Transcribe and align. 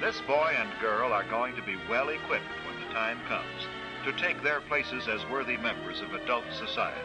This 0.00 0.20
boy 0.28 0.54
and 0.56 0.70
girl 0.80 1.12
are 1.12 1.24
going 1.24 1.56
to 1.56 1.62
be 1.62 1.74
well 1.90 2.10
equipped 2.10 2.44
when 2.64 2.80
the 2.80 2.94
time 2.94 3.18
comes 3.26 3.66
to 4.04 4.12
take 4.12 4.40
their 4.44 4.60
places 4.60 5.08
as 5.08 5.26
worthy 5.28 5.56
members 5.56 6.00
of 6.00 6.14
adult 6.14 6.44
society. 6.56 7.00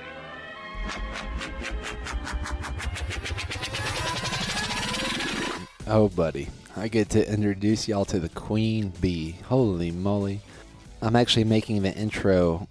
Oh, 5.87 6.07
buddy. 6.15 6.49
I 6.75 6.87
get 6.87 7.09
to 7.09 7.33
introduce 7.33 7.87
y'all 7.87 8.05
to 8.05 8.19
the 8.19 8.29
Queen 8.29 8.93
Bee. 9.01 9.37
Holy 9.47 9.89
moly. 9.89 10.41
I'm 11.01 11.15
actually 11.15 11.45
making 11.45 11.81
the 11.81 11.93
intro 11.95 12.67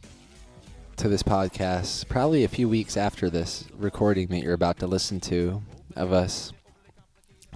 to 0.99 1.09
this 1.09 1.25
podcast 1.25 2.09
probably 2.09 2.45
a 2.45 2.49
few 2.49 2.69
weeks 2.69 2.97
after 2.97 3.29
this 3.29 3.65
recording 3.77 4.29
that 4.29 4.45
you're 4.45 4.55
about 4.55 4.79
to 4.79 4.87
listen 4.87 5.19
to 5.21 5.63
of 5.97 6.13
us 6.13 6.53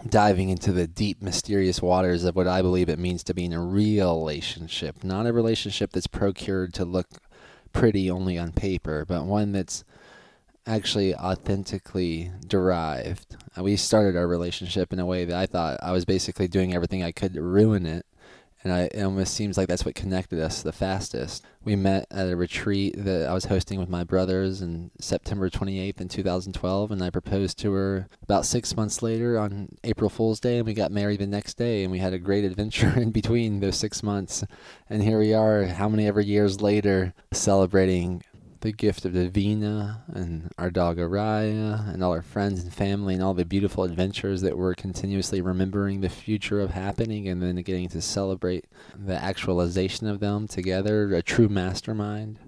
diving 0.08 0.48
into 0.48 0.72
the 0.72 0.86
deep, 0.86 1.22
mysterious 1.22 1.82
waters 1.82 2.24
of 2.24 2.36
what 2.36 2.46
I 2.46 2.62
believe 2.62 2.88
it 2.88 2.98
means 2.98 3.22
to 3.24 3.34
be 3.34 3.44
in 3.44 3.52
a 3.52 3.60
real 3.60 4.18
relationship. 4.18 5.04
Not 5.04 5.26
a 5.26 5.32
relationship 5.32 5.92
that's 5.92 6.06
procured 6.06 6.74
to 6.74 6.84
look 6.84 7.06
pretty 7.72 8.10
only 8.10 8.38
on 8.38 8.52
paper, 8.52 9.04
but 9.06 9.24
one 9.24 9.52
that's 9.52 9.84
actually 10.66 11.14
authentically 11.14 12.32
derived. 12.46 13.36
Uh, 13.56 13.62
We 13.62 13.76
started 13.76 14.16
our 14.16 14.26
relationship 14.26 14.92
in 14.92 14.98
a 14.98 15.06
way 15.06 15.24
that 15.24 15.36
I 15.36 15.46
thought 15.46 15.78
I 15.82 15.92
was 15.92 16.04
basically 16.04 16.48
doing 16.48 16.74
everything 16.74 17.02
I 17.02 17.12
could 17.12 17.34
to 17.34 17.42
ruin 17.42 17.86
it. 17.86 18.04
And 18.66 18.74
I, 18.74 18.80
it 18.92 19.04
almost 19.04 19.34
seems 19.34 19.56
like 19.56 19.68
that's 19.68 19.84
what 19.84 19.94
connected 19.94 20.40
us 20.40 20.60
the 20.60 20.72
fastest. 20.72 21.44
We 21.62 21.76
met 21.76 22.08
at 22.10 22.28
a 22.28 22.34
retreat 22.34 22.96
that 22.98 23.28
I 23.28 23.32
was 23.32 23.44
hosting 23.44 23.78
with 23.78 23.88
my 23.88 24.02
brothers 24.02 24.60
in 24.60 24.90
September 24.98 25.48
28th 25.48 26.00
in 26.00 26.08
2012, 26.08 26.90
and 26.90 27.00
I 27.00 27.10
proposed 27.10 27.60
to 27.60 27.72
her 27.74 28.08
about 28.24 28.44
six 28.44 28.76
months 28.76 29.02
later 29.02 29.38
on 29.38 29.68
April 29.84 30.10
Fool's 30.10 30.40
Day, 30.40 30.58
and 30.58 30.66
we 30.66 30.74
got 30.74 30.90
married 30.90 31.20
the 31.20 31.28
next 31.28 31.54
day, 31.54 31.84
and 31.84 31.92
we 31.92 32.00
had 32.00 32.12
a 32.12 32.18
great 32.18 32.44
adventure 32.44 32.92
in 33.00 33.12
between 33.12 33.60
those 33.60 33.76
six 33.76 34.02
months. 34.02 34.42
And 34.90 35.00
here 35.00 35.20
we 35.20 35.32
are, 35.32 35.66
how 35.66 35.88
many 35.88 36.08
ever 36.08 36.20
years 36.20 36.60
later, 36.60 37.14
celebrating 37.32 38.24
the 38.66 38.72
gift 38.72 39.04
of 39.04 39.12
Davina 39.12 40.00
and 40.12 40.50
our 40.58 40.72
dog 40.72 40.98
Araya 40.98 41.88
and 41.94 42.02
all 42.02 42.10
our 42.10 42.20
friends 42.20 42.64
and 42.64 42.74
family 42.74 43.14
and 43.14 43.22
all 43.22 43.32
the 43.32 43.44
beautiful 43.44 43.84
adventures 43.84 44.40
that 44.40 44.58
we're 44.58 44.74
continuously 44.74 45.40
remembering 45.40 46.00
the 46.00 46.08
future 46.08 46.60
of 46.60 46.72
happening 46.72 47.28
and 47.28 47.40
then 47.40 47.54
getting 47.62 47.88
to 47.88 48.02
celebrate 48.02 48.64
the 48.98 49.14
actualization 49.14 50.08
of 50.08 50.18
them 50.18 50.48
together. 50.48 51.14
A 51.14 51.22
true 51.22 51.48
mastermind. 51.48 52.40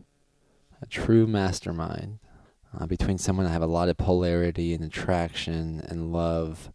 A 0.83 0.87
true 0.87 1.29
mastermind. 1.29 2.19
Uh, 2.77 2.87
between 2.87 3.19
someone 3.19 3.47
I 3.47 3.53
have 3.53 3.63
a 3.63 3.67
lot 3.67 3.89
of 3.89 3.97
polarity 3.97 4.75
and 4.75 4.83
attraction 4.83 5.81
and 5.89 6.13
love 6.13 6.73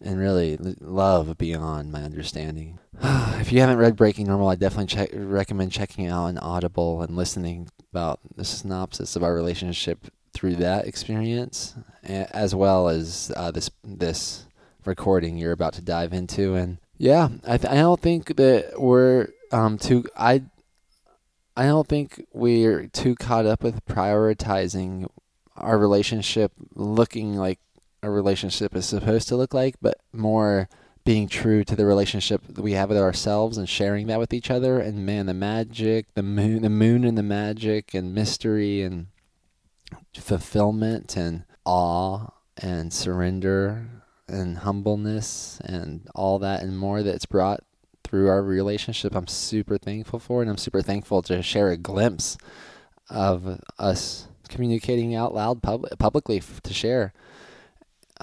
and 0.00 0.20
really 0.20 0.56
love 0.80 1.36
beyond 1.36 1.90
my 1.90 2.02
understanding. 2.02 2.78
if 3.02 3.50
you 3.50 3.58
haven't 3.58 3.78
read 3.78 3.96
Breaking 3.96 4.28
Normal, 4.28 4.50
I 4.50 4.54
definitely 4.54 4.86
check, 4.86 5.10
recommend 5.12 5.72
checking 5.72 6.06
out 6.06 6.26
on 6.26 6.38
Audible 6.38 7.02
and 7.02 7.16
listening 7.16 7.68
about 7.94 8.18
the 8.34 8.44
synopsis 8.44 9.14
of 9.14 9.22
our 9.22 9.32
relationship 9.32 10.08
through 10.32 10.56
that 10.56 10.84
experience, 10.84 11.76
as 12.02 12.52
well 12.52 12.88
as 12.88 13.30
uh, 13.36 13.52
this 13.52 13.70
this 13.84 14.46
recording 14.84 15.38
you're 15.38 15.52
about 15.52 15.74
to 15.74 15.80
dive 15.80 16.12
into. 16.12 16.56
And 16.56 16.78
yeah, 16.98 17.28
I 17.46 17.56
th- 17.56 17.72
I 17.72 17.76
don't 17.76 18.00
think 18.00 18.34
that 18.34 18.80
we're 18.80 19.28
um 19.52 19.78
too 19.78 20.06
I 20.16 20.42
I 21.56 21.66
don't 21.66 21.86
think 21.86 22.26
we're 22.32 22.88
too 22.88 23.14
caught 23.14 23.46
up 23.46 23.62
with 23.62 23.86
prioritizing 23.86 25.08
our 25.56 25.78
relationship 25.78 26.50
looking 26.74 27.36
like 27.36 27.60
a 28.02 28.10
relationship 28.10 28.74
is 28.74 28.86
supposed 28.86 29.28
to 29.28 29.36
look 29.36 29.54
like, 29.54 29.76
but 29.80 29.98
more 30.12 30.68
being 31.04 31.28
true 31.28 31.64
to 31.64 31.76
the 31.76 31.84
relationship 31.84 32.42
that 32.48 32.62
we 32.62 32.72
have 32.72 32.88
with 32.88 32.98
ourselves 32.98 33.58
and 33.58 33.68
sharing 33.68 34.06
that 34.06 34.18
with 34.18 34.32
each 34.32 34.50
other. 34.50 34.80
And 34.80 35.04
man, 35.04 35.26
the 35.26 35.34
magic, 35.34 36.06
the 36.14 36.22
moon, 36.22 36.62
the 36.62 36.70
moon, 36.70 37.04
and 37.04 37.16
the 37.18 37.22
magic, 37.22 37.92
and 37.92 38.14
mystery, 38.14 38.82
and 38.82 39.08
fulfillment, 40.16 41.16
and 41.16 41.44
awe, 41.64 42.28
and 42.56 42.92
surrender, 42.92 43.86
and 44.28 44.58
humbleness, 44.58 45.60
and 45.64 46.08
all 46.14 46.38
that 46.38 46.62
and 46.62 46.78
more 46.78 47.02
that's 47.02 47.26
brought 47.26 47.62
through 48.02 48.28
our 48.28 48.42
relationship. 48.42 49.14
I'm 49.14 49.26
super 49.26 49.76
thankful 49.76 50.18
for, 50.18 50.40
and 50.40 50.50
I'm 50.50 50.56
super 50.56 50.82
thankful 50.82 51.20
to 51.22 51.42
share 51.42 51.70
a 51.70 51.76
glimpse 51.76 52.38
of 53.10 53.60
us 53.78 54.28
communicating 54.48 55.14
out 55.14 55.34
loud 55.34 55.62
pub- 55.62 55.98
publicly 55.98 56.38
f- 56.38 56.60
to 56.62 56.72
share 56.72 57.12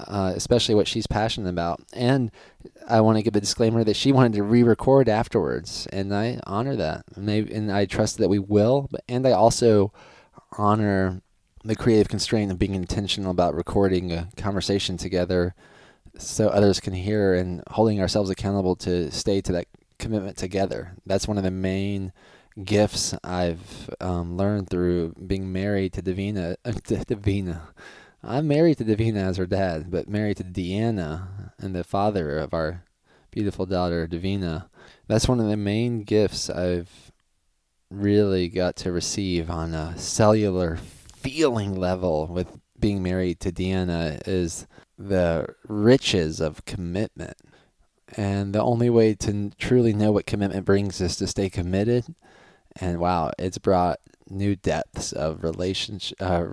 uh, 0.06 0.32
especially 0.34 0.74
what 0.74 0.88
she's 0.88 1.06
passionate 1.06 1.48
about. 1.50 1.80
And 1.92 2.30
I 2.88 3.00
want 3.00 3.18
to 3.18 3.22
give 3.22 3.36
a 3.36 3.40
disclaimer 3.40 3.84
that 3.84 3.96
she 3.96 4.12
wanted 4.12 4.34
to 4.34 4.42
re-record 4.42 5.08
afterwards, 5.08 5.86
and 5.92 6.14
I 6.14 6.40
honor 6.46 6.76
that. 6.76 7.04
Maybe, 7.16 7.52
and 7.54 7.70
I 7.70 7.86
trust 7.86 8.18
that 8.18 8.28
we 8.28 8.38
will. 8.38 8.88
But 8.90 9.02
and 9.08 9.26
I 9.26 9.32
also 9.32 9.92
honor 10.58 11.22
the 11.64 11.76
creative 11.76 12.08
constraint 12.08 12.50
of 12.50 12.58
being 12.58 12.74
intentional 12.74 13.30
about 13.30 13.54
recording 13.54 14.12
a 14.12 14.28
conversation 14.36 14.96
together, 14.96 15.54
so 16.18 16.48
others 16.48 16.80
can 16.80 16.94
hear, 16.94 17.34
and 17.34 17.62
holding 17.70 18.00
ourselves 18.00 18.30
accountable 18.30 18.76
to 18.76 19.10
stay 19.10 19.40
to 19.40 19.52
that 19.52 19.66
commitment 19.98 20.36
together. 20.36 20.92
That's 21.06 21.28
one 21.28 21.38
of 21.38 21.44
the 21.44 21.50
main 21.50 22.12
gifts 22.62 23.14
I've 23.24 23.88
um, 24.00 24.36
learned 24.36 24.68
through 24.68 25.14
being 25.26 25.52
married 25.52 25.92
to 25.94 26.02
Davina. 26.02 26.56
Uh, 26.64 26.72
Davina. 26.72 27.60
I'm 28.24 28.46
married 28.46 28.78
to 28.78 28.84
Davina 28.84 29.16
as 29.16 29.36
her 29.36 29.46
dad, 29.46 29.90
but 29.90 30.08
married 30.08 30.36
to 30.36 30.44
Diana 30.44 31.52
and 31.58 31.74
the 31.74 31.82
father 31.82 32.38
of 32.38 32.54
our 32.54 32.84
beautiful 33.32 33.66
daughter, 33.66 34.06
Davina. 34.06 34.68
That's 35.08 35.26
one 35.26 35.40
of 35.40 35.48
the 35.48 35.56
main 35.56 36.04
gifts 36.04 36.48
I've 36.48 37.10
really 37.90 38.48
got 38.48 38.76
to 38.76 38.92
receive 38.92 39.50
on 39.50 39.74
a 39.74 39.98
cellular 39.98 40.76
feeling 40.76 41.74
level 41.74 42.28
with 42.28 42.58
being 42.78 43.02
married 43.02 43.40
to 43.40 43.50
Diana 43.50 44.18
is 44.24 44.66
the 44.96 45.46
riches 45.66 46.40
of 46.40 46.64
commitment. 46.64 47.36
And 48.16 48.54
the 48.54 48.62
only 48.62 48.90
way 48.90 49.14
to 49.14 49.50
truly 49.58 49.92
know 49.92 50.12
what 50.12 50.26
commitment 50.26 50.64
brings 50.64 51.00
is 51.00 51.16
to 51.16 51.26
stay 51.26 51.50
committed. 51.50 52.14
And 52.76 53.00
wow, 53.00 53.32
it's 53.38 53.58
brought 53.58 53.98
new 54.32 54.56
depths 54.56 55.12
of 55.12 55.44
relationship, 55.44 56.20
uh, 56.20 56.44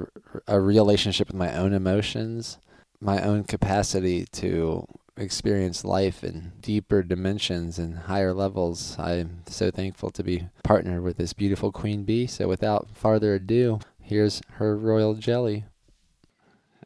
a 0.47 0.59
relationship 0.59 1.27
with 1.27 1.35
my 1.35 1.55
own 1.55 1.73
emotions, 1.73 2.57
my 2.99 3.21
own 3.21 3.43
capacity 3.43 4.25
to 4.33 4.85
experience 5.17 5.83
life 5.83 6.23
in 6.23 6.53
deeper 6.61 7.03
dimensions 7.03 7.77
and 7.77 7.97
higher 7.97 8.33
levels. 8.33 8.97
I'm 8.99 9.43
so 9.47 9.71
thankful 9.71 10.09
to 10.11 10.23
be 10.23 10.49
partnered 10.63 11.03
with 11.03 11.17
this 11.17 11.33
beautiful 11.33 11.71
queen 11.71 12.03
bee. 12.03 12.27
So 12.27 12.47
without 12.47 12.87
further 12.93 13.35
ado, 13.35 13.79
here's 14.01 14.41
her 14.53 14.77
royal 14.77 15.15
jelly. 15.15 15.65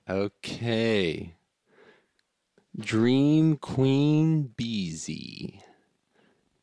Okay. 0.10 1.36
Dream 2.78 3.58
Queen 3.58 4.52
Beezy. 4.58 5.62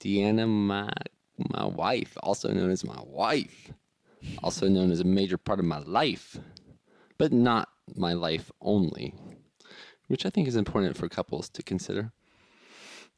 Diana, 0.01 0.47
my 0.47 0.91
my 1.53 1.65
wife, 1.65 2.17
also 2.23 2.53
known 2.53 2.71
as 2.71 2.85
my 2.85 3.01
wife, 3.07 3.73
also 4.43 4.69
known 4.69 4.91
as 4.91 5.01
a 5.01 5.05
major 5.05 5.39
part 5.39 5.59
of 5.59 5.65
my 5.65 5.79
life, 5.79 6.39
but 7.19 7.33
not 7.33 7.69
my 7.95 8.13
life 8.13 8.51
only, 8.61 9.15
which 10.09 10.25
I 10.25 10.31
think 10.31 10.49
is 10.49 10.57
important 10.57 10.97
for 10.97 11.09
couples 11.09 11.49
to 11.51 11.63
consider. 11.63 12.13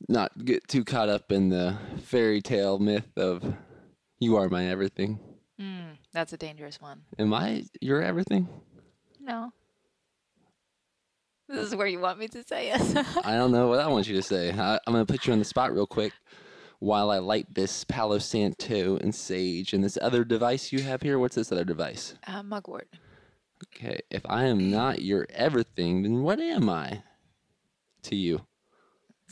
Not 0.09 0.45
get 0.45 0.67
too 0.67 0.85
caught 0.85 1.09
up 1.09 1.31
in 1.31 1.49
the 1.49 1.79
fairy 2.03 2.41
tale 2.41 2.79
myth 2.79 3.17
of 3.17 3.55
you 4.19 4.37
are 4.37 4.49
my 4.49 4.67
everything. 4.67 5.21
Mm, 5.61 5.99
that's 6.13 6.33
a 6.33 6.37
dangerous 6.37 6.81
one. 6.81 7.03
Am 7.19 7.33
I 7.33 7.65
your 7.81 8.03
everything? 8.03 8.49
No. 9.21 9.53
This 11.49 11.67
is 11.67 11.77
where 11.77 11.87
you 11.87 12.01
want 12.01 12.19
me 12.19 12.29
to 12.29 12.43
say 12.43 12.71
it. 12.71 12.81
I 13.25 13.37
don't 13.37 13.53
know 13.53 13.69
what 13.69 13.79
I 13.79 13.87
want 13.87 14.09
you 14.09 14.17
to 14.17 14.23
say. 14.23 14.51
I, 14.51 14.79
I'm 14.87 14.93
going 14.93 15.05
to 15.05 15.13
put 15.13 15.27
you 15.27 15.33
on 15.33 15.39
the 15.39 15.45
spot 15.45 15.73
real 15.73 15.87
quick 15.87 16.13
while 16.83 17.13
I 17.13 17.19
light 17.19 17.55
this 17.55 17.85
Palo 17.85 18.19
Santo 18.19 18.97
and 18.97 19.15
sage 19.15 19.73
and 19.73 19.85
this 19.85 19.97
other 20.03 20.25
device 20.25 20.73
you 20.73 20.83
have 20.83 21.01
here. 21.01 21.17
What's 21.17 21.37
this 21.37 21.53
other 21.53 21.65
device? 21.65 22.15
uh, 22.27 22.43
mugwort. 22.43 22.89
Okay, 23.65 24.01
if 24.11 24.27
I 24.29 24.47
am 24.47 24.69
not 24.69 25.01
your 25.01 25.29
everything, 25.31 26.03
then 26.03 26.23
what 26.23 26.41
am 26.41 26.69
I 26.69 27.05
to 28.03 28.17
you? 28.17 28.41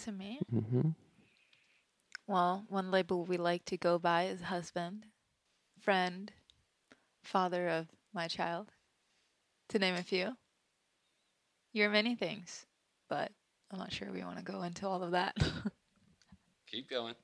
To 0.05 0.13
me? 0.13 0.39
Mm-hmm. 0.55 0.91
Well, 2.29 2.65
one 2.69 2.93
label 2.93 3.25
we 3.25 3.37
like 3.37 3.65
to 3.65 3.77
go 3.77 3.99
by 3.99 4.27
is 4.27 4.43
husband, 4.43 5.07
friend, 5.81 6.31
father 7.25 7.69
of 7.69 7.89
my 8.15 8.29
child, 8.29 8.71
to 9.71 9.81
name 9.81 9.97
a 9.97 10.05
few. 10.05 10.37
You're 11.73 11.91
many 11.91 12.15
things, 12.15 12.67
but 13.09 13.33
I'm 13.73 13.81
not 13.81 13.93
sure 13.93 14.13
we 14.13 14.23
want 14.23 14.39
to 14.39 14.45
go 14.45 14.63
into 14.63 14.87
all 14.87 15.03
of 15.03 15.11
that. 15.11 15.37
Keep 16.71 16.89
going. 16.89 17.17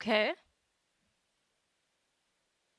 Okay. 0.00 0.32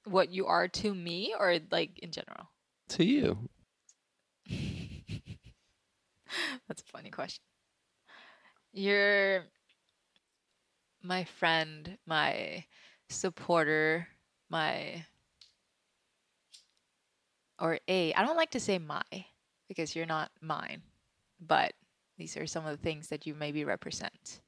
What 0.06 0.32
you 0.32 0.48
are 0.48 0.68
to 0.68 0.94
me, 0.96 1.36
or 1.38 1.60
like 1.72 2.00
in 2.00 2.12
general? 2.12 2.50
To 2.90 3.04
you. 3.04 3.50
That's 6.68 6.82
a 6.82 6.92
funny 6.92 7.10
question. 7.12 7.44
You're 8.72 9.44
my 11.04 11.24
friend, 11.24 11.98
my 12.06 12.66
supporter, 13.10 14.08
my 14.50 15.06
or 17.60 17.80
a. 17.88 18.14
I 18.14 18.24
don't 18.24 18.38
like 18.38 18.52
to 18.52 18.60
say 18.60 18.80
my 18.80 19.04
because 19.68 19.96
you're 19.96 20.06
not 20.06 20.32
mine, 20.42 20.82
but 21.40 21.74
these 22.18 22.38
are 22.38 22.48
some 22.48 22.66
of 22.66 22.72
the 22.72 22.84
things 22.84 23.08
that 23.10 23.26
you 23.26 23.34
maybe 23.36 23.64
represent. 23.64 24.42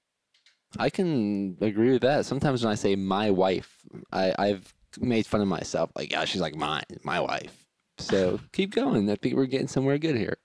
I 0.79 0.89
can 0.89 1.57
agree 1.61 1.91
with 1.91 2.01
that. 2.03 2.25
Sometimes 2.25 2.63
when 2.63 2.71
I 2.71 2.75
say 2.75 2.95
my 2.95 3.29
wife, 3.31 3.77
I, 4.11 4.33
I've 4.37 4.73
made 4.99 5.25
fun 5.25 5.41
of 5.41 5.47
myself. 5.47 5.91
Like, 5.95 6.11
yeah, 6.11 6.25
she's 6.25 6.41
like 6.41 6.55
mine, 6.55 6.83
my 7.03 7.19
wife. 7.19 7.65
So 7.97 8.39
keep 8.53 8.73
going. 8.73 9.09
I 9.09 9.15
think 9.15 9.35
we're 9.35 9.45
getting 9.45 9.67
somewhere 9.67 9.97
good 9.97 10.17
here. 10.17 10.37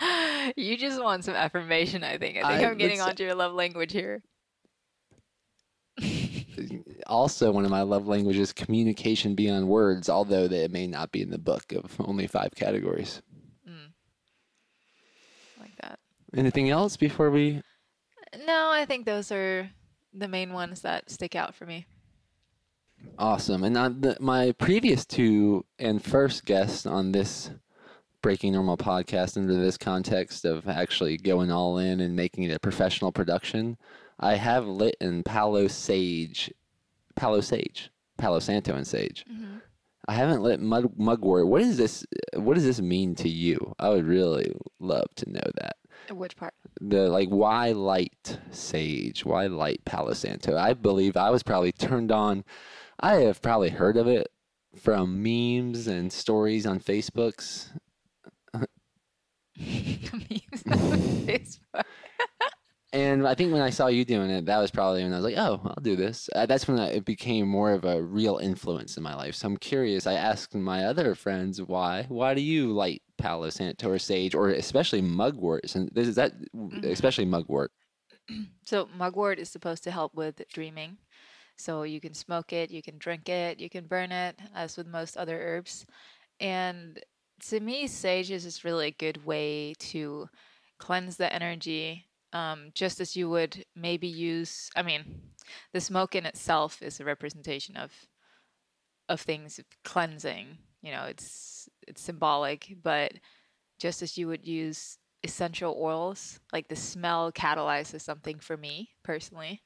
you 0.56 0.76
just 0.76 1.02
want 1.02 1.24
some 1.24 1.34
affirmation, 1.34 2.04
I 2.04 2.18
think. 2.18 2.38
I 2.38 2.56
think 2.56 2.66
I, 2.66 2.70
am 2.70 2.78
getting 2.78 3.00
onto 3.00 3.24
your 3.24 3.34
love 3.34 3.52
language 3.52 3.92
here. 3.92 4.22
also, 7.06 7.50
one 7.52 7.64
of 7.64 7.70
my 7.70 7.82
love 7.82 8.06
languages, 8.06 8.52
communication 8.52 9.34
beyond 9.34 9.68
words, 9.68 10.08
although 10.08 10.48
that 10.48 10.64
it 10.64 10.70
may 10.70 10.86
not 10.86 11.12
be 11.12 11.22
in 11.22 11.30
the 11.30 11.38
book 11.38 11.72
of 11.72 11.96
only 12.00 12.26
five 12.26 12.50
categories. 12.54 13.22
Mm. 13.68 13.92
Like 15.58 15.76
that. 15.80 15.98
Anything 16.34 16.70
else 16.70 16.96
before 16.96 17.30
we? 17.30 17.62
No, 18.46 18.70
I 18.70 18.84
think 18.84 19.06
those 19.06 19.32
are 19.32 19.70
the 20.12 20.28
main 20.28 20.52
ones 20.52 20.82
that 20.82 21.10
stick 21.10 21.34
out 21.34 21.54
for 21.54 21.66
me. 21.66 21.86
Awesome. 23.18 23.64
And 23.64 23.76
uh, 23.76 23.88
the, 23.88 24.16
my 24.20 24.52
previous 24.52 25.04
two 25.04 25.64
and 25.78 26.02
first 26.02 26.44
guests 26.44 26.86
on 26.86 27.12
this 27.12 27.50
Breaking 28.22 28.52
Normal 28.52 28.76
podcast 28.76 29.36
under 29.36 29.58
this 29.58 29.78
context 29.78 30.44
of 30.44 30.68
actually 30.68 31.16
going 31.16 31.50
all 31.50 31.78
in 31.78 32.00
and 32.00 32.14
making 32.14 32.44
it 32.44 32.54
a 32.54 32.60
professional 32.60 33.12
production, 33.12 33.78
I 34.18 34.34
have 34.34 34.66
lit 34.66 34.96
in 35.00 35.22
Palo 35.22 35.68
Sage, 35.68 36.52
Palo 37.16 37.40
Sage, 37.40 37.90
Palo 38.18 38.38
Santo 38.38 38.74
and 38.74 38.86
Sage. 38.86 39.24
Mm-hmm. 39.30 39.58
I 40.06 40.14
haven't 40.14 40.42
lit 40.42 40.60
mud, 40.60 40.92
mugwort. 40.98 41.46
What 41.46 41.62
is 41.62 41.76
this? 41.76 42.04
What 42.34 42.54
does 42.54 42.64
this 42.64 42.80
mean 42.80 43.14
to 43.16 43.28
you? 43.28 43.74
I 43.78 43.88
would 43.88 44.04
really 44.04 44.52
love 44.78 45.06
to 45.16 45.30
know 45.30 45.50
that. 45.60 45.76
Which 46.10 46.36
part? 46.36 46.54
The 46.80 47.08
like 47.08 47.28
why 47.28 47.72
light 47.72 48.38
sage? 48.50 49.24
Why 49.24 49.46
light 49.46 49.84
Palo 49.84 50.12
Santo? 50.12 50.56
I 50.56 50.74
believe 50.74 51.16
I 51.16 51.30
was 51.30 51.42
probably 51.42 51.72
turned 51.72 52.10
on. 52.10 52.44
I 52.98 53.16
have 53.16 53.40
probably 53.40 53.70
heard 53.70 53.96
of 53.96 54.06
it 54.06 54.28
from 54.76 55.22
memes 55.22 55.86
and 55.86 56.12
stories 56.12 56.66
on 56.66 56.80
Facebooks. 56.80 57.70
memes 58.54 58.66
on 60.70 60.78
Facebook. 61.26 61.84
And 62.92 63.26
I 63.26 63.34
think 63.34 63.52
when 63.52 63.62
I 63.62 63.70
saw 63.70 63.86
you 63.86 64.04
doing 64.04 64.30
it, 64.30 64.46
that 64.46 64.58
was 64.58 64.72
probably 64.72 65.04
when 65.04 65.12
I 65.12 65.16
was 65.16 65.24
like, 65.24 65.38
"Oh, 65.38 65.60
I'll 65.64 65.82
do 65.82 65.94
this." 65.94 66.28
Uh, 66.34 66.46
that's 66.46 66.66
when 66.66 66.80
I, 66.80 66.88
it 66.88 67.04
became 67.04 67.46
more 67.46 67.72
of 67.72 67.84
a 67.84 68.02
real 68.02 68.38
influence 68.38 68.96
in 68.96 69.02
my 69.04 69.14
life. 69.14 69.36
So 69.36 69.46
I'm 69.46 69.56
curious. 69.56 70.08
I 70.08 70.14
asked 70.14 70.56
my 70.56 70.84
other 70.84 71.14
friends 71.14 71.62
why. 71.62 72.06
Why 72.08 72.34
do 72.34 72.40
you 72.40 72.72
light 72.72 73.02
Palo 73.16 73.48
Santo 73.50 73.90
or 73.90 73.98
sage, 74.00 74.34
or 74.34 74.48
especially 74.48 75.02
mugwort? 75.02 75.72
And 75.76 75.88
this 75.92 76.08
is 76.08 76.16
that, 76.16 76.32
mm-hmm. 76.52 76.84
especially 76.84 77.26
mugwort. 77.26 77.70
So 78.64 78.88
mugwort 78.96 79.40
is 79.40 79.50
supposed 79.50 79.82
to 79.84 79.90
help 79.90 80.14
with 80.14 80.40
dreaming. 80.52 80.98
So 81.56 81.82
you 81.82 82.00
can 82.00 82.14
smoke 82.14 82.52
it, 82.52 82.70
you 82.70 82.82
can 82.82 82.96
drink 82.98 83.28
it, 83.28 83.58
you 83.58 83.68
can 83.68 83.86
burn 83.86 84.12
it, 84.12 84.38
as 84.54 84.76
with 84.76 84.86
most 84.86 85.16
other 85.16 85.36
herbs. 85.40 85.84
And 86.38 87.00
to 87.48 87.58
me, 87.58 87.88
sage 87.88 88.30
is 88.30 88.44
just 88.44 88.62
really 88.62 88.86
a 88.86 88.92
good 88.92 89.26
way 89.26 89.74
to 89.80 90.28
cleanse 90.78 91.16
the 91.16 91.32
energy 91.32 92.06
um, 92.32 92.70
just 92.74 93.00
as 93.00 93.16
you 93.16 93.28
would 93.28 93.64
maybe 93.74 94.06
use 94.06 94.70
i 94.76 94.82
mean 94.82 95.04
the 95.72 95.80
smoke 95.80 96.14
in 96.14 96.26
itself 96.26 96.82
is 96.82 97.00
a 97.00 97.04
representation 97.04 97.76
of 97.76 97.92
of 99.08 99.20
things 99.20 99.60
cleansing 99.84 100.58
you 100.82 100.92
know 100.92 101.04
it's 101.04 101.68
it's 101.88 102.00
symbolic 102.00 102.76
but 102.82 103.12
just 103.80 104.02
as 104.02 104.16
you 104.16 104.28
would 104.28 104.46
use 104.46 104.98
essential 105.22 105.76
oils 105.80 106.40
like 106.52 106.68
the 106.68 106.76
smell 106.76 107.32
catalyzes 107.32 108.00
something 108.02 108.38
for 108.38 108.56
me 108.56 108.90
personally. 109.02 109.62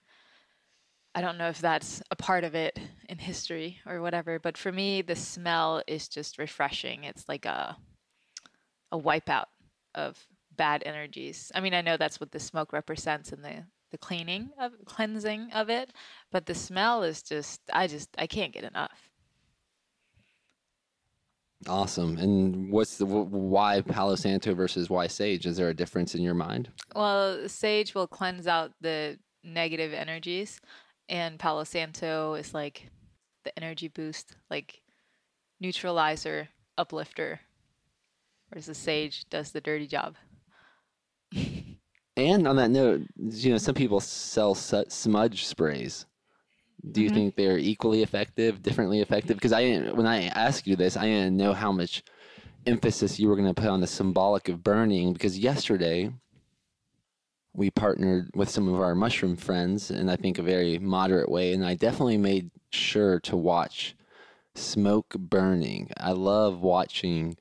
I 1.16 1.20
don't 1.20 1.38
know 1.38 1.48
if 1.48 1.60
that's 1.60 2.02
a 2.10 2.16
part 2.16 2.42
of 2.42 2.56
it 2.56 2.78
in 3.08 3.18
history 3.18 3.78
or 3.86 4.00
whatever 4.00 4.38
but 4.38 4.58
for 4.58 4.72
me 4.72 5.02
the 5.02 5.14
smell 5.14 5.82
is 5.86 6.08
just 6.08 6.38
refreshing. 6.38 7.04
It's 7.04 7.28
like 7.28 7.44
a 7.44 7.76
a 8.90 8.98
wipeout 8.98 9.46
of 9.94 10.18
bad 10.56 10.82
energies. 10.86 11.50
I 11.54 11.60
mean, 11.60 11.74
I 11.74 11.80
know 11.80 11.96
that's 11.96 12.20
what 12.20 12.32
the 12.32 12.40
smoke 12.40 12.72
represents 12.72 13.32
in 13.32 13.42
the 13.42 13.64
the 13.90 13.98
cleaning 13.98 14.50
of 14.58 14.72
cleansing 14.86 15.52
of 15.52 15.70
it, 15.70 15.92
but 16.32 16.46
the 16.46 16.54
smell 16.54 17.04
is 17.04 17.22
just 17.22 17.60
I 17.72 17.86
just 17.86 18.08
I 18.18 18.26
can't 18.26 18.52
get 18.52 18.64
enough. 18.64 19.10
Awesome. 21.68 22.18
And 22.18 22.70
what's 22.70 22.98
the 22.98 23.06
why 23.06 23.80
Palo 23.82 24.16
Santo 24.16 24.54
versus 24.54 24.90
why 24.90 25.06
sage? 25.06 25.46
Is 25.46 25.56
there 25.56 25.68
a 25.68 25.74
difference 25.74 26.14
in 26.14 26.22
your 26.22 26.34
mind? 26.34 26.70
Well, 26.94 27.48
sage 27.48 27.94
will 27.94 28.06
cleanse 28.06 28.46
out 28.46 28.72
the 28.80 29.18
negative 29.42 29.92
energies, 29.92 30.60
and 31.08 31.38
Palo 31.38 31.64
Santo 31.64 32.34
is 32.34 32.52
like 32.52 32.90
the 33.44 33.56
energy 33.58 33.88
boost, 33.88 34.36
like 34.50 34.82
neutralizer, 35.60 36.48
uplifter, 36.76 37.40
whereas 38.48 38.66
the 38.66 38.74
sage 38.74 39.24
does 39.30 39.52
the 39.52 39.60
dirty 39.60 39.86
job. 39.86 40.16
And 42.16 42.46
on 42.46 42.56
that 42.56 42.70
note, 42.70 43.02
you 43.16 43.50
know, 43.50 43.58
some 43.58 43.74
people 43.74 44.00
sell 44.00 44.54
smudge 44.54 45.46
sprays. 45.46 46.06
Do 46.90 47.00
you 47.00 47.08
mm-hmm. 47.08 47.16
think 47.16 47.36
they're 47.36 47.58
equally 47.58 48.02
effective, 48.02 48.62
differently 48.62 49.00
effective? 49.00 49.36
Because 49.36 49.52
I, 49.52 49.78
when 49.78 50.06
I 50.06 50.26
asked 50.26 50.66
you 50.66 50.76
this, 50.76 50.96
I 50.96 51.06
didn't 51.06 51.36
know 51.36 51.52
how 51.52 51.72
much 51.72 52.02
emphasis 52.66 53.18
you 53.18 53.28
were 53.28 53.36
going 53.36 53.52
to 53.52 53.60
put 53.60 53.70
on 53.70 53.80
the 53.80 53.86
symbolic 53.86 54.48
of 54.48 54.62
burning. 54.62 55.12
Because 55.12 55.38
yesterday, 55.38 56.12
we 57.54 57.70
partnered 57.70 58.30
with 58.34 58.50
some 58.50 58.68
of 58.68 58.80
our 58.80 58.94
mushroom 58.94 59.36
friends 59.36 59.90
in 59.90 60.08
I 60.08 60.16
think 60.16 60.38
a 60.38 60.42
very 60.42 60.78
moderate 60.78 61.30
way, 61.30 61.52
and 61.52 61.64
I 61.64 61.74
definitely 61.74 62.18
made 62.18 62.50
sure 62.70 63.20
to 63.20 63.36
watch 63.36 63.94
smoke 64.54 65.14
burning. 65.18 65.90
I 65.96 66.12
love 66.12 66.60
watching 66.60 67.36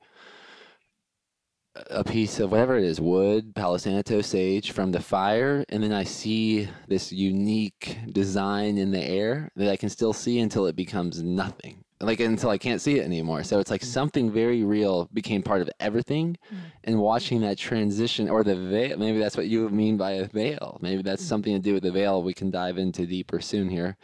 a 1.90 2.04
piece 2.04 2.38
of 2.38 2.52
whatever 2.52 2.76
it 2.76 2.84
is 2.84 3.00
wood 3.00 3.54
palo 3.54 3.76
santo 3.76 4.20
sage 4.20 4.70
from 4.70 4.92
the 4.92 5.00
fire 5.00 5.64
and 5.70 5.82
then 5.82 5.92
i 5.92 6.04
see 6.04 6.68
this 6.86 7.10
unique 7.10 7.98
design 8.12 8.78
in 8.78 8.92
the 8.92 9.02
air 9.02 9.50
that 9.56 9.70
i 9.70 9.76
can 9.76 9.88
still 9.88 10.12
see 10.12 10.38
until 10.38 10.66
it 10.66 10.76
becomes 10.76 11.22
nothing 11.22 11.82
like 12.00 12.20
until 12.20 12.50
i 12.50 12.58
can't 12.58 12.80
see 12.80 12.98
it 12.98 13.04
anymore 13.04 13.42
so 13.42 13.58
it's 13.58 13.70
like 13.70 13.80
mm. 13.80 13.86
something 13.86 14.30
very 14.30 14.62
real 14.62 15.08
became 15.12 15.42
part 15.42 15.60
of 15.60 15.70
everything 15.80 16.36
mm. 16.52 16.56
and 16.84 16.98
watching 16.98 17.40
that 17.40 17.58
transition 17.58 18.28
or 18.28 18.44
the 18.44 18.54
veil 18.54 18.96
maybe 18.96 19.18
that's 19.18 19.36
what 19.36 19.46
you 19.46 19.68
mean 19.68 19.96
by 19.96 20.12
a 20.12 20.28
veil 20.28 20.78
maybe 20.80 21.02
that's 21.02 21.24
mm. 21.24 21.28
something 21.28 21.54
to 21.54 21.60
do 21.60 21.74
with 21.74 21.82
the 21.82 21.92
veil 21.92 22.22
we 22.22 22.34
can 22.34 22.50
dive 22.50 22.78
into 22.78 23.04
deeper 23.04 23.40
soon 23.40 23.68
here 23.68 23.96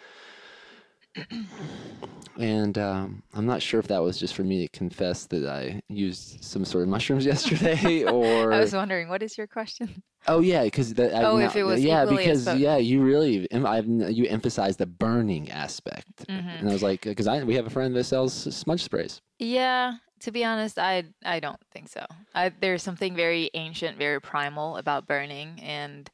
and 2.38 2.78
um, 2.78 3.22
I'm 3.34 3.46
not 3.46 3.60
sure 3.62 3.80
if 3.80 3.88
that 3.88 4.02
was 4.02 4.18
just 4.18 4.34
for 4.34 4.44
me 4.44 4.66
to 4.66 4.68
confess 4.68 5.26
that 5.26 5.46
I 5.46 5.82
used 5.88 6.42
some 6.42 6.64
sort 6.64 6.82
of 6.82 6.88
mushrooms 6.88 7.26
yesterday, 7.32 8.04
or 8.04 8.52
I 8.52 8.60
was 8.60 8.72
wondering 8.72 9.08
what 9.08 9.22
is 9.22 9.36
your 9.36 9.46
question. 9.46 10.02
Oh 10.26 10.40
yeah, 10.40 10.64
because 10.64 10.94
oh, 10.98 11.38
if 11.38 11.56
it 11.56 11.64
was 11.64 11.82
yeah, 11.82 12.04
because 12.04 12.46
yeah, 12.56 12.76
you 12.76 13.02
really 13.02 13.50
I've, 13.52 13.86
you 13.86 14.26
emphasize 14.26 14.76
the 14.76 14.86
burning 14.86 15.50
aspect, 15.50 16.26
mm-hmm. 16.26 16.48
and 16.48 16.68
I 16.68 16.72
was 16.72 16.82
like, 16.82 17.02
because 17.02 17.26
I 17.26 17.42
we 17.42 17.54
have 17.54 17.66
a 17.66 17.70
friend 17.70 17.94
that 17.96 18.04
sells 18.04 18.32
smudge 18.32 18.82
sprays. 18.82 19.20
Yeah, 19.38 19.94
to 20.20 20.30
be 20.30 20.44
honest, 20.44 20.78
I 20.78 21.04
I 21.24 21.40
don't 21.40 21.60
think 21.72 21.88
so. 21.88 22.04
I, 22.34 22.52
there's 22.60 22.82
something 22.82 23.14
very 23.14 23.50
ancient, 23.54 23.98
very 23.98 24.20
primal 24.20 24.76
about 24.76 25.06
burning 25.06 25.60
and 25.62 26.10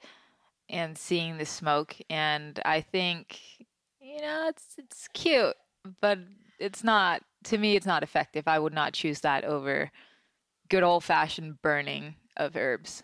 and 0.68 0.96
seeing 0.96 1.38
the 1.38 1.46
smoke, 1.46 1.96
and 2.08 2.60
I 2.64 2.80
think 2.80 3.38
you 4.06 4.20
know 4.20 4.46
it's 4.48 4.74
it's 4.78 5.08
cute 5.12 5.56
but 6.00 6.18
it's 6.58 6.84
not 6.84 7.22
to 7.44 7.58
me 7.58 7.76
it's 7.76 7.86
not 7.86 8.02
effective. 8.02 8.44
I 8.46 8.58
would 8.58 8.72
not 8.72 8.92
choose 8.92 9.20
that 9.20 9.44
over 9.44 9.90
good 10.68 10.82
old 10.82 11.04
fashioned 11.04 11.62
burning 11.62 12.16
of 12.36 12.56
herbs. 12.56 13.02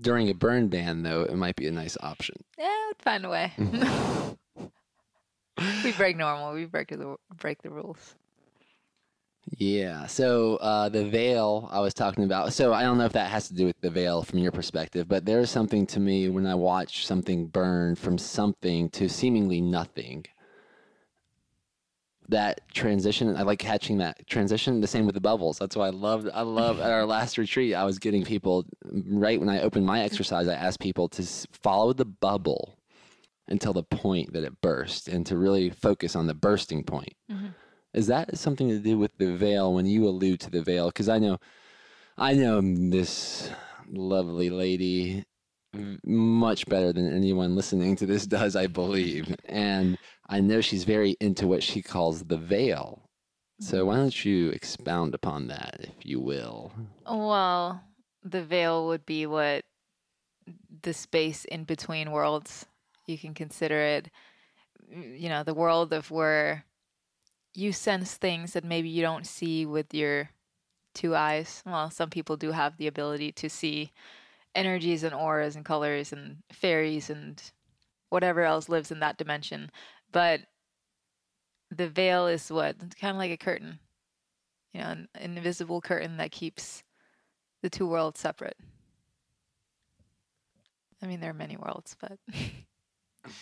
During 0.00 0.28
a 0.28 0.34
burn 0.34 0.68
ban 0.68 1.02
though, 1.02 1.22
it 1.22 1.34
might 1.34 1.56
be 1.56 1.66
a 1.66 1.72
nice 1.72 1.96
option. 2.00 2.36
Yeah, 2.56 2.86
would 2.88 3.02
find 3.02 3.24
a 3.24 3.28
way. 3.28 3.52
we 5.84 5.92
break 5.92 6.16
normal. 6.16 6.52
We 6.52 6.66
break 6.66 6.88
the 6.88 7.16
break 7.36 7.62
the 7.62 7.70
rules. 7.70 8.14
Yeah. 9.56 10.06
So 10.06 10.56
uh, 10.56 10.88
the 10.88 11.04
veil 11.06 11.68
I 11.72 11.80
was 11.80 11.94
talking 11.94 12.24
about. 12.24 12.52
So 12.52 12.72
I 12.72 12.82
don't 12.82 12.98
know 12.98 13.06
if 13.06 13.12
that 13.12 13.30
has 13.30 13.48
to 13.48 13.54
do 13.54 13.66
with 13.66 13.80
the 13.80 13.90
veil 13.90 14.22
from 14.22 14.38
your 14.40 14.52
perspective, 14.52 15.08
but 15.08 15.24
there's 15.24 15.50
something 15.50 15.86
to 15.88 16.00
me 16.00 16.28
when 16.28 16.46
I 16.46 16.54
watch 16.54 17.06
something 17.06 17.46
burn 17.46 17.94
from 17.94 18.18
something 18.18 18.90
to 18.90 19.08
seemingly 19.08 19.60
nothing 19.60 20.26
that 22.30 22.60
transition. 22.74 23.34
I 23.36 23.42
like 23.42 23.58
catching 23.58 23.96
that 23.98 24.26
transition. 24.26 24.82
The 24.82 24.86
same 24.86 25.06
with 25.06 25.14
the 25.14 25.20
bubbles. 25.20 25.58
That's 25.58 25.74
why 25.76 25.86
I 25.86 25.90
love. 25.90 26.28
I 26.34 26.42
love 26.42 26.78
at 26.78 26.90
our 26.90 27.06
last 27.06 27.38
retreat. 27.38 27.74
I 27.74 27.84
was 27.84 27.98
getting 27.98 28.22
people 28.24 28.66
right 28.84 29.40
when 29.40 29.48
I 29.48 29.62
opened 29.62 29.86
my 29.86 30.02
exercise. 30.02 30.46
I 30.46 30.52
asked 30.54 30.78
people 30.80 31.08
to 31.08 31.22
follow 31.62 31.94
the 31.94 32.04
bubble 32.04 32.74
until 33.48 33.72
the 33.72 33.82
point 33.82 34.34
that 34.34 34.44
it 34.44 34.60
burst, 34.60 35.08
and 35.08 35.24
to 35.24 35.38
really 35.38 35.70
focus 35.70 36.14
on 36.14 36.26
the 36.26 36.34
bursting 36.34 36.84
point. 36.84 37.14
Mhm. 37.32 37.54
Is 37.94 38.06
that 38.08 38.36
something 38.38 38.68
to 38.68 38.78
do 38.78 38.98
with 38.98 39.16
the 39.18 39.34
veil 39.34 39.72
when 39.72 39.86
you 39.86 40.06
allude 40.06 40.40
to 40.40 40.50
the 40.50 40.62
veil? 40.62 40.86
Because 40.86 41.08
I 41.08 41.18
know, 41.18 41.38
I 42.16 42.34
know 42.34 42.60
this 42.60 43.50
lovely 43.90 44.50
lady 44.50 45.24
much 46.04 46.66
better 46.66 46.92
than 46.92 47.14
anyone 47.14 47.54
listening 47.56 47.96
to 47.96 48.06
this 48.06 48.26
does, 48.38 48.56
I 48.56 48.66
believe. 48.66 49.34
And 49.46 49.98
I 50.28 50.40
know 50.40 50.60
she's 50.60 50.84
very 50.84 51.16
into 51.20 51.46
what 51.46 51.62
she 51.62 51.82
calls 51.82 52.24
the 52.24 52.36
veil. 52.38 53.02
So 53.60 53.86
why 53.86 53.96
don't 53.96 54.24
you 54.24 54.50
expound 54.50 55.14
upon 55.14 55.48
that, 55.48 55.80
if 55.80 56.06
you 56.06 56.20
will? 56.20 56.72
Well, 57.06 57.82
the 58.22 58.44
veil 58.44 58.86
would 58.86 59.04
be 59.04 59.26
what 59.26 59.64
the 60.82 60.94
space 60.94 61.44
in 61.44 61.64
between 61.64 62.12
worlds. 62.12 62.66
You 63.06 63.18
can 63.18 63.34
consider 63.34 63.80
it, 63.80 64.10
you 64.90 65.28
know, 65.28 65.42
the 65.42 65.54
world 65.54 65.92
of 65.92 66.10
where 66.10 66.64
you 67.58 67.72
sense 67.72 68.14
things 68.14 68.52
that 68.52 68.64
maybe 68.64 68.88
you 68.88 69.02
don't 69.02 69.26
see 69.26 69.66
with 69.66 69.92
your 69.92 70.30
two 70.94 71.16
eyes. 71.16 71.60
Well, 71.66 71.90
some 71.90 72.08
people 72.08 72.36
do 72.36 72.52
have 72.52 72.76
the 72.76 72.86
ability 72.86 73.32
to 73.32 73.50
see 73.50 73.90
energies 74.54 75.02
and 75.02 75.12
auras 75.12 75.56
and 75.56 75.64
colors 75.64 76.12
and 76.12 76.36
fairies 76.52 77.10
and 77.10 77.42
whatever 78.10 78.42
else 78.42 78.68
lives 78.68 78.92
in 78.92 79.00
that 79.00 79.18
dimension. 79.18 79.72
But 80.12 80.42
the 81.70 81.88
veil 81.88 82.28
is 82.28 82.48
what? 82.50 82.76
It's 82.80 82.94
kind 82.94 83.10
of 83.10 83.18
like 83.18 83.32
a 83.32 83.36
curtain, 83.36 83.80
you 84.72 84.80
know, 84.80 84.86
an 84.86 85.08
invisible 85.36 85.80
curtain 85.80 86.16
that 86.18 86.30
keeps 86.30 86.84
the 87.60 87.68
two 87.68 87.88
worlds 87.88 88.20
separate. 88.20 88.56
I 91.02 91.06
mean, 91.06 91.20
there 91.20 91.30
are 91.30 91.34
many 91.34 91.56
worlds, 91.56 91.96
but 92.00 92.18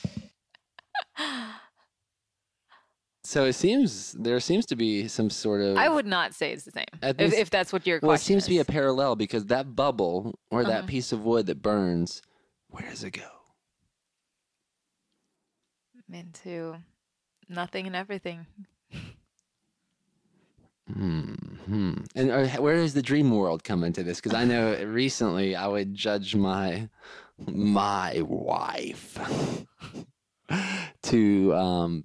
So 3.26 3.44
it 3.44 3.54
seems 3.54 4.12
there 4.12 4.38
seems 4.38 4.66
to 4.66 4.76
be 4.76 5.08
some 5.08 5.30
sort 5.30 5.60
of 5.60 5.76
I 5.76 5.88
would 5.88 6.06
not 6.06 6.32
say 6.32 6.52
it's 6.52 6.62
the 6.64 6.70
same. 6.70 6.86
If, 7.02 7.16
this- 7.16 7.34
if 7.34 7.50
that's 7.50 7.72
what 7.72 7.84
your 7.84 7.98
well, 8.00 8.12
it 8.12 8.14
question 8.14 8.34
seems 8.34 8.44
to 8.44 8.50
be 8.50 8.58
a 8.60 8.64
parallel 8.64 9.16
because 9.16 9.46
that 9.46 9.74
bubble 9.74 10.38
or 10.50 10.62
that 10.64 10.78
Uh-huh. 10.78 10.86
piece 10.86 11.10
of 11.10 11.24
wood 11.24 11.46
that 11.46 11.60
burns, 11.60 12.22
where 12.68 12.88
does 12.88 13.02
it 13.02 13.10
go? 13.10 13.28
into 16.12 16.76
nothing 17.48 17.84
and 17.88 17.96
everything. 17.96 18.46
Hmm. 20.94 21.34
And 22.14 22.30
uh, 22.30 22.46
where 22.62 22.76
does 22.76 22.94
the 22.94 23.02
dream 23.02 23.32
world 23.32 23.64
come 23.64 23.82
into 23.82 24.04
this? 24.04 24.18
Because 24.20 24.34
I 24.34 24.44
know 24.44 24.84
recently 24.84 25.56
I 25.56 25.66
would 25.66 25.94
judge 25.96 26.36
my 26.36 26.88
my 27.44 28.22
wife 28.22 29.18
to 31.02 31.54
um 31.54 32.04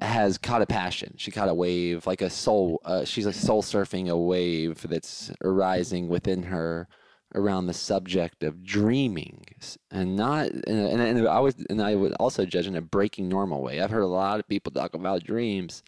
has 0.00 0.38
caught 0.38 0.62
a 0.62 0.66
passion. 0.66 1.14
She 1.16 1.30
caught 1.30 1.48
a 1.48 1.54
wave, 1.54 2.06
like 2.06 2.22
a 2.22 2.30
soul. 2.30 2.80
Uh, 2.84 3.04
she's 3.04 3.26
like 3.26 3.34
soul 3.34 3.62
surfing 3.62 4.08
a 4.08 4.16
wave 4.16 4.86
that's 4.88 5.30
arising 5.42 6.08
within 6.08 6.44
her 6.44 6.88
around 7.34 7.66
the 7.66 7.74
subject 7.74 8.42
of 8.42 8.64
dreaming, 8.64 9.44
and 9.90 10.16
not. 10.16 10.50
And, 10.50 10.66
and, 10.66 11.00
and 11.00 11.28
I 11.28 11.40
was, 11.40 11.56
and 11.68 11.82
I 11.82 11.94
would 11.94 12.14
also 12.14 12.44
judge 12.46 12.66
in 12.66 12.76
a 12.76 12.80
breaking 12.80 13.28
normal 13.28 13.62
way. 13.62 13.80
I've 13.80 13.90
heard 13.90 14.02
a 14.02 14.06
lot 14.06 14.40
of 14.40 14.48
people 14.48 14.72
talk 14.72 14.94
about 14.94 15.24
dreams, 15.24 15.82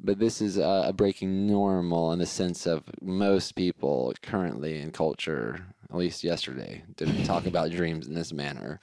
but 0.00 0.18
this 0.18 0.40
is 0.40 0.58
a, 0.58 0.84
a 0.88 0.92
breaking 0.92 1.46
normal 1.46 2.12
in 2.12 2.18
the 2.18 2.26
sense 2.26 2.66
of 2.66 2.82
most 3.00 3.54
people 3.54 4.12
currently 4.20 4.80
in 4.80 4.90
culture, 4.90 5.64
at 5.88 5.96
least 5.96 6.24
yesterday, 6.24 6.82
didn't 6.96 7.24
talk 7.24 7.46
about 7.46 7.70
dreams 7.70 8.06
in 8.06 8.14
this 8.14 8.32
manner. 8.32 8.80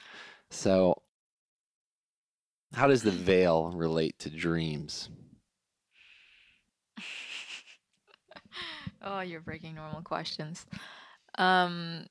So, 0.49 1.01
how 2.73 2.87
does 2.87 3.03
the 3.03 3.11
veil 3.11 3.71
relate 3.75 4.17
to 4.19 4.29
dreams? 4.29 5.09
Oh, 9.03 9.21
you're 9.21 9.41
breaking 9.41 9.73
normal 9.73 10.03
questions. 10.03 10.63
Um, 11.35 12.05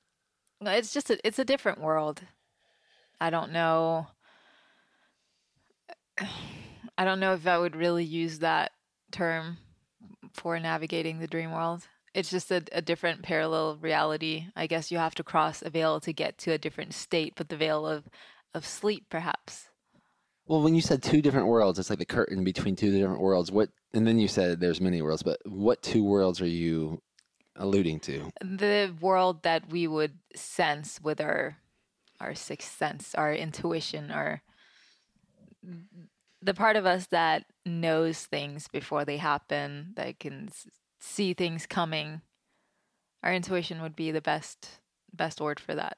it's 0.61 0.93
just 0.93 1.09
a, 1.09 1.25
it's 1.25 1.39
a 1.39 1.45
different 1.45 1.81
world. 1.81 2.21
I 3.21 3.31
don't 3.31 3.53
know. 3.53 4.09
I 6.99 7.05
don't 7.05 7.21
know 7.21 7.35
if 7.35 7.47
I 7.47 7.59
would 7.59 7.77
really 7.77 8.05
use 8.05 8.41
that 8.41 8.73
term 9.13 9.59
for 10.35 10.59
navigating 10.59 11.21
the 11.21 11.27
dream 11.27 11.53
world. 11.53 11.87
It's 12.13 12.31
just 12.31 12.51
a, 12.51 12.65
a 12.73 12.83
different 12.83 13.23
parallel 13.23 13.79
reality. 13.81 14.47
I 14.57 14.67
guess 14.67 14.91
you 14.91 14.99
have 14.99 15.15
to 15.15 15.25
cross 15.25 15.63
a 15.63 15.71
veil 15.71 16.01
to 16.01 16.13
get 16.13 16.39
to 16.39 16.53
a 16.53 16.59
different 16.59 16.93
state, 16.93 17.35
but 17.37 17.49
the 17.49 17.57
veil 17.57 17.87
of 17.87 18.09
of 18.53 18.67
sleep, 18.67 19.07
perhaps. 19.09 19.70
Well, 20.51 20.63
when 20.63 20.75
you 20.75 20.81
said 20.81 21.01
two 21.01 21.23
different 21.23 21.47
worlds, 21.47 21.79
it's 21.79 21.91
like 21.91 22.01
the 22.01 22.05
curtain 22.05 22.43
between 22.43 22.75
two 22.75 22.91
different 22.91 23.21
worlds. 23.21 23.53
What? 23.53 23.69
And 23.95 24.05
then 24.05 24.19
you 24.19 24.27
said 24.27 24.59
there's 24.59 24.81
many 24.81 25.01
worlds, 25.01 25.23
but 25.23 25.39
what 25.47 25.81
two 25.81 26.03
worlds 26.03 26.41
are 26.41 26.47
you 26.47 27.01
alluding 27.55 28.01
to? 28.01 28.33
the 28.41 28.93
world 29.01 29.45
that 29.45 29.71
we 29.71 29.87
would 29.87 30.19
sense 30.35 30.99
with 31.01 31.21
our 31.21 31.59
our 32.19 32.35
sixth 32.35 32.77
sense, 32.77 33.15
our 33.15 33.33
intuition, 33.33 34.11
our 34.11 34.43
the 36.43 36.55
part 36.55 36.75
of 36.75 36.85
us 36.85 37.07
that 37.13 37.45
knows 37.65 38.27
things 38.27 38.67
before 38.67 39.05
they 39.05 39.19
happen, 39.19 39.93
that 39.95 40.19
can 40.19 40.49
see 40.99 41.33
things 41.33 41.65
coming. 41.65 42.23
Our 43.23 43.33
intuition 43.33 43.83
would 43.83 43.95
be 43.95 44.11
the 44.11 44.21
best 44.21 44.81
best 45.15 45.41
word 45.41 45.61
for 45.61 45.77
that. 45.77 45.97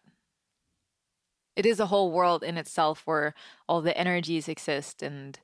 It 1.57 1.67
is 1.67 1.81
a 1.81 1.87
whole 1.87 2.11
world 2.11 2.43
in 2.43 2.57
itself 2.57 3.03
where 3.07 3.35
all 3.69 3.83
the 3.83 3.97
energies 3.97 4.49
exist 4.49 5.03
and 5.03 5.39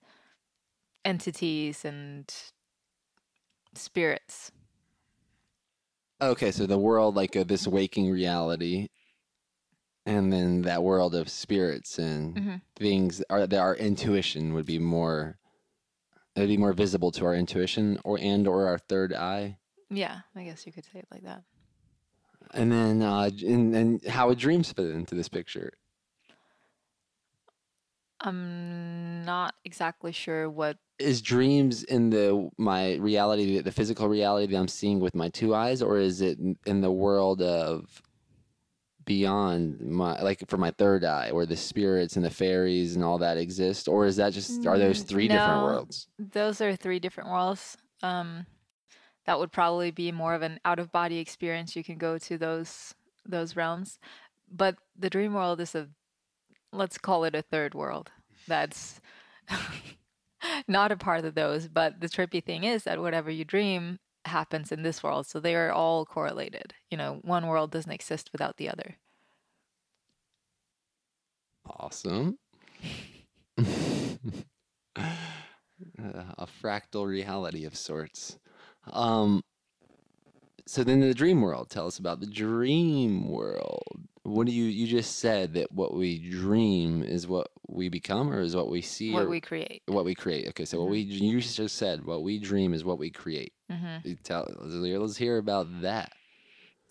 entities 1.04 1.84
and 1.84 2.32
spirits. 3.74 4.50
Okay, 6.20 6.50
so 6.50 6.66
the 6.66 6.78
world 6.78 7.14
like 7.14 7.36
uh, 7.36 7.44
this 7.44 7.66
waking 7.66 8.10
reality, 8.10 8.88
and 10.04 10.32
then 10.32 10.62
that 10.62 10.82
world 10.82 11.14
of 11.14 11.28
spirits 11.28 11.98
and 11.98 12.34
Mhm. 12.36 12.60
things 12.74 13.22
are 13.30 13.46
that 13.46 13.60
our 13.60 13.76
intuition 13.76 14.54
would 14.54 14.66
be 14.66 14.78
more. 14.78 15.38
It 16.34 16.40
would 16.40 16.48
be 16.48 16.56
more 16.56 16.72
visible 16.72 17.10
to 17.12 17.24
our 17.26 17.34
intuition, 17.34 17.98
or 18.04 18.18
and 18.20 18.46
or 18.48 18.66
our 18.66 18.78
third 18.78 19.12
eye, 19.12 19.58
Yeah, 19.90 20.20
I 20.34 20.44
guess 20.44 20.66
you 20.66 20.72
could 20.72 20.84
say 20.84 21.00
it 21.00 21.08
like 21.10 21.22
that. 21.22 21.42
and 22.52 22.72
then 22.72 23.02
uh, 23.02 23.30
and, 23.44 23.74
and 23.76 24.04
how 24.06 24.28
would 24.28 24.38
dreams 24.38 24.72
fit 24.72 24.90
into 24.90 25.14
this 25.14 25.28
picture? 25.28 25.72
I'm 28.20 29.24
not 29.24 29.54
exactly 29.64 30.12
sure 30.12 30.50
what. 30.50 30.76
is 30.98 31.22
dreams 31.22 31.84
in 31.84 32.10
the 32.10 32.48
my 32.58 32.94
reality 32.96 33.60
the 33.60 33.70
physical 33.70 34.08
reality 34.08 34.46
that 34.52 34.58
i'm 34.58 34.66
seeing 34.66 34.98
with 34.98 35.14
my 35.14 35.28
two 35.28 35.54
eyes 35.54 35.80
or 35.80 35.98
is 35.98 36.20
it 36.20 36.36
in- 36.66 36.80
the 36.80 36.90
world 36.90 37.40
of 37.40 38.02
beyond 39.04 39.80
my 39.80 40.20
like 40.22 40.42
for 40.48 40.58
my 40.58 40.70
third 40.72 41.04
eye 41.04 41.30
where 41.32 41.46
the 41.46 41.56
spirits 41.56 42.16
and 42.16 42.24
the 42.24 42.30
fairies 42.30 42.94
and 42.94 43.04
all 43.04 43.18
that 43.18 43.36
exist 43.38 43.88
or 43.88 44.04
is 44.06 44.16
that 44.16 44.32
just 44.32 44.66
are 44.66 44.76
those 44.78 45.02
Mm, 45.02 45.08
three 45.08 45.28
different 45.28 45.62
worlds 45.62 46.08
Those 46.18 46.60
are 46.60 46.74
three 46.76 46.98
different 46.98 47.30
worlds. 47.30 47.76
Um, 48.02 48.46
that 49.24 49.38
would 49.38 49.52
probably 49.52 49.90
be 49.90 50.10
more 50.12 50.34
of 50.34 50.42
an 50.42 50.58
out 50.64 50.78
of 50.78 50.90
body 50.90 51.18
experience. 51.18 51.76
You 51.76 51.84
can 51.84 51.96
go 51.96 52.18
to 52.18 52.36
those 52.38 52.94
those 53.24 53.56
realms, 53.56 53.98
but 54.50 54.76
the 54.98 55.08
dream 55.10 55.32
world 55.34 55.60
is 55.60 55.74
a 55.74 55.88
let's 56.72 56.98
call 56.98 57.24
it 57.24 57.34
a 57.34 57.42
third 57.42 57.74
world. 57.74 58.10
That's 58.46 59.00
not 60.68 60.92
a 60.92 60.96
part 60.96 61.24
of 61.24 61.34
those. 61.34 61.68
But 61.68 62.00
the 62.00 62.08
trippy 62.08 62.44
thing 62.44 62.64
is 62.64 62.84
that 62.84 63.00
whatever 63.00 63.30
you 63.30 63.44
dream 63.44 63.98
happens 64.24 64.72
in 64.72 64.82
this 64.82 65.02
world, 65.02 65.26
so 65.26 65.40
they 65.40 65.54
are 65.54 65.72
all 65.72 66.04
correlated. 66.06 66.74
You 66.90 66.98
know, 66.98 67.18
one 67.22 67.46
world 67.46 67.70
doesn't 67.72 67.92
exist 67.92 68.30
without 68.32 68.56
the 68.56 68.68
other. 68.70 68.96
awesome 71.66 72.38
a 73.58 73.64
fractal 76.46 77.06
reality 77.06 77.64
of 77.64 77.76
sorts 77.76 78.38
um 78.92 79.42
so 80.66 80.84
then 80.84 81.00
the 81.00 81.14
dream 81.14 81.40
world 81.40 81.70
tell 81.70 81.86
us 81.86 81.98
about 81.98 82.20
the 82.20 82.26
dream 82.26 83.28
world 83.28 84.07
what 84.28 84.46
do 84.46 84.52
you 84.52 84.64
you 84.64 84.86
just 84.86 85.18
said 85.18 85.54
that 85.54 85.72
what 85.72 85.94
we 85.94 86.18
dream 86.30 87.02
is 87.02 87.26
what 87.26 87.48
we 87.66 87.88
become 87.88 88.30
or 88.30 88.40
is 88.40 88.54
what 88.54 88.70
we 88.70 88.80
see 88.82 89.12
What 89.12 89.28
we 89.28 89.40
create. 89.40 89.82
what 89.86 90.04
we 90.04 90.14
create 90.14 90.48
okay 90.48 90.64
so 90.64 90.78
what 90.80 90.88
we 90.90 91.00
you 91.00 91.40
just 91.40 91.76
said 91.76 92.04
what 92.04 92.22
we 92.22 92.38
dream 92.38 92.74
is 92.74 92.84
what 92.84 92.98
we 92.98 93.10
create 93.10 93.52
hmm 93.70 93.96
tell 94.22 94.46
let's 94.60 95.16
hear 95.16 95.38
about 95.38 95.66
that 95.82 96.12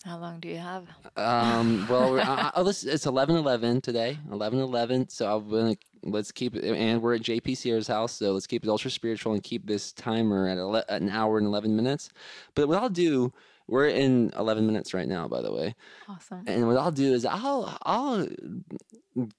How 0.04 0.18
long 0.18 0.40
do 0.40 0.48
you 0.48 0.58
have? 0.58 0.86
Um, 1.16 1.86
well, 1.88 2.20
uh, 2.30 2.50
oh, 2.54 2.62
this, 2.64 2.84
it's 2.84 3.06
eleven 3.06 3.34
eleven 3.36 3.80
today. 3.80 4.18
Eleven 4.30 4.60
eleven. 4.60 5.08
So 5.08 5.26
I'm 5.36 5.50
gonna 5.50 5.76
let's 6.04 6.30
keep 6.30 6.54
it, 6.54 6.62
and 6.64 7.02
we're 7.02 7.16
at 7.16 7.22
JP 7.22 7.56
Sears' 7.56 7.88
house. 7.88 8.12
So 8.18 8.32
let's 8.32 8.46
keep 8.46 8.62
it 8.64 8.68
ultra 8.70 8.90
spiritual 8.90 9.32
and 9.32 9.42
keep 9.42 9.66
this 9.66 9.92
timer 9.92 10.46
at, 10.48 10.58
ele- 10.58 10.76
at 10.88 11.02
an 11.02 11.10
hour 11.10 11.38
and 11.38 11.46
eleven 11.46 11.74
minutes. 11.74 12.10
But 12.54 12.68
what 12.68 12.78
I'll 12.80 12.88
do, 13.08 13.32
we're 13.68 13.88
in 13.88 14.32
eleven 14.36 14.66
minutes 14.66 14.94
right 14.94 15.06
now, 15.06 15.28
by 15.28 15.42
the 15.42 15.52
way. 15.52 15.74
Awesome. 16.08 16.44
And 16.46 16.66
what 16.66 16.76
I'll 16.76 16.90
do 16.90 17.12
is 17.12 17.24
I'll 17.24 17.78
I'll 17.82 18.26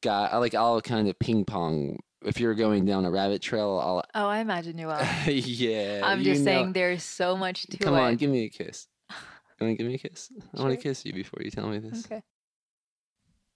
got 0.01 0.39
like 0.39 0.53
I'll 0.55 0.81
kind 0.81 1.07
of 1.09 1.17
ping 1.19 1.45
pong. 1.45 1.99
If 2.21 2.39
you're 2.39 2.53
going 2.53 2.85
down 2.85 3.05
a 3.05 3.11
rabbit 3.11 3.41
trail, 3.41 3.79
I'll 3.83 4.03
Oh, 4.13 4.27
I 4.27 4.39
imagine 4.39 4.77
you 4.77 4.87
will. 4.87 5.01
yeah. 5.27 6.01
I'm 6.03 6.21
just 6.23 6.41
know- 6.41 6.51
saying 6.51 6.73
there's 6.73 7.03
so 7.03 7.35
much 7.37 7.63
to 7.67 7.77
Come 7.77 7.95
it. 7.95 7.99
on, 7.99 8.15
give 8.17 8.29
me 8.29 8.43
a 8.45 8.49
kiss. 8.49 8.87
You 9.09 9.65
want 9.67 9.77
to 9.77 9.83
give 9.83 9.87
me 9.87 9.95
a 9.95 9.97
kiss? 9.97 10.29
I 10.55 10.61
want 10.61 10.71
to 10.73 10.81
kiss 10.81 11.05
you 11.05 11.11
before 11.13 11.41
you 11.43 11.49
tell 11.51 11.67
me 11.67 11.79
this. 11.79 12.05
Okay. 12.05 12.21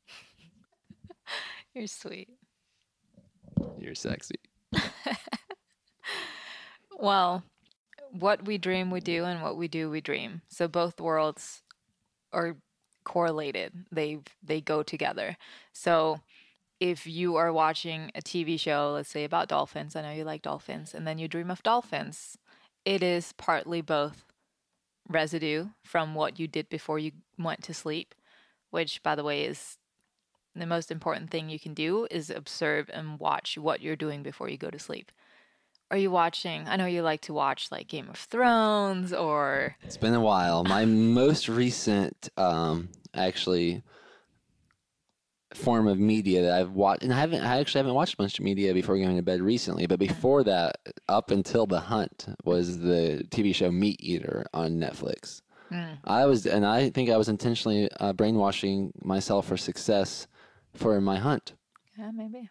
You're 1.74 1.88
sweet. 1.88 2.30
You're 3.80 3.96
sexy. 3.96 4.36
Well, 7.00 7.44
what 8.14 8.46
we 8.46 8.58
dream 8.58 8.92
we 8.92 9.00
do 9.00 9.26
and 9.26 9.42
what 9.42 9.58
we 9.58 9.68
do 9.68 9.90
we 9.90 10.02
dream. 10.02 10.42
So 10.48 10.68
both 10.68 11.02
worlds 11.02 11.64
are 12.32 12.58
correlated. 13.04 13.74
They 13.92 14.20
they 14.42 14.62
go 14.62 14.84
together. 14.84 15.38
So 15.74 16.22
if 16.80 17.08
you 17.08 17.36
are 17.36 17.52
watching 17.52 18.12
a 18.14 18.22
TV 18.22 18.60
show, 18.60 18.92
let's 18.94 19.10
say 19.10 19.24
about 19.24 19.48
dolphins, 19.48 19.96
I 19.96 20.02
know 20.02 20.12
you 20.12 20.24
like 20.24 20.42
dolphins, 20.42 20.94
and 20.94 21.08
then 21.08 21.18
you 21.18 21.28
dream 21.28 21.50
of 21.50 21.64
dolphins, 21.64 22.38
it 22.86 23.02
is 23.02 23.34
partly 23.34 23.82
both 23.82 24.26
residue 25.10 25.68
from 25.84 26.16
what 26.16 26.40
you 26.40 26.48
did 26.48 26.70
before 26.70 27.00
you 27.00 27.12
went 27.38 27.64
to 27.64 27.74
sleep, 27.74 28.14
which 28.70 29.02
by 29.04 29.16
the 29.16 29.24
way 29.24 29.44
is 29.44 29.78
the 30.56 30.66
most 30.66 30.92
important 30.92 31.32
thing 31.32 31.50
you 31.50 31.60
can 31.60 31.74
do 31.74 32.08
is 32.12 32.30
observe 32.30 32.90
and 32.94 33.20
watch 33.20 33.58
what 33.58 33.82
you're 33.82 33.96
doing 33.96 34.22
before 34.22 34.50
you 34.50 34.58
go 34.58 34.70
to 34.70 34.80
sleep. 34.80 35.12
Are 35.92 35.98
you 35.98 36.10
watching? 36.10 36.68
I 36.68 36.76
know 36.76 36.86
you 36.86 37.02
like 37.04 37.22
to 37.22 37.34
watch 37.34 37.72
like 37.72 37.88
Game 37.88 38.10
of 38.10 38.18
Thrones 38.18 39.14
or 39.14 39.76
It's 39.84 39.98
been 39.98 40.14
a 40.14 40.22
while. 40.22 40.64
My 40.64 40.86
most 40.86 41.48
recent, 41.48 42.30
um, 42.36 42.90
actually, 43.14 43.84
form 45.54 45.88
of 45.88 46.00
media 46.00 46.42
that 46.42 46.60
I've 46.60 46.72
watched, 46.72 47.04
and 47.04 47.14
I 47.14 47.20
haven't, 47.20 47.44
I 47.44 47.60
actually 47.60 47.80
haven't 47.80 47.94
watched 47.94 48.18
much 48.18 48.40
media 48.40 48.74
before 48.74 48.98
going 48.98 49.16
to 49.16 49.22
bed 49.22 49.42
recently. 49.42 49.86
But 49.86 50.00
before 50.00 50.44
that, 50.46 50.78
up 51.08 51.32
until 51.32 51.66
The 51.66 51.80
Hunt, 51.80 52.26
was 52.44 52.80
the 52.80 53.26
TV 53.30 53.54
show 53.54 53.72
Meat 53.72 53.98
Eater 54.00 54.46
on 54.54 54.80
Netflix. 54.80 55.42
Mm. 55.72 55.98
I 56.06 56.26
was, 56.26 56.46
and 56.46 56.66
I 56.66 56.90
think 56.90 57.10
I 57.10 57.18
was 57.18 57.30
intentionally 57.30 57.90
uh, 58.00 58.14
brainwashing 58.14 58.94
myself 59.02 59.48
for 59.48 59.58
success 59.58 60.28
for 60.74 61.00
my 61.02 61.18
hunt. 61.18 61.54
yeah, 61.98 62.12
maybe. 62.12 62.50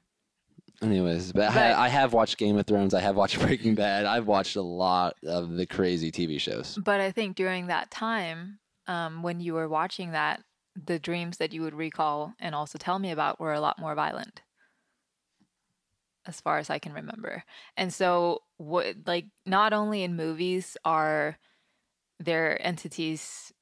Anyways, 0.82 1.32
but, 1.32 1.42
I, 1.42 1.46
But- 1.46 1.74
ha- 1.74 1.82
I 1.82 1.88
have 1.88 2.12
watched 2.12 2.38
Game 2.38 2.58
of 2.58 2.66
Thrones. 2.66 2.92
I 2.92 3.00
have 3.00 3.16
watched 3.16 3.38
Breaking 3.40 3.74
Bad. 3.74 4.04
I've 4.04 4.26
watched 4.26 4.56
a 4.56 4.62
lot 4.62 5.14
of 5.24 5.52
the 5.52 5.66
crazy 5.66 6.10
TV 6.10 6.40
shows. 6.40 6.76
But 6.82 7.00
I 7.00 7.12
think 7.12 7.36
during 7.36 7.68
that 7.68 7.90
time, 7.90 8.58
um, 8.86 9.22
when 9.22 9.40
you 9.40 9.54
were 9.54 9.68
watching 9.68 10.12
that, 10.12 10.42
the 10.74 10.98
dreams 10.98 11.36
that 11.36 11.52
you 11.52 11.62
would 11.62 11.74
recall 11.74 12.34
and 12.40 12.54
also 12.54 12.78
tell 12.78 12.98
me 12.98 13.10
about 13.10 13.38
were 13.38 13.52
a 13.52 13.60
lot 13.60 13.78
more 13.78 13.94
violent, 13.94 14.42
as 16.26 16.40
far 16.40 16.58
as 16.58 16.70
I 16.70 16.78
can 16.78 16.92
remember. 16.92 17.44
And 17.76 17.92
so, 17.92 18.40
what 18.56 18.96
like 19.06 19.26
not 19.44 19.72
only 19.72 20.02
in 20.02 20.16
movies 20.16 20.76
are 20.84 21.36
there 22.18 22.64
entities 22.66 23.52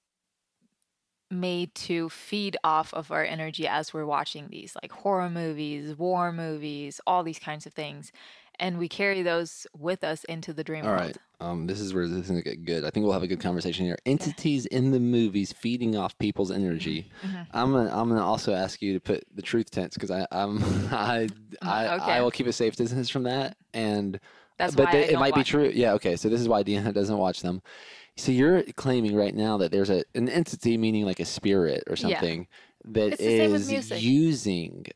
made 1.31 1.75
to 1.75 2.09
feed 2.09 2.57
off 2.65 2.93
of 2.95 3.11
our 3.13 3.25
energy 3.25 3.67
as 3.69 3.95
we're 3.95 4.07
watching 4.07 4.49
these, 4.49 4.77
like 4.83 4.93
horror 4.93 5.31
movies, 5.31 5.97
war 5.97 6.33
movies, 6.33 7.01
all 7.07 7.23
these 7.23 7.39
kinds 7.39 7.67
of 7.67 7.73
things, 7.73 8.13
and 8.59 8.79
we 8.79 8.89
carry 8.89 9.23
those 9.23 9.67
with 9.79 10.05
us 10.05 10.25
into 10.25 10.53
the 10.53 10.65
dream 10.65 10.85
All 10.85 10.91
world. 10.91 11.01
right. 11.03 11.17
Um, 11.43 11.67
this 11.67 11.81
is 11.81 11.95
where 11.95 12.07
this 12.07 12.19
is 12.25 12.29
gonna 12.29 12.43
get 12.43 12.67
good. 12.67 12.85
I 12.85 12.91
think 12.91 13.05
we'll 13.05 13.15
have 13.15 13.23
a 13.23 13.27
good 13.27 13.41
conversation 13.41 13.87
here. 13.87 13.97
Entities 14.05 14.67
in 14.67 14.91
the 14.91 15.01
movies 15.01 15.53
feeding 15.55 15.97
off 15.97 16.19
people's 16.19 16.51
energy. 16.51 17.11
Mhm. 17.23 17.47
I'm 17.53 17.73
gonna 17.73 17.89
I'm 17.91 18.11
gonna 18.11 18.23
also 18.27 18.53
ask 18.53 18.83
you 18.83 18.93
to 18.93 19.01
put 19.01 19.25
the 19.35 19.41
truth 19.41 19.71
tense 19.71 19.95
because 19.95 20.11
I 20.11 20.27
I'm 20.31 20.59
I 20.93 21.29
I, 21.63 21.89
Okay. 21.95 22.13
I 22.13 22.21
will 22.21 22.31
keep 22.31 22.47
a 22.47 22.53
safe 22.53 22.77
distance 22.77 23.09
from 23.09 23.23
that 23.23 23.57
and 23.73 24.21
That's 24.59 24.75
but 24.75 24.87
why 24.87 24.93
they- 24.93 25.09
it 25.15 25.19
might 25.19 25.35
be 25.35 25.43
true. 25.45 25.71
Yeah. 25.75 25.95
Okay. 25.95 26.17
So 26.17 26.29
this 26.29 26.43
is 26.43 26.49
why 26.49 26.63
Diana 26.63 26.93
doesn't 26.93 27.17
watch 27.17 27.41
them. 27.41 27.63
So 28.17 28.33
you're 28.33 28.63
claiming 28.77 29.15
right 29.17 29.35
now 29.35 29.57
that 29.59 29.73
there's 29.73 29.91
a 29.91 30.05
an 30.15 30.29
entity, 30.29 30.77
meaning 30.77 31.05
like 31.07 31.21
a 31.21 31.25
spirit 31.25 31.85
or 31.89 31.97
something, 31.97 32.49
that 32.85 33.13
It's 33.13 33.23
the 33.23 33.31
same 33.31 33.53
with 33.53 33.63
is 33.63 33.69
music. 33.71 34.03
using 34.03 34.87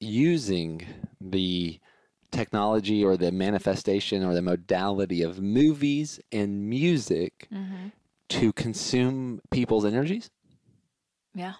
using 0.00 0.86
the 1.20 1.80
technology 2.30 3.02
or 3.04 3.16
the 3.16 3.30
manifestation 3.32 4.24
or 4.24 4.34
the 4.34 4.42
modality 4.42 5.22
of 5.22 5.40
movies 5.40 6.20
and 6.32 6.68
music 6.68 7.48
hmm 7.50 7.88
to 8.28 8.52
consume 8.54 9.40
people's 9.50 9.84
energies. 9.84 10.30
Yeah. 11.34 11.54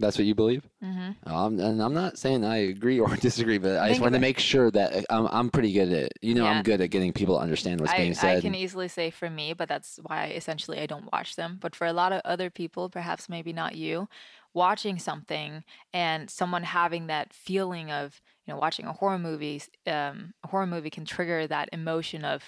That's 0.00 0.16
what 0.16 0.26
you 0.26 0.34
believe. 0.34 0.64
hmm 0.80 1.10
Um, 1.24 1.58
and 1.58 1.82
I'm 1.82 1.94
not 1.94 2.18
saying 2.18 2.44
I 2.44 2.56
agree 2.68 3.00
or 3.00 3.14
disagree, 3.28 3.58
but 3.58 3.78
I 3.78 3.88
just 3.88 4.00
want 4.00 4.14
to 4.14 4.20
make 4.20 4.38
sure 4.38 4.70
that 4.70 4.94
uh, 4.94 5.02
I'm, 5.10 5.26
I'm 5.26 5.50
pretty 5.50 5.72
good 5.72 5.92
at 5.92 6.12
You 6.22 6.34
know, 6.34 6.44
Yeah. 6.44 6.52
I'm 6.52 6.62
good 6.62 6.80
at 6.80 6.90
getting 6.90 7.12
people 7.12 7.36
to 7.36 7.42
understand 7.42 7.80
what's 7.80 7.92
I, 7.92 7.98
being 7.98 8.14
said. 8.14 8.38
I 8.38 8.40
can 8.40 8.54
easily 8.54 8.88
say 8.88 9.10
for 9.10 9.28
me, 9.28 9.54
but 9.54 9.68
that's 9.68 9.98
why 10.04 10.26
essentially 10.28 10.78
I 10.78 10.86
don't 10.86 11.10
watch 11.12 11.34
them. 11.36 11.58
But 11.60 11.74
for 11.74 11.86
a 11.86 11.92
lot 11.92 12.12
of 12.12 12.20
other 12.24 12.48
people, 12.48 12.88
perhaps 12.88 13.28
maybe 13.28 13.52
not 13.52 13.74
you, 13.74 14.08
watching 14.54 14.98
something 14.98 15.64
and 15.92 16.30
someone 16.30 16.62
having 16.62 17.08
that 17.08 17.32
feeling 17.32 17.90
of, 17.90 18.20
you 18.46 18.54
know, 18.54 18.58
watching 18.60 18.86
a 18.86 18.92
horror 18.92 19.18
movie, 19.18 19.60
um, 19.86 20.32
a 20.44 20.48
horror 20.48 20.66
movie 20.66 20.90
can 20.90 21.04
trigger 21.04 21.46
that 21.46 21.68
emotion 21.72 22.24
of, 22.24 22.44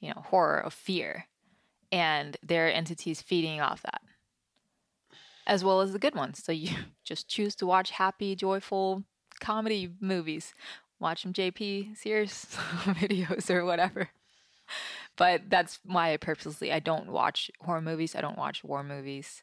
you 0.00 0.08
know, 0.10 0.22
horror, 0.26 0.60
of 0.60 0.72
fear. 0.72 1.26
And 1.92 2.36
there 2.42 2.66
are 2.66 2.70
entities 2.70 3.20
feeding 3.22 3.60
off 3.60 3.82
that, 3.82 4.00
as 5.46 5.64
well 5.64 5.80
as 5.80 5.92
the 5.92 5.98
good 5.98 6.14
ones. 6.14 6.42
So 6.42 6.52
you 6.52 6.70
just 7.04 7.28
choose 7.28 7.54
to 7.56 7.66
watch 7.66 7.90
happy, 7.90 8.34
joyful 8.34 9.04
comedy 9.40 9.90
movies. 10.00 10.54
Watch 11.00 11.22
some 11.22 11.32
JP 11.32 11.96
Sears 11.96 12.46
videos 12.84 13.50
or 13.50 13.64
whatever. 13.64 14.10
But 15.16 15.50
that's 15.50 15.78
why 15.84 16.12
I 16.12 16.16
purposely 16.16 16.72
I 16.72 16.80
don't 16.80 17.08
watch 17.08 17.50
horror 17.60 17.82
movies. 17.82 18.14
I 18.14 18.20
don't 18.20 18.38
watch 18.38 18.64
war 18.64 18.82
movies. 18.82 19.42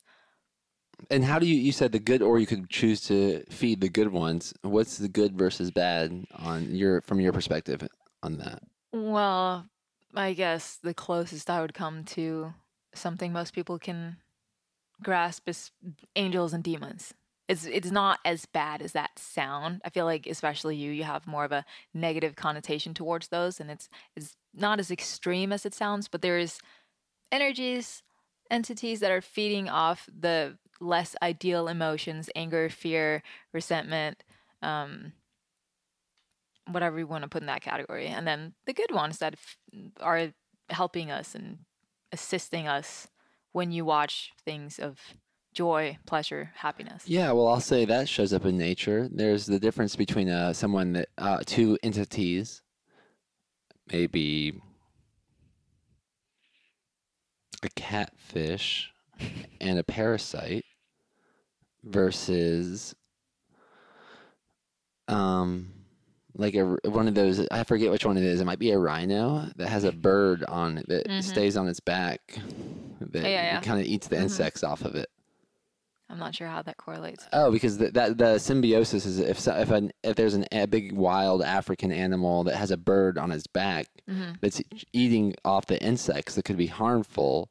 And 1.09 1.23
how 1.23 1.39
do 1.39 1.47
you? 1.47 1.55
You 1.55 1.71
said 1.71 1.91
the 1.91 1.99
good, 1.99 2.21
or 2.21 2.37
you 2.39 2.45
could 2.45 2.69
choose 2.69 3.01
to 3.01 3.43
feed 3.49 3.81
the 3.81 3.89
good 3.89 4.11
ones. 4.11 4.53
What's 4.61 4.97
the 4.97 5.07
good 5.07 5.37
versus 5.37 5.71
bad 5.71 6.25
on 6.35 6.75
your 6.75 7.01
from 7.01 7.19
your 7.19 7.33
perspective 7.33 7.87
on 8.21 8.37
that? 8.37 8.61
Well, 8.91 9.67
I 10.13 10.33
guess 10.33 10.77
the 10.81 10.93
closest 10.93 11.49
I 11.49 11.61
would 11.61 11.73
come 11.73 12.03
to 12.05 12.53
something 12.93 13.31
most 13.31 13.53
people 13.53 13.79
can 13.79 14.17
grasp 15.03 15.47
is 15.49 15.71
angels 16.15 16.53
and 16.53 16.63
demons. 16.63 17.13
It's 17.47 17.65
it's 17.65 17.91
not 17.91 18.19
as 18.23 18.45
bad 18.45 18.81
as 18.81 18.93
that 18.93 19.17
sound. 19.17 19.81
I 19.83 19.89
feel 19.89 20.05
like 20.05 20.25
especially 20.25 20.75
you 20.75 20.91
you 20.91 21.03
have 21.03 21.27
more 21.27 21.43
of 21.43 21.51
a 21.51 21.65
negative 21.93 22.35
connotation 22.35 22.93
towards 22.93 23.27
those 23.27 23.59
and 23.59 23.69
it's 23.69 23.89
it's 24.15 24.35
not 24.53 24.79
as 24.79 24.91
extreme 24.91 25.51
as 25.51 25.65
it 25.65 25.73
sounds, 25.73 26.07
but 26.07 26.21
there 26.21 26.37
is 26.37 26.59
energies, 27.31 28.03
entities 28.49 28.99
that 29.01 29.11
are 29.11 29.21
feeding 29.21 29.69
off 29.69 30.07
the 30.17 30.57
less 30.79 31.15
ideal 31.21 31.67
emotions, 31.67 32.29
anger, 32.35 32.69
fear, 32.69 33.21
resentment, 33.53 34.23
um 34.61 35.13
whatever 36.67 36.99
you 36.99 37.07
want 37.07 37.23
to 37.23 37.27
put 37.29 37.41
in 37.41 37.47
that 37.47 37.61
category. 37.61 38.07
And 38.07 38.25
then 38.25 38.53
the 38.65 38.73
good 38.73 38.91
ones 38.91 39.17
that 39.17 39.33
f- 39.33 39.57
are 39.99 40.31
helping 40.69 41.11
us 41.11 41.35
and 41.35 41.59
assisting 42.11 42.67
us 42.67 43.07
when 43.51 43.71
you 43.71 43.85
watch 43.85 44.31
things 44.45 44.79
of 44.79 44.99
joy, 45.53 45.97
pleasure, 46.05 46.51
happiness. 46.55 47.03
Yeah, 47.05 47.31
well, 47.31 47.47
I'll 47.47 47.59
say 47.59 47.85
that 47.85 48.07
shows 48.07 48.33
up 48.33 48.45
in 48.45 48.57
nature. 48.57 49.09
There's 49.11 49.45
the 49.45 49.59
difference 49.59 49.95
between 49.95 50.29
uh, 50.29 50.53
someone 50.53 50.93
that 50.93 51.09
uh, 51.17 51.39
two 51.45 51.77
entities, 51.83 52.61
maybe 53.91 54.53
a 57.63 57.69
catfish 57.69 58.91
and 59.59 59.77
a 59.77 59.83
parasite, 59.83 60.65
versus 61.83 62.95
um 65.07 65.67
like 66.35 66.53
a 66.55 66.77
one 66.85 67.07
of 67.07 67.15
those 67.15 67.45
I 67.51 67.63
forget 67.63 67.91
which 67.91 68.05
one 68.05 68.17
it 68.17 68.23
is. 68.23 68.39
It 68.39 68.45
might 68.45 68.59
be 68.59 68.71
a 68.71 68.77
rhino 68.77 69.49
that 69.57 69.67
has 69.67 69.83
a 69.83 69.91
bird 69.91 70.43
on 70.45 70.77
it 70.77 70.87
that 70.89 71.07
Mhm. 71.09 71.23
stays 71.23 71.57
on 71.57 71.67
its 71.67 71.79
back 71.79 72.37
that 73.11 73.29
yeah, 73.29 73.53
yeah. 73.53 73.61
kind 73.61 73.79
of 73.79 73.85
eats 73.85 74.07
the 74.07 74.15
Mhm. 74.17 74.21
insects 74.23 74.63
off 74.63 74.81
of 74.83 74.95
it. 74.95 75.09
I'm 76.09 76.19
not 76.19 76.35
sure 76.35 76.47
how 76.47 76.61
that 76.63 76.75
correlates. 76.77 77.25
Oh, 77.31 77.51
because 77.51 77.77
the, 77.77 77.89
that 77.91 78.17
the 78.17 78.37
symbiosis 78.37 79.05
is 79.05 79.19
if 79.19 79.39
so, 79.39 79.55
if 79.55 79.69
an 79.71 79.91
if 80.03 80.15
there's 80.17 80.33
an, 80.33 80.45
a 80.51 80.67
big 80.67 80.91
wild 80.91 81.41
African 81.41 81.91
animal 81.91 82.43
that 82.43 82.55
has 82.57 82.69
a 82.71 82.77
bird 82.77 83.17
on 83.17 83.31
its 83.31 83.47
back 83.47 83.87
hmm 84.07 84.31
that's 84.41 84.61
eating 84.91 85.35
off 85.45 85.67
the 85.67 85.81
insects 85.81 86.35
that 86.35 86.43
could 86.43 86.57
be 86.57 86.67
harmful, 86.67 87.49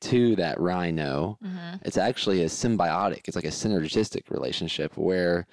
to 0.00 0.36
that 0.36 0.60
rhino, 0.60 1.38
hmm 1.42 1.76
it's 1.82 1.96
actually 1.96 2.42
a 2.42 2.46
symbiotic. 2.46 3.22
It's 3.28 3.36
like 3.36 3.44
a 3.44 3.48
synergistic 3.48 4.28
relationship 4.30 4.96
where 4.98 5.46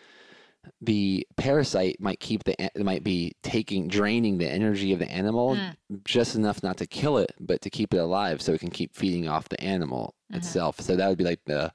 the 0.82 1.26
parasite 1.38 1.98
might 2.00 2.20
keep 2.20 2.44
the 2.44 2.56
might 2.78 3.04
be 3.04 3.34
taking 3.44 3.88
draining 3.88 4.38
the 4.38 4.48
energy 4.50 4.94
of 4.94 5.00
the 5.00 5.10
animal 5.10 5.56
Mm. 5.56 5.76
just 6.06 6.36
enough 6.36 6.62
not 6.64 6.78
to 6.78 6.86
kill 6.88 7.18
it, 7.18 7.34
but 7.40 7.62
to 7.62 7.70
keep 7.70 7.94
it 7.94 7.98
alive, 7.98 8.42
so 8.42 8.54
it 8.54 8.60
can 8.60 8.70
keep 8.72 8.96
feeding 8.96 9.28
off 9.28 9.50
the 9.50 9.62
animal 9.62 10.16
Mhm. 10.32 10.38
itself. 10.38 10.80
So 10.82 10.96
that 10.96 11.08
would 11.08 11.18
be 11.18 11.24
like 11.24 11.44
the 11.46 11.74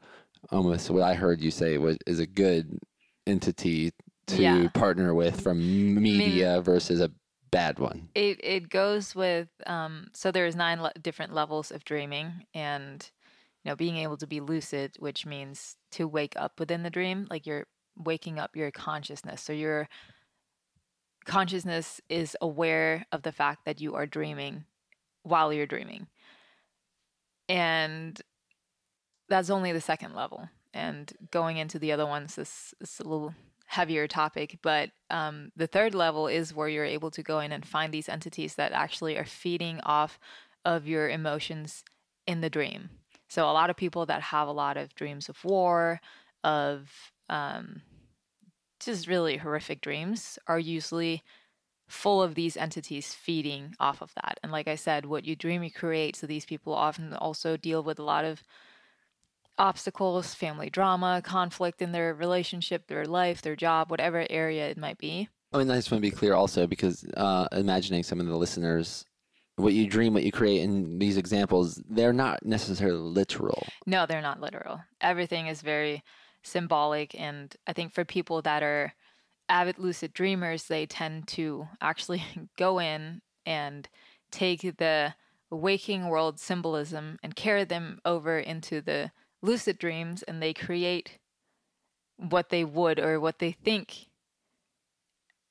almost 0.50 0.90
what 0.90 1.02
I 1.02 1.14
heard 1.14 1.40
you 1.40 1.50
say 1.50 1.78
was 1.78 1.96
is 2.06 2.18
a 2.18 2.26
good 2.26 2.78
entity 3.26 3.92
to 4.26 4.42
Yeah. 4.42 4.68
partner 4.68 5.14
with 5.14 5.40
from 5.40 5.58
media 5.94 6.60
versus 6.60 7.00
a 7.00 7.10
bad 7.50 7.78
one. 7.78 8.08
It 8.14 8.40
it 8.42 8.68
goes 8.70 9.14
with 9.14 9.48
um. 9.66 10.08
So 10.14 10.30
there's 10.32 10.56
nine 10.56 10.80
le- 10.82 10.92
different 11.00 11.32
levels 11.34 11.70
of 11.70 11.84
dreaming, 11.84 12.46
and 12.54 13.08
you 13.64 13.70
know, 13.70 13.76
being 13.76 13.96
able 13.96 14.16
to 14.16 14.26
be 14.26 14.40
lucid, 14.40 14.96
which 14.98 15.24
means 15.26 15.76
to 15.92 16.08
wake 16.08 16.34
up 16.36 16.58
within 16.58 16.82
the 16.82 16.90
dream, 16.90 17.26
like 17.30 17.46
you're 17.46 17.66
waking 17.96 18.38
up 18.38 18.56
your 18.56 18.70
consciousness. 18.70 19.42
So 19.42 19.52
your 19.52 19.88
consciousness 21.24 22.00
is 22.08 22.36
aware 22.40 23.06
of 23.12 23.22
the 23.22 23.32
fact 23.32 23.64
that 23.64 23.80
you 23.80 23.94
are 23.94 24.06
dreaming 24.06 24.64
while 25.22 25.52
you're 25.52 25.66
dreaming. 25.66 26.08
And 27.48 28.20
that's 29.28 29.50
only 29.50 29.72
the 29.72 29.80
second 29.80 30.14
level. 30.14 30.48
And 30.74 31.12
going 31.30 31.58
into 31.58 31.78
the 31.78 31.92
other 31.92 32.06
ones 32.06 32.38
is, 32.38 32.74
is 32.80 32.98
a 33.00 33.08
little 33.08 33.34
heavier 33.66 34.06
topic. 34.06 34.58
But 34.62 34.90
um, 35.10 35.52
the 35.56 35.66
third 35.66 35.94
level 35.94 36.26
is 36.26 36.54
where 36.54 36.68
you're 36.68 36.84
able 36.84 37.10
to 37.12 37.22
go 37.22 37.40
in 37.40 37.52
and 37.52 37.64
find 37.64 37.92
these 37.92 38.08
entities 38.08 38.54
that 38.56 38.72
actually 38.72 39.16
are 39.16 39.24
feeding 39.24 39.80
off 39.84 40.18
of 40.64 40.86
your 40.86 41.08
emotions 41.08 41.84
in 42.26 42.40
the 42.40 42.50
dream. 42.50 42.90
So 43.28 43.44
a 43.44 43.52
lot 43.52 43.70
of 43.70 43.76
people 43.76 44.06
that 44.06 44.22
have 44.22 44.48
a 44.48 44.52
lot 44.52 44.76
of 44.76 44.94
dreams 44.94 45.28
of 45.28 45.42
war, 45.44 46.00
of 46.44 47.11
um, 47.28 47.82
just 48.80 49.06
really 49.06 49.36
horrific 49.36 49.80
dreams, 49.80 50.38
are 50.46 50.58
usually 50.58 51.22
full 51.88 52.22
of 52.22 52.34
these 52.34 52.56
entities 52.56 53.12
feeding 53.12 53.74
off 53.78 54.00
of 54.00 54.12
that. 54.14 54.40
And 54.42 54.50
like 54.50 54.66
I 54.66 54.76
said, 54.76 55.04
what 55.04 55.24
you 55.24 55.36
dream, 55.36 55.62
you 55.62 55.70
create. 55.70 56.16
So 56.16 56.26
these 56.26 56.46
people 56.46 56.74
often 56.74 57.12
also 57.12 57.56
deal 57.56 57.82
with 57.82 57.98
a 57.98 58.02
lot 58.02 58.24
of 58.24 58.42
obstacles, 59.58 60.34
family 60.34 60.70
drama, 60.70 61.20
conflict 61.22 61.82
in 61.82 61.92
their 61.92 62.14
relationship, 62.14 62.86
their 62.86 63.04
life, 63.04 63.42
their 63.42 63.56
job, 63.56 63.90
whatever 63.90 64.26
area 64.30 64.68
it 64.68 64.78
might 64.78 64.98
be. 64.98 65.28
I 65.52 65.58
mean, 65.58 65.70
I 65.70 65.76
just 65.76 65.90
want 65.90 66.02
to 66.02 66.10
be 66.10 66.16
clear 66.16 66.32
also 66.32 66.66
because 66.66 67.04
uh, 67.16 67.46
imagining 67.52 68.02
some 68.02 68.20
of 68.20 68.26
the 68.26 68.36
listeners, 68.36 69.04
what 69.56 69.74
you 69.74 69.86
dream, 69.86 70.14
what 70.14 70.22
you 70.22 70.32
create 70.32 70.62
in 70.62 70.98
these 70.98 71.18
examples, 71.18 71.80
they're 71.90 72.14
not 72.14 72.44
necessarily 72.44 72.98
literal. 72.98 73.66
No, 73.86 74.06
they're 74.06 74.22
not 74.22 74.40
literal. 74.40 74.80
Everything 75.02 75.48
is 75.48 75.60
very 75.60 76.02
symbolic. 76.42 77.18
And 77.18 77.54
I 77.66 77.72
think 77.72 77.92
for 77.92 78.04
people 78.04 78.42
that 78.42 78.62
are 78.62 78.94
avid 79.48 79.78
lucid 79.78 80.12
dreamers, 80.12 80.64
they 80.64 80.86
tend 80.86 81.28
to 81.28 81.68
actually 81.80 82.22
go 82.58 82.78
in 82.78 83.22
and 83.46 83.88
take 84.30 84.62
the 84.78 85.14
waking 85.50 86.08
world 86.08 86.40
symbolism 86.40 87.18
and 87.22 87.36
carry 87.36 87.64
them 87.64 88.00
over 88.04 88.38
into 88.38 88.80
the 88.80 89.10
lucid 89.42 89.78
dreams 89.78 90.22
and 90.22 90.42
they 90.42 90.54
create 90.54 91.18
what 92.16 92.48
they 92.48 92.64
would 92.64 92.98
or 92.98 93.20
what 93.20 93.38
they 93.38 93.52
think 93.52 94.06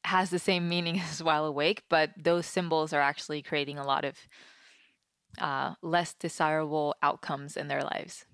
has 0.04 0.30
the 0.30 0.40
same 0.40 0.68
meaning 0.68 1.00
as 1.12 1.22
while 1.22 1.46
awake, 1.46 1.84
but 1.90 2.12
those 2.18 2.46
symbols 2.46 2.94
are 2.94 3.02
actually 3.02 3.42
creating 3.42 3.78
a 3.78 3.86
lot 3.86 4.06
of 4.06 4.18
uh, 5.40 5.74
less 5.82 6.14
desirable 6.14 6.96
outcomes 7.02 7.56
in 7.56 7.68
their 7.68 7.84
lives. 7.84 8.26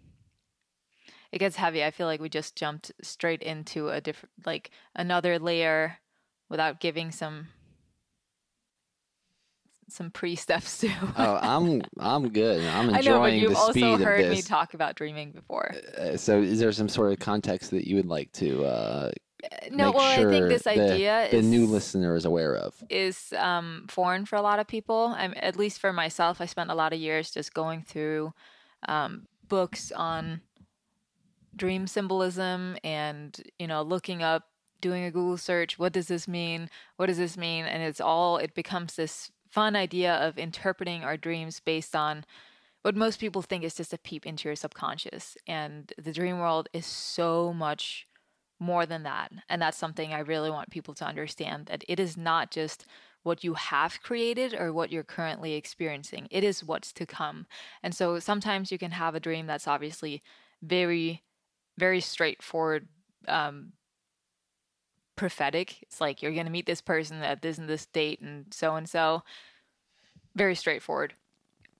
It 1.31 1.39
gets 1.39 1.55
heavy. 1.55 1.83
I 1.83 1.91
feel 1.91 2.07
like 2.07 2.21
we 2.21 2.29
just 2.29 2.55
jumped 2.55 2.91
straight 3.01 3.41
into 3.41 3.89
a 3.89 4.01
different, 4.01 4.31
like 4.45 4.71
another 4.95 5.39
layer, 5.39 5.99
without 6.49 6.79
giving 6.79 7.11
some 7.11 7.47
some 9.89 10.11
pre 10.11 10.35
steps 10.35 10.79
to. 10.79 10.89
Oh, 11.17 11.35
I'm 11.41 11.81
I'm 11.99 12.29
good. 12.29 12.63
I'm 12.65 12.89
enjoying 12.89 12.95
I 12.95 13.01
know, 13.01 13.19
but 13.19 13.33
you've 13.33 13.55
also 13.55 13.97
heard 13.97 14.29
me 14.29 14.41
talk 14.41 14.73
about 14.73 14.95
dreaming 14.95 15.31
before. 15.31 15.73
Uh, 15.97 16.17
so, 16.17 16.41
is 16.41 16.59
there 16.59 16.71
some 16.71 16.89
sort 16.89 17.11
of 17.11 17.19
context 17.19 17.71
that 17.71 17.87
you 17.87 17.95
would 17.95 18.07
like 18.07 18.31
to 18.33 18.65
uh, 18.65 19.11
no, 19.71 19.87
make 19.87 19.95
well, 19.95 20.05
I 20.05 20.15
sure 20.15 20.31
think 20.31 20.49
this 20.49 20.63
the, 20.63 20.71
idea 20.71 21.27
the 21.31 21.37
is 21.37 21.45
new 21.45 21.65
listener 21.65 22.15
is 22.15 22.25
aware 22.25 22.55
of? 22.55 22.75
is 22.89 23.33
um, 23.37 23.85
foreign 23.89 24.25
for 24.25 24.35
a 24.35 24.41
lot 24.41 24.59
of 24.59 24.67
people. 24.67 25.13
I'm 25.17 25.33
at 25.37 25.57
least 25.57 25.79
for 25.79 25.93
myself. 25.93 26.41
I 26.41 26.45
spent 26.45 26.71
a 26.71 26.75
lot 26.75 26.93
of 26.93 26.99
years 26.99 27.31
just 27.31 27.53
going 27.53 27.83
through 27.83 28.33
um, 28.87 29.27
books 29.47 29.91
on 29.91 30.41
dream 31.57 31.87
symbolism 31.87 32.77
and 32.83 33.41
you 33.59 33.67
know 33.67 33.81
looking 33.81 34.23
up, 34.23 34.47
doing 34.81 35.03
a 35.03 35.11
Google 35.11 35.37
search. 35.37 35.77
What 35.77 35.93
does 35.93 36.07
this 36.07 36.27
mean? 36.27 36.69
What 36.97 37.07
does 37.07 37.17
this 37.17 37.37
mean? 37.37 37.65
And 37.65 37.83
it's 37.83 38.01
all 38.01 38.37
it 38.37 38.53
becomes 38.53 38.95
this 38.95 39.31
fun 39.51 39.75
idea 39.75 40.13
of 40.15 40.37
interpreting 40.37 41.03
our 41.03 41.17
dreams 41.17 41.59
based 41.59 41.95
on 41.95 42.25
what 42.83 42.95
most 42.95 43.19
people 43.19 43.41
think 43.41 43.63
is 43.63 43.75
just 43.75 43.93
a 43.93 43.97
peep 43.97 44.25
into 44.25 44.47
your 44.47 44.55
subconscious. 44.55 45.35
And 45.47 45.91
the 45.97 46.13
dream 46.13 46.39
world 46.39 46.69
is 46.73 46.85
so 46.85 47.53
much 47.53 48.07
more 48.59 48.85
than 48.85 49.03
that. 49.03 49.31
And 49.49 49.61
that's 49.61 49.77
something 49.77 50.13
I 50.13 50.19
really 50.19 50.49
want 50.49 50.69
people 50.69 50.93
to 50.95 51.05
understand 51.05 51.67
that 51.67 51.83
it 51.87 51.99
is 51.99 52.17
not 52.17 52.51
just 52.51 52.85
what 53.23 53.43
you 53.43 53.55
have 53.55 54.01
created 54.01 54.53
or 54.53 54.71
what 54.71 54.91
you're 54.91 55.03
currently 55.03 55.53
experiencing, 55.53 56.27
it 56.31 56.43
is 56.43 56.63
what's 56.63 56.93
to 56.93 57.05
come. 57.05 57.45
And 57.83 57.93
so 57.93 58.19
sometimes 58.19 58.71
you 58.71 58.77
can 58.77 58.91
have 58.91 59.15
a 59.15 59.19
dream 59.19 59.47
that's 59.47 59.67
obviously 59.67 60.23
very, 60.61 61.23
very 61.77 62.01
straightforward. 62.01 62.87
Um, 63.27 63.73
prophetic. 65.17 65.81
It's 65.81 65.99
like 65.99 66.21
you're 66.21 66.31
going 66.31 66.45
to 66.45 66.51
meet 66.51 66.65
this 66.65 66.79
person 66.79 67.21
at 67.21 67.41
this 67.41 67.57
and 67.57 67.67
this 67.67 67.85
date 67.87 68.21
and 68.21 68.45
so 68.51 68.75
and 68.75 68.87
so 68.87 69.23
very 70.35 70.55
straightforward. 70.55 71.15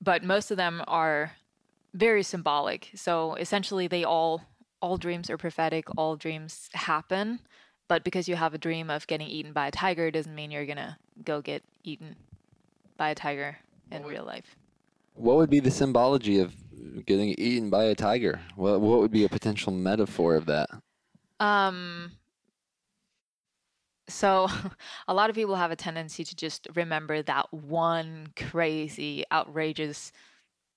But 0.02 0.24
most 0.24 0.52
of 0.52 0.58
them 0.58 0.84
are 0.88 1.32
very 1.94 2.24
symbolic. 2.24 2.92
So 2.96 3.36
essentially 3.36 3.88
they 3.88 4.04
all 4.04 4.42
all 4.82 4.98
dreams 4.98 5.30
are 5.30 5.38
prophetic 5.38 5.86
all 5.96 6.18
dreams 6.18 6.70
happen. 6.74 7.40
But 7.88 8.04
because 8.04 8.28
you 8.28 8.36
have 8.36 8.54
a 8.54 8.58
dream 8.58 8.90
of 8.90 9.08
getting 9.08 9.28
eaten 9.28 9.54
by 9.54 9.68
a 9.68 9.72
tiger 9.72 10.12
doesn't 10.12 10.36
mean 10.36 10.52
you're 10.52 10.66
gonna 10.66 10.98
go 11.24 11.42
get 11.42 11.64
eaten 11.86 12.18
by 12.98 13.12
a 13.12 13.16
tiger 13.16 13.58
in 13.92 14.04
real 14.04 14.26
life. 14.26 14.58
What 15.14 15.38
would 15.38 15.50
be 15.50 15.62
the 15.62 15.72
symbology 15.72 16.40
of 16.40 16.54
getting 17.06 17.30
eaten 17.38 17.70
by 17.70 17.86
a 17.86 17.96
tiger? 17.96 18.42
What 18.56 18.82
what 18.82 19.00
would 19.00 19.12
be 19.12 19.26
a 19.26 19.30
potential 19.30 19.72
metaphor 19.72 20.36
of 20.36 20.46
that? 20.48 20.70
um 21.40 22.12
so 24.10 24.48
a 25.08 25.14
lot 25.14 25.30
of 25.30 25.36
people 25.36 25.56
have 25.56 25.72
a 25.72 25.76
tendency 25.76 26.24
to 26.24 26.36
just 26.36 26.68
remember 26.76 27.22
that 27.22 27.52
one 27.54 28.28
crazy 28.36 29.24
outrageous 29.32 30.12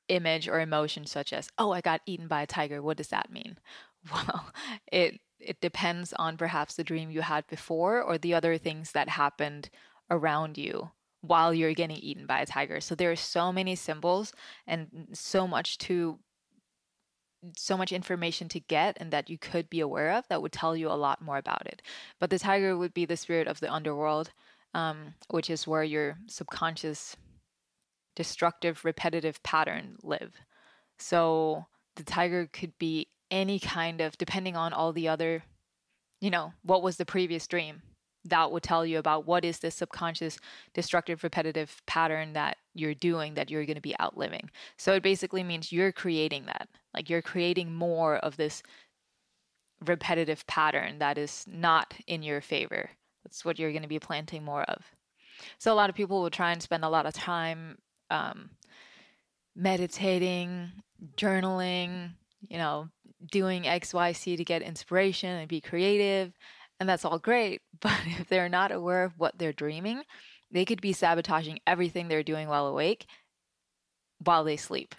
image 0.08 0.48
or 0.48 0.60
emotion 0.60 1.06
such 1.06 1.32
as 1.32 1.48
oh 1.58 1.70
i 1.70 1.80
got 1.80 2.00
eaten 2.04 2.26
by 2.26 2.42
a 2.42 2.46
tiger 2.46 2.82
what 2.82 2.96
does 2.96 3.08
that 3.08 3.30
mean 3.30 3.56
well 4.12 4.50
it 4.90 5.20
it 5.38 5.60
depends 5.60 6.12
on 6.14 6.36
perhaps 6.36 6.74
the 6.74 6.84
dream 6.84 7.10
you 7.10 7.22
had 7.22 7.46
before 7.46 8.02
or 8.02 8.18
the 8.18 8.34
other 8.34 8.58
things 8.58 8.92
that 8.92 9.08
happened 9.08 9.70
around 10.10 10.58
you 10.58 10.90
while 11.20 11.52
you're 11.52 11.74
getting 11.74 11.96
eaten 11.96 12.26
by 12.26 12.40
a 12.40 12.46
tiger. 12.46 12.80
So 12.80 12.94
there 12.94 13.10
are 13.10 13.16
so 13.16 13.52
many 13.52 13.74
symbols 13.74 14.32
and 14.66 15.08
so 15.12 15.46
much 15.46 15.78
to 15.78 16.18
so 17.56 17.74
much 17.74 17.90
information 17.90 18.48
to 18.50 18.60
get 18.60 18.98
and 19.00 19.10
that 19.12 19.30
you 19.30 19.38
could 19.38 19.70
be 19.70 19.80
aware 19.80 20.12
of 20.12 20.28
that 20.28 20.42
would 20.42 20.52
tell 20.52 20.76
you 20.76 20.88
a 20.88 20.92
lot 20.92 21.22
more 21.22 21.38
about 21.38 21.64
it. 21.66 21.80
But 22.18 22.28
the 22.28 22.38
tiger 22.38 22.76
would 22.76 22.92
be 22.92 23.06
the 23.06 23.16
spirit 23.16 23.48
of 23.48 23.60
the 23.60 23.72
underworld 23.72 24.30
um, 24.74 25.14
which 25.28 25.50
is 25.50 25.66
where 25.66 25.82
your 25.82 26.18
subconscious 26.26 27.16
destructive 28.14 28.84
repetitive 28.84 29.42
pattern 29.42 29.96
live. 30.02 30.34
So 30.98 31.66
the 31.96 32.04
tiger 32.04 32.48
could 32.52 32.78
be 32.78 33.08
any 33.30 33.58
kind 33.58 34.00
of 34.00 34.18
depending 34.18 34.56
on 34.56 34.72
all 34.72 34.92
the 34.92 35.08
other 35.08 35.44
you 36.20 36.30
know 36.30 36.52
what 36.62 36.82
was 36.82 36.96
the 36.96 37.06
previous 37.06 37.46
dream 37.46 37.80
that 38.24 38.50
will 38.50 38.60
tell 38.60 38.84
you 38.84 38.98
about 38.98 39.26
what 39.26 39.44
is 39.44 39.58
this 39.58 39.76
subconscious 39.76 40.38
destructive 40.74 41.22
repetitive 41.22 41.82
pattern 41.86 42.34
that 42.34 42.56
you're 42.74 42.94
doing 42.94 43.34
that 43.34 43.50
you're 43.50 43.64
going 43.64 43.76
to 43.76 43.80
be 43.80 43.98
outliving. 44.00 44.50
So 44.76 44.92
it 44.94 45.02
basically 45.02 45.42
means 45.42 45.72
you're 45.72 45.92
creating 45.92 46.46
that 46.46 46.68
like 46.94 47.08
you're 47.08 47.22
creating 47.22 47.74
more 47.74 48.16
of 48.16 48.36
this 48.36 48.62
repetitive 49.84 50.46
pattern 50.46 50.98
that 50.98 51.16
is 51.16 51.44
not 51.48 51.94
in 52.06 52.22
your 52.22 52.40
favor. 52.40 52.90
That's 53.24 53.44
what 53.44 53.58
you're 53.58 53.72
going 53.72 53.82
to 53.82 53.88
be 53.88 53.98
planting 53.98 54.44
more 54.44 54.64
of. 54.64 54.84
So 55.58 55.72
a 55.72 55.74
lot 55.74 55.88
of 55.88 55.96
people 55.96 56.20
will 56.20 56.30
try 56.30 56.52
and 56.52 56.62
spend 56.62 56.84
a 56.84 56.88
lot 56.88 57.06
of 57.06 57.14
time 57.14 57.78
um, 58.10 58.50
meditating 59.56 60.70
journaling 61.16 62.10
you 62.48 62.58
know 62.58 62.88
doing 63.30 63.64
xyz 63.64 64.36
to 64.36 64.44
get 64.44 64.62
inspiration 64.62 65.30
and 65.30 65.48
be 65.48 65.60
creative 65.60 66.32
and 66.80 66.88
that's 66.88 67.04
all 67.04 67.18
great, 67.18 67.60
but 67.80 67.98
if 68.06 68.28
they're 68.28 68.48
not 68.48 68.72
aware 68.72 69.04
of 69.04 69.18
what 69.18 69.38
they're 69.38 69.52
dreaming, 69.52 70.02
they 70.50 70.64
could 70.64 70.80
be 70.80 70.92
sabotaging 70.92 71.60
everything 71.66 72.08
they're 72.08 72.24
doing 72.24 72.48
while 72.48 72.66
awake 72.66 73.06
while 74.24 74.44
they 74.44 74.56
sleep. 74.56 74.94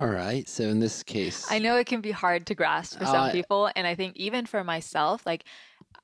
All 0.00 0.08
right. 0.08 0.48
So 0.48 0.64
in 0.64 0.78
this 0.78 1.02
case, 1.02 1.46
I 1.50 1.58
know 1.58 1.76
it 1.76 1.86
can 1.86 2.00
be 2.00 2.12
hard 2.12 2.46
to 2.46 2.54
grasp 2.54 2.98
for 2.98 3.06
some 3.06 3.26
uh, 3.26 3.32
people. 3.32 3.70
And 3.74 3.86
I 3.86 3.96
think 3.96 4.16
even 4.16 4.46
for 4.46 4.62
myself, 4.62 5.26
like 5.26 5.44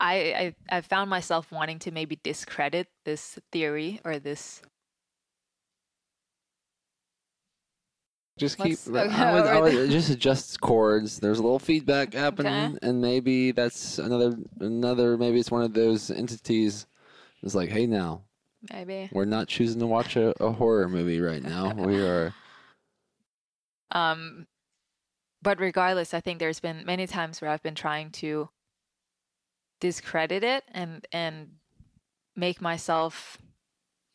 I, 0.00 0.54
I, 0.70 0.78
I 0.78 0.80
found 0.80 1.10
myself 1.10 1.52
wanting 1.52 1.78
to 1.80 1.92
maybe 1.92 2.18
discredit 2.22 2.88
this 3.04 3.38
theory 3.52 4.00
or 4.04 4.18
this 4.18 4.62
just 8.38 8.58
keep. 8.58 8.78
Okay, 8.86 9.00
I 9.00 9.34
would, 9.34 9.46
I 9.46 9.60
would 9.60 9.90
just 9.90 10.10
adjust 10.10 10.60
chords. 10.60 11.20
There's 11.20 11.38
a 11.38 11.42
little 11.42 11.58
feedback 11.58 12.14
happening, 12.14 12.78
and 12.82 13.00
maybe 13.00 13.52
that's 13.52 13.98
another 13.98 14.36
another. 14.60 15.16
Maybe 15.16 15.38
it's 15.38 15.50
one 15.50 15.62
of 15.62 15.72
those 15.72 16.10
entities. 16.10 16.86
It's 17.42 17.54
like, 17.54 17.68
hey, 17.68 17.86
now 17.86 18.22
Maybe. 18.72 19.10
we're 19.12 19.24
not 19.26 19.48
choosing 19.48 19.80
to 19.80 19.86
watch 19.86 20.16
a, 20.16 20.34
a 20.42 20.50
horror 20.50 20.88
movie 20.88 21.20
right 21.20 21.42
now. 21.42 21.72
We 21.76 22.00
are. 22.02 22.34
Um, 23.92 24.46
but 25.42 25.60
regardless, 25.60 26.14
I 26.14 26.20
think 26.20 26.38
there's 26.38 26.60
been 26.60 26.84
many 26.84 27.06
times 27.06 27.40
where 27.40 27.50
I've 27.50 27.62
been 27.62 27.74
trying 27.74 28.10
to 28.12 28.48
discredit 29.80 30.42
it 30.42 30.64
and 30.72 31.06
and 31.12 31.50
make 32.34 32.60
myself, 32.60 33.38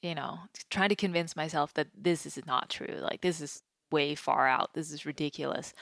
you 0.01 0.15
know, 0.15 0.39
trying 0.69 0.89
to 0.89 0.95
convince 0.95 1.35
myself 1.35 1.73
that 1.75 1.87
this 1.95 2.25
is 2.25 2.37
not 2.45 2.69
true. 2.69 2.97
Like 2.99 3.21
this 3.21 3.39
is 3.39 3.61
way 3.91 4.15
far 4.15 4.47
out. 4.47 4.73
This 4.73 4.91
is 4.91 5.05
ridiculous. 5.05 5.73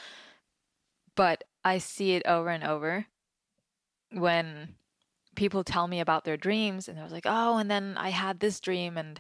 But 1.15 1.43
I 1.63 1.79
see 1.79 2.13
it 2.13 2.25
over 2.25 2.49
and 2.49 2.63
over 2.63 3.07
when 4.11 4.75
people 5.35 5.63
tell 5.63 5.87
me 5.87 5.99
about 5.99 6.23
their 6.23 6.37
dreams 6.37 6.87
and 6.87 6.99
I 6.99 7.03
was 7.03 7.11
like, 7.11 7.25
"Oh, 7.25 7.57
and 7.57 7.69
then 7.69 7.95
I 7.97 8.09
had 8.09 8.39
this 8.39 8.59
dream 8.59 8.97
and 8.97 9.19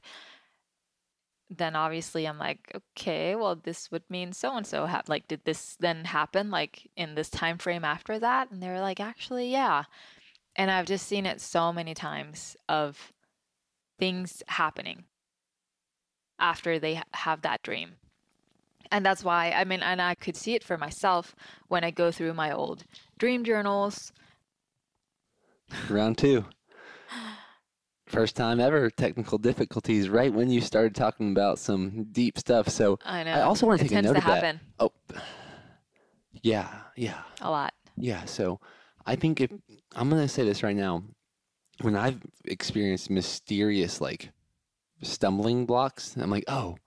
then 1.49 1.75
obviously 1.75 2.27
I'm 2.27 2.37
like, 2.37 2.71
okay, 2.75 3.35
well 3.35 3.55
this 3.55 3.89
would 3.91 4.03
mean 4.09 4.33
so 4.33 4.57
and 4.57 4.67
so 4.67 4.85
hap 4.85 5.07
like 5.07 5.27
did 5.27 5.45
this 5.45 5.77
then 5.79 6.05
happen 6.05 6.51
like 6.51 6.89
in 6.97 7.15
this 7.15 7.29
time 7.29 7.57
frame 7.57 7.85
after 7.85 8.19
that? 8.19 8.51
And 8.51 8.61
they 8.61 8.67
were 8.67 8.81
like, 8.81 8.99
actually, 8.99 9.51
yeah. 9.51 9.83
And 10.55 10.71
I've 10.71 10.87
just 10.87 11.07
seen 11.07 11.25
it 11.25 11.39
so 11.39 11.71
many 11.71 11.93
times 11.93 12.57
of 12.67 13.13
things 13.99 14.43
happening 14.47 15.05
after 16.39 16.79
they 16.79 17.01
have 17.13 17.41
that 17.43 17.63
dream. 17.63 17.95
And 18.91 19.05
that's 19.05 19.23
why 19.23 19.51
I 19.51 19.63
mean 19.63 19.81
and 19.81 20.01
I 20.01 20.15
could 20.15 20.35
see 20.35 20.55
it 20.55 20.63
for 20.63 20.77
myself 20.77 21.35
when 21.67 21.83
I 21.83 21.91
go 21.91 22.11
through 22.11 22.33
my 22.33 22.51
old 22.51 22.83
dream 23.17 23.43
journals. 23.43 24.11
Round 25.89 26.17
two. 26.17 26.45
First 28.07 28.37
time 28.37 28.61
ever 28.61 28.89
technical 28.89 29.37
difficulties 29.37 30.07
right 30.07 30.33
when 30.33 30.49
you 30.49 30.61
started 30.61 30.95
talking 30.95 31.31
about 31.31 31.59
some 31.59 32.05
deep 32.11 32.37
stuff. 32.37 32.69
So 32.69 32.99
I 33.05 33.23
know. 33.23 33.31
I 33.31 33.41
also 33.41 33.67
want 33.67 33.79
to 33.79 33.85
it 33.85 33.89
take 33.89 33.97
a 33.99 34.01
note 34.01 34.13
to 34.13 34.19
of 34.19 34.23
that. 34.23 34.59
Oh, 34.79 34.91
yeah, 36.41 36.69
yeah, 36.95 37.21
a 37.41 37.49
lot. 37.49 37.73
yeah. 37.97 38.23
So 38.23 38.61
I 39.05 39.17
think 39.17 39.41
if 39.41 39.51
I'm 39.93 40.09
gonna 40.09 40.29
say 40.29 40.45
this 40.45 40.63
right 40.63 40.75
now, 40.75 41.03
when 41.81 41.97
I've 41.97 42.21
experienced 42.45 43.09
mysterious 43.09 43.99
like 43.99 44.31
stumbling 45.01 45.65
blocks, 45.65 46.15
I'm 46.15 46.29
like, 46.29 46.45
oh, 46.47 46.77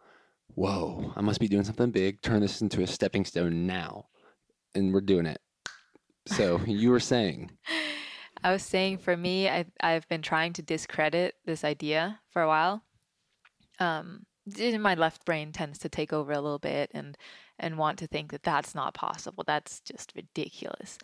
whoa, 0.54 1.12
I 1.16 1.20
must 1.20 1.40
be 1.40 1.48
doing 1.48 1.64
something 1.64 1.90
big. 1.90 2.22
Turn 2.22 2.40
this 2.40 2.60
into 2.60 2.82
a 2.82 2.86
stepping 2.86 3.24
stone 3.24 3.66
now, 3.66 4.06
and 4.74 4.92
we're 4.92 5.00
doing 5.00 5.26
it. 5.26 5.40
So 6.26 6.60
you 6.66 6.90
were 6.90 7.00
saying, 7.00 7.50
I 8.44 8.52
was 8.52 8.62
saying 8.62 8.98
for 8.98 9.16
me, 9.16 9.48
I, 9.48 9.66
I've 9.80 10.08
been 10.08 10.22
trying 10.22 10.52
to 10.54 10.62
discredit 10.62 11.34
this 11.44 11.64
idea 11.64 12.20
for 12.30 12.42
a 12.42 12.48
while. 12.48 12.82
Um, 13.78 14.24
my 14.46 14.94
left 14.94 15.24
brain 15.24 15.52
tends 15.52 15.78
to 15.80 15.88
take 15.88 16.12
over 16.12 16.32
a 16.32 16.40
little 16.40 16.58
bit 16.58 16.90
and 16.94 17.16
and 17.58 17.76
want 17.76 17.98
to 17.98 18.06
think 18.06 18.30
that 18.32 18.42
that's 18.42 18.74
not 18.74 18.94
possible. 18.94 19.44
That's 19.46 19.80
just 19.80 20.12
ridiculous. 20.16 20.98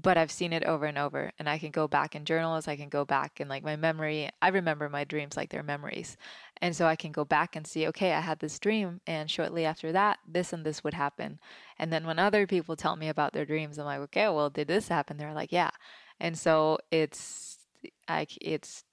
But 0.00 0.16
I've 0.16 0.30
seen 0.30 0.52
it 0.52 0.62
over 0.64 0.86
and 0.86 0.96
over, 0.96 1.32
and 1.40 1.48
I 1.48 1.58
can 1.58 1.72
go 1.72 1.88
back 1.88 2.14
in 2.14 2.24
journals. 2.24 2.68
I 2.68 2.76
can 2.76 2.88
go 2.88 3.04
back 3.04 3.40
in 3.40 3.48
like 3.48 3.64
my 3.64 3.74
memory. 3.74 4.30
I 4.40 4.48
remember 4.48 4.88
my 4.88 5.02
dreams 5.04 5.36
like 5.36 5.50
they're 5.50 5.62
memories, 5.64 6.16
and 6.62 6.74
so 6.76 6.86
I 6.86 6.94
can 6.94 7.10
go 7.10 7.24
back 7.24 7.56
and 7.56 7.66
see. 7.66 7.86
Okay, 7.88 8.12
I 8.12 8.20
had 8.20 8.38
this 8.38 8.58
dream, 8.60 9.00
and 9.08 9.28
shortly 9.28 9.64
after 9.64 9.90
that, 9.92 10.18
this 10.26 10.52
and 10.52 10.64
this 10.64 10.84
would 10.84 10.94
happen. 10.94 11.40
And 11.78 11.92
then 11.92 12.06
when 12.06 12.18
other 12.20 12.46
people 12.46 12.76
tell 12.76 12.94
me 12.96 13.08
about 13.08 13.32
their 13.32 13.44
dreams, 13.44 13.78
I'm 13.78 13.86
like, 13.86 14.00
okay, 14.00 14.28
well, 14.28 14.50
did 14.50 14.68
this 14.68 14.88
happen? 14.88 15.16
They're 15.16 15.34
like, 15.34 15.50
yeah. 15.52 15.70
And 16.20 16.38
so 16.38 16.78
it's 16.92 17.58
like 18.08 18.38
it's 18.40 18.84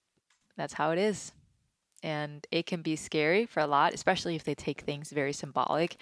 that's 0.57 0.73
how 0.73 0.91
it 0.91 0.97
is. 0.99 1.33
And 2.03 2.45
it 2.51 2.65
can 2.67 2.81
be 2.81 2.95
scary 2.95 3.45
for 3.45 3.61
a 3.61 3.67
lot, 3.67 3.93
especially 3.93 4.35
if 4.35 4.43
they 4.43 4.55
take 4.55 4.81
things 4.81 5.11
very 5.11 5.33
symbolic, 5.33 5.97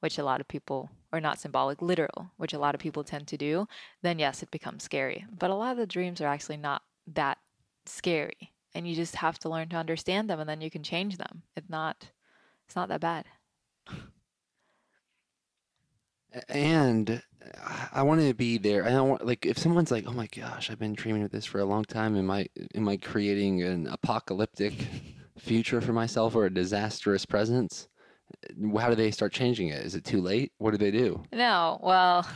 which 0.00 0.18
a 0.18 0.24
lot 0.24 0.40
of 0.40 0.48
people 0.48 0.90
or 1.12 1.20
not 1.20 1.38
symbolic, 1.40 1.80
literal, 1.82 2.30
which 2.36 2.52
a 2.52 2.58
lot 2.58 2.74
of 2.74 2.80
people 2.80 3.04
tend 3.04 3.28
to 3.28 3.36
do, 3.38 3.66
then 4.02 4.18
yes, 4.18 4.42
it 4.42 4.50
becomes 4.50 4.82
scary. 4.84 5.24
But 5.30 5.50
a 5.50 5.54
lot 5.54 5.72
of 5.72 5.78
the 5.78 5.86
dreams 5.86 6.20
are 6.20 6.26
actually 6.26 6.58
not 6.58 6.82
that 7.06 7.38
scary. 7.86 8.52
And 8.74 8.86
you 8.86 8.94
just 8.94 9.16
have 9.16 9.38
to 9.40 9.48
learn 9.48 9.68
to 9.70 9.76
understand 9.76 10.28
them 10.28 10.40
and 10.40 10.48
then 10.48 10.60
you 10.60 10.70
can 10.70 10.82
change 10.82 11.16
them. 11.16 11.42
It's 11.56 11.70
not 11.70 12.10
it's 12.66 12.76
not 12.76 12.88
that 12.90 13.00
bad. 13.00 13.26
and 16.48 17.22
I- 17.62 17.88
I 17.92 18.02
wanted 18.02 18.28
to 18.28 18.34
be 18.34 18.58
there. 18.58 18.84
I 18.84 18.90
don't 18.90 19.08
want 19.08 19.26
like 19.26 19.46
if 19.46 19.58
someone's 19.58 19.90
like, 19.90 20.04
"Oh 20.06 20.12
my 20.12 20.26
gosh, 20.26 20.70
I've 20.70 20.78
been 20.78 20.94
dreaming 20.94 21.22
of 21.22 21.30
this 21.30 21.44
for 21.44 21.58
a 21.60 21.64
long 21.64 21.84
time. 21.84 22.16
Am 22.16 22.30
I 22.30 22.46
am 22.74 22.88
I 22.88 22.96
creating 22.96 23.62
an 23.62 23.86
apocalyptic 23.86 24.74
future 25.38 25.80
for 25.80 25.92
myself 25.92 26.34
or 26.34 26.46
a 26.46 26.52
disastrous 26.54 27.24
presence?" 27.26 27.88
How 28.78 28.88
do 28.90 28.94
they 28.94 29.10
start 29.10 29.32
changing 29.32 29.68
it? 29.68 29.84
Is 29.84 29.94
it 29.94 30.04
too 30.04 30.20
late? 30.20 30.52
What 30.58 30.70
do 30.72 30.76
they 30.78 30.90
do? 30.90 31.24
No, 31.32 31.78
well, 31.82 32.26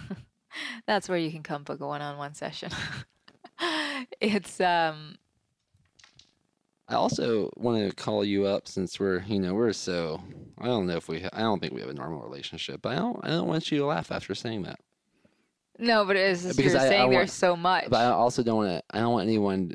that's 0.87 1.09
where 1.09 1.19
you 1.19 1.31
can 1.31 1.43
come 1.43 1.63
book 1.65 1.81
a 1.81 1.87
one-on-one 1.87 2.35
session. 2.35 2.71
it's 4.21 4.61
um 4.61 5.17
I 6.89 6.95
also 6.95 7.51
want 7.57 7.89
to 7.89 7.95
call 7.95 8.25
you 8.25 8.47
up 8.47 8.67
since 8.67 8.99
we're, 8.99 9.21
you 9.23 9.39
know, 9.39 9.55
we're 9.55 9.73
so. 9.73 10.21
I 10.61 10.67
don't 10.67 10.87
know 10.89 10.97
if 10.97 11.09
we. 11.09 11.25
I 11.33 11.39
don't 11.41 11.61
think 11.61 11.73
we 11.73 11.81
have 11.81 11.89
a 11.91 11.95
normal 11.95 12.21
relationship, 12.21 12.83
but 12.83 12.93
I 12.93 12.97
don't. 12.97 13.21
I 13.23 13.29
don't 13.29 13.47
want 13.47 13.71
you 13.71 13.79
to 13.79 13.87
laugh 13.87 14.11
after 14.11 14.35
saying 14.35 14.63
that. 14.65 14.81
no, 15.79 16.05
but 16.05 16.17
it's 16.17 16.43
just 16.43 16.57
Because 16.57 16.73
you're 16.73 16.83
I- 16.83 16.87
I 16.87 16.89
saying 16.89 17.01
want- 17.03 17.13
there's 17.13 17.33
so 17.33 17.55
much. 17.57 17.85
But 17.89 18.01
I 18.01 18.07
also 18.07 18.43
don't 18.43 18.57
want 18.57 18.71
to. 18.71 18.83
I 18.97 18.99
don't 19.01 19.13
want 19.13 19.29
anyone 19.29 19.75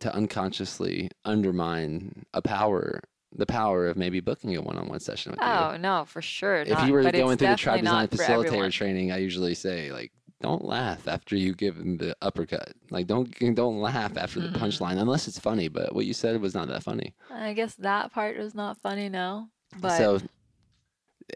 to 0.00 0.14
unconsciously 0.14 1.10
undermine 1.24 2.24
a 2.32 2.40
power, 2.42 3.00
the 3.34 3.46
power 3.46 3.86
of 3.88 3.96
maybe 3.96 4.20
booking 4.20 4.54
a 4.56 4.60
one-on-one 4.62 5.00
session 5.00 5.32
with 5.32 5.40
you. 5.40 5.46
oh 5.46 5.76
no, 5.78 6.04
for 6.04 6.20
sure. 6.22 6.56
if 6.56 6.68
not, 6.68 6.86
you 6.86 6.92
were 6.92 7.02
going 7.10 7.36
through 7.36 7.48
the 7.48 7.56
tribe 7.56 7.80
design 7.80 8.08
facilitator 8.08 8.70
training, 8.70 9.10
I 9.12 9.18
usually 9.18 9.54
say 9.54 9.90
like, 9.92 10.12
don't 10.40 10.64
laugh 10.64 11.06
after 11.06 11.36
you 11.36 11.54
give 11.54 11.76
them 11.78 11.96
the 11.98 12.16
uppercut. 12.20 12.72
Like, 12.90 13.06
don't 13.06 13.30
don't 13.54 13.80
laugh 13.80 14.16
after 14.16 14.40
the 14.40 14.48
Mhm. 14.48 14.60
punchline 14.60 14.98
unless 15.00 15.28
it's 15.28 15.38
funny. 15.38 15.68
But 15.68 15.94
what 15.94 16.04
you 16.04 16.12
said 16.14 16.40
was 16.40 16.54
not 16.54 16.68
that 16.68 16.82
funny. 16.82 17.14
I 17.30 17.52
guess 17.54 17.74
that 17.76 18.12
part 18.12 18.36
was 18.36 18.54
not 18.54 18.76
funny, 18.82 19.08
no. 19.08 19.48
But 19.80 19.96
so, 19.96 20.20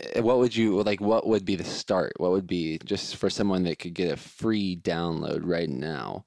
eh, 0.01 0.21
what 0.21 0.39
would 0.39 0.57
you 0.57 0.83
like? 0.83 1.01
What 1.01 1.27
would 1.27 1.45
be 1.45 1.57
the 1.57 1.65
start? 1.65 2.13
What 2.19 2.33
would 2.33 2.47
be 2.47 2.79
just 2.85 3.17
for 3.17 3.31
someone 3.31 3.63
that 3.65 3.79
could 3.79 3.95
get 3.95 4.13
a 4.13 4.17
free 4.17 4.77
download 4.77 5.41
right 5.45 5.69
now? 5.71 6.25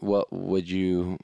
What 0.00 0.32
would 0.32 0.68
you? 0.68 1.18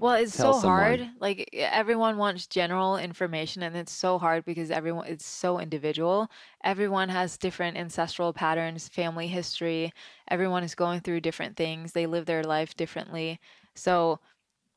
Well, 0.00 0.14
it's 0.14 0.34
so 0.34 0.60
hard. 0.60 1.08
Like 1.20 1.48
everyone 1.54 2.16
wants 2.18 2.46
general 2.46 2.96
information 2.96 3.62
and 3.62 3.76
it's 3.76 3.92
so 3.92 4.18
hard 4.18 4.44
because 4.44 4.70
everyone 4.70 5.06
it's 5.06 5.26
so 5.26 5.58
individual. 5.58 6.30
Everyone 6.62 7.08
has 7.08 7.36
different 7.36 7.76
ancestral 7.76 8.32
patterns, 8.32 8.88
family 8.88 9.28
history. 9.28 9.92
Everyone 10.28 10.62
is 10.62 10.74
going 10.74 11.00
through 11.00 11.20
different 11.20 11.56
things. 11.56 11.92
They 11.92 12.06
live 12.06 12.26
their 12.26 12.44
life 12.44 12.76
differently. 12.76 13.40
So, 13.74 14.20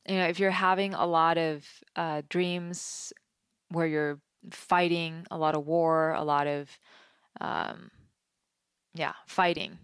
you 0.07 0.15
know, 0.15 0.27
if 0.27 0.39
you're 0.39 0.51
having 0.51 0.93
a 0.93 1.05
lot 1.05 1.37
of 1.37 1.65
uh, 1.95 2.21
dreams 2.29 3.13
where 3.69 3.87
you're 3.87 4.19
fighting, 4.51 5.25
a 5.31 5.37
lot 5.37 5.55
of 5.55 5.65
war, 5.65 6.13
a 6.13 6.23
lot 6.23 6.47
of 6.47 6.69
um, 7.41 7.91
yeah, 8.93 9.13
fighting, 9.27 9.77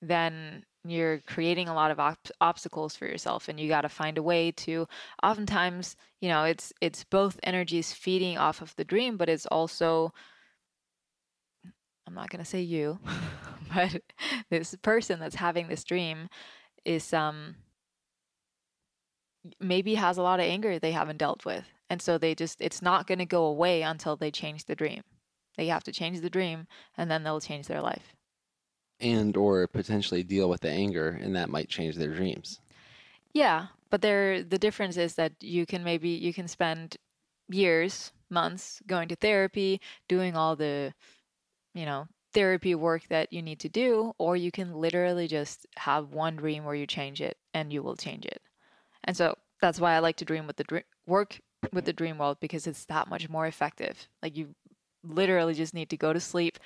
then 0.00 0.64
you're 0.86 1.18
creating 1.20 1.68
a 1.68 1.74
lot 1.74 1.90
of 1.90 1.98
op- 1.98 2.30
obstacles 2.40 2.94
for 2.94 3.06
yourself 3.06 3.48
and 3.48 3.58
you 3.58 3.68
got 3.68 3.82
to 3.82 3.88
find 3.88 4.18
a 4.18 4.22
way 4.22 4.50
to 4.50 4.86
oftentimes 5.22 5.96
you 6.20 6.28
know 6.28 6.44
it's 6.44 6.72
it's 6.80 7.04
both 7.04 7.40
energies 7.42 7.92
feeding 7.92 8.36
off 8.38 8.60
of 8.60 8.74
the 8.76 8.84
dream 8.84 9.16
but 9.16 9.28
it's 9.28 9.46
also 9.46 10.12
i'm 12.06 12.14
not 12.14 12.30
going 12.30 12.42
to 12.42 12.50
say 12.50 12.60
you 12.60 12.98
but 13.74 14.00
this 14.50 14.74
person 14.82 15.18
that's 15.18 15.36
having 15.36 15.68
this 15.68 15.84
dream 15.84 16.28
is 16.84 17.12
um 17.12 17.56
maybe 19.60 19.94
has 19.94 20.18
a 20.18 20.22
lot 20.22 20.40
of 20.40 20.46
anger 20.46 20.78
they 20.78 20.92
haven't 20.92 21.18
dealt 21.18 21.44
with 21.44 21.64
and 21.90 22.00
so 22.00 22.18
they 22.18 22.34
just 22.34 22.60
it's 22.60 22.82
not 22.82 23.06
going 23.06 23.18
to 23.18 23.26
go 23.26 23.44
away 23.44 23.82
until 23.82 24.16
they 24.16 24.30
change 24.30 24.64
the 24.64 24.74
dream. 24.74 25.02
They 25.56 25.66
have 25.68 25.84
to 25.84 25.92
change 25.92 26.20
the 26.20 26.30
dream 26.30 26.66
and 26.96 27.10
then 27.10 27.22
they'll 27.22 27.40
change 27.40 27.66
their 27.66 27.82
life 27.82 28.14
and 29.00 29.36
or 29.36 29.66
potentially 29.66 30.22
deal 30.22 30.48
with 30.48 30.60
the 30.60 30.70
anger 30.70 31.18
and 31.22 31.34
that 31.36 31.48
might 31.50 31.68
change 31.68 31.96
their 31.96 32.14
dreams 32.14 32.60
Yeah, 33.32 33.66
but 33.90 34.02
there 34.02 34.42
the 34.42 34.58
difference 34.58 34.96
is 34.96 35.14
that 35.16 35.32
you 35.42 35.66
can 35.66 35.84
maybe 35.84 36.10
you 36.10 36.32
can 36.32 36.48
spend 36.48 36.96
years, 37.48 38.12
months 38.30 38.80
going 38.86 39.08
to 39.08 39.16
therapy, 39.16 39.80
doing 40.08 40.36
all 40.36 40.56
the 40.56 40.94
you 41.74 41.86
know, 41.86 42.06
therapy 42.34 42.74
work 42.74 43.08
that 43.08 43.32
you 43.32 43.42
need 43.42 43.60
to 43.60 43.68
do, 43.68 44.12
or 44.18 44.36
you 44.36 44.50
can 44.50 44.74
literally 44.74 45.28
just 45.28 45.66
have 45.76 46.12
one 46.12 46.36
dream 46.36 46.64
where 46.64 46.74
you 46.74 46.86
change 46.86 47.20
it 47.20 47.36
and 47.54 47.72
you 47.72 47.82
will 47.82 47.96
change 47.96 48.26
it. 48.26 48.42
And 49.04 49.16
so 49.16 49.36
that's 49.60 49.80
why 49.80 49.94
I 49.94 50.00
like 50.00 50.16
to 50.16 50.24
dream 50.24 50.46
with 50.46 50.56
the 50.56 50.64
dream 50.64 50.84
work 51.06 51.40
with 51.72 51.84
the 51.86 51.92
dream 51.92 52.18
world 52.18 52.38
because 52.40 52.66
it's 52.66 52.84
that 52.86 53.08
much 53.08 53.28
more 53.28 53.46
effective. 53.46 54.08
Like 54.22 54.36
you 54.36 54.54
literally 55.02 55.54
just 55.54 55.74
need 55.74 55.90
to 55.90 55.96
go 55.96 56.12
to 56.12 56.20
sleep, 56.20 56.58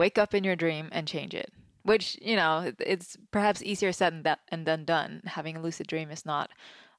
wake 0.00 0.16
up 0.16 0.32
in 0.32 0.44
your 0.44 0.56
dream 0.56 0.88
and 0.92 1.06
change 1.06 1.34
it. 1.34 1.52
Which, 1.82 2.18
you 2.22 2.34
know, 2.34 2.72
it's 2.78 3.18
perhaps 3.30 3.62
easier 3.62 3.92
said 3.92 4.14
than, 4.14 4.22
that, 4.22 4.40
and 4.48 4.66
then 4.66 4.86
done. 4.86 5.20
Having 5.26 5.58
a 5.58 5.62
lucid 5.62 5.86
dream 5.86 6.10
is 6.10 6.24
not 6.24 6.50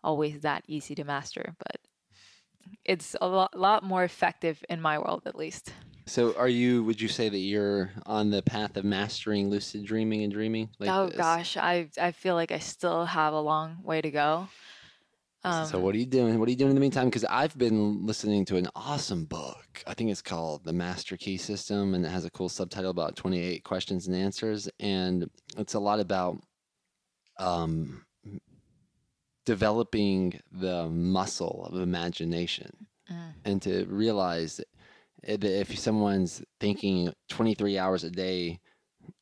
always 0.04 0.42
that 0.42 0.64
easy 0.68 0.94
to 0.96 1.04
master, 1.04 1.56
but 1.58 1.78
it's 2.86 3.16
a 3.20 3.28
lot, 3.28 3.58
lot 3.58 3.84
more 3.84 4.04
effective 4.04 4.64
in 4.70 4.80
my 4.82 5.00
world 5.00 5.24
at 5.26 5.36
least. 5.36 5.74
So, 6.06 6.36
are 6.36 6.48
you? 6.48 6.84
Would 6.84 7.00
you 7.02 7.08
say 7.08 7.30
that 7.30 7.38
you're 7.38 7.92
on 8.06 8.30
the 8.30 8.42
path 8.42 8.78
of 8.78 8.86
mastering 8.86 9.50
lucid 9.50 9.84
dreaming 9.86 10.24
and 10.24 10.34
dreaming? 10.34 10.70
Like 10.80 10.90
oh 10.90 11.08
this? 11.08 11.16
gosh, 11.16 11.58
I 11.58 11.90
I 12.00 12.12
feel 12.12 12.36
like 12.36 12.52
I 12.52 12.60
still 12.60 13.06
have 13.06 13.34
a 13.34 13.40
long 13.40 13.78
way 13.84 14.02
to 14.02 14.12
go. 14.12 14.48
Um, 15.44 15.66
so, 15.66 15.80
what 15.80 15.96
are 15.96 15.98
you 15.98 16.06
doing? 16.06 16.38
What 16.38 16.48
are 16.48 16.52
you 16.52 16.58
doing 16.58 16.70
in 16.70 16.76
the 16.76 16.82
meantime? 16.82 17.06
Because 17.06 17.26
I've 17.26 17.58
been 17.58 18.06
listening 18.06 18.46
to 18.46 18.58
an 18.58 18.68
awesome 18.76 19.26
book. 19.26 19.84
I 19.88 19.94
think 19.94 20.12
it's 20.12 20.22
called 20.22 20.64
The 20.64 20.74
Master 20.74 21.18
Key 21.18 21.38
System, 21.38 21.96
and 21.96 22.06
it 22.06 22.10
has 22.10 22.26
a 22.26 22.32
cool 22.32 22.50
subtitle 22.50 22.92
about 22.92 23.16
28 23.16 23.64
questions 23.64 24.08
and 24.08 24.16
answers, 24.16 24.70
and 24.80 25.30
it's 25.58 25.74
a 25.74 25.80
lot 25.80 26.00
about 26.00 26.38
um, 27.40 28.06
developing 29.46 30.40
the 30.52 30.88
muscle 30.90 31.68
of 31.72 31.82
imagination, 31.82 32.88
mm. 33.12 33.34
and 33.44 33.62
to 33.64 33.86
realize 33.86 34.62
that 35.24 35.44
if 35.44 35.78
someone's 35.78 36.44
thinking 36.60 37.14
23 37.30 37.80
hours 37.80 38.04
a 38.04 38.12
day 38.12 38.60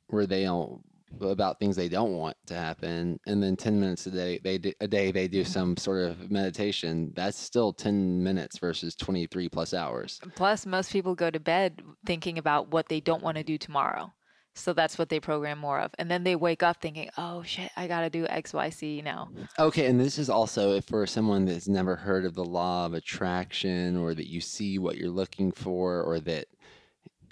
where 0.08 0.26
they 0.26 0.44
don't 0.44 0.82
about 1.22 1.60
things 1.60 1.76
they 1.76 1.90
don't 1.90 2.14
want 2.14 2.36
to 2.46 2.54
happen 2.54 3.20
and 3.28 3.42
then 3.42 3.56
10 3.56 3.80
minutes 3.80 4.06
a 4.06 4.12
day 4.12 4.40
they 4.44 4.58
do, 4.58 4.72
a 4.82 4.88
day 4.88 5.12
they 5.12 5.28
do 5.28 5.44
some 5.44 5.76
sort 5.78 6.10
of 6.10 6.32
meditation 6.32 7.12
that's 7.16 7.38
still 7.38 7.74
10 7.74 8.24
minutes 8.24 8.58
versus 8.60 8.96
23 8.96 9.50
plus 9.50 9.74
hours 9.74 10.20
plus 10.36 10.66
most 10.66 10.92
people 10.92 11.16
go 11.16 11.30
to 11.30 11.40
bed 11.40 11.82
thinking 12.06 12.38
about 12.38 12.72
what 12.72 12.88
they 12.90 13.00
don't 13.00 13.24
want 13.24 13.38
to 13.38 13.44
do 13.44 13.58
tomorrow 13.58 14.12
so 14.60 14.74
that's 14.74 14.98
what 14.98 15.08
they 15.10 15.20
program 15.20 15.58
more 15.58 15.80
of. 15.80 15.92
And 15.98 16.12
then 16.12 16.24
they 16.24 16.36
wake 16.36 16.64
up 16.64 16.82
thinking, 16.82 17.10
oh 17.18 17.44
shit, 17.44 17.72
I 17.78 17.88
got 17.88 18.02
to 18.02 18.10
do 18.10 18.26
XYZ 18.26 19.04
now. 19.04 19.30
Okay. 19.58 19.86
And 19.86 20.00
this 20.00 20.18
is 20.18 20.30
also 20.30 20.74
if 20.74 20.86
for 20.86 21.08
someone 21.08 21.46
that's 21.46 21.68
never 21.68 21.96
heard 21.96 22.26
of 22.26 22.36
the 22.36 22.44
law 22.44 22.86
of 22.86 22.94
attraction 22.94 23.96
or 23.96 24.14
that 24.14 24.28
you 24.28 24.42
see 24.42 24.78
what 24.78 24.98
you're 24.98 25.10
looking 25.10 25.52
for 25.52 26.02
or 26.04 26.20
that 26.22 26.48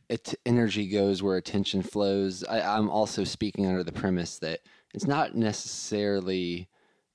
it, 0.10 0.34
energy 0.46 0.88
goes 0.88 1.22
where 1.22 1.38
attention 1.38 1.82
flows. 1.82 2.44
I, 2.44 2.62
I'm 2.62 2.90
also 2.90 3.24
speaking 3.24 3.66
under 3.66 3.84
the 3.84 3.92
premise 3.92 4.40
that 4.40 4.62
it's 4.94 5.08
not 5.08 5.36
necessarily 5.36 6.70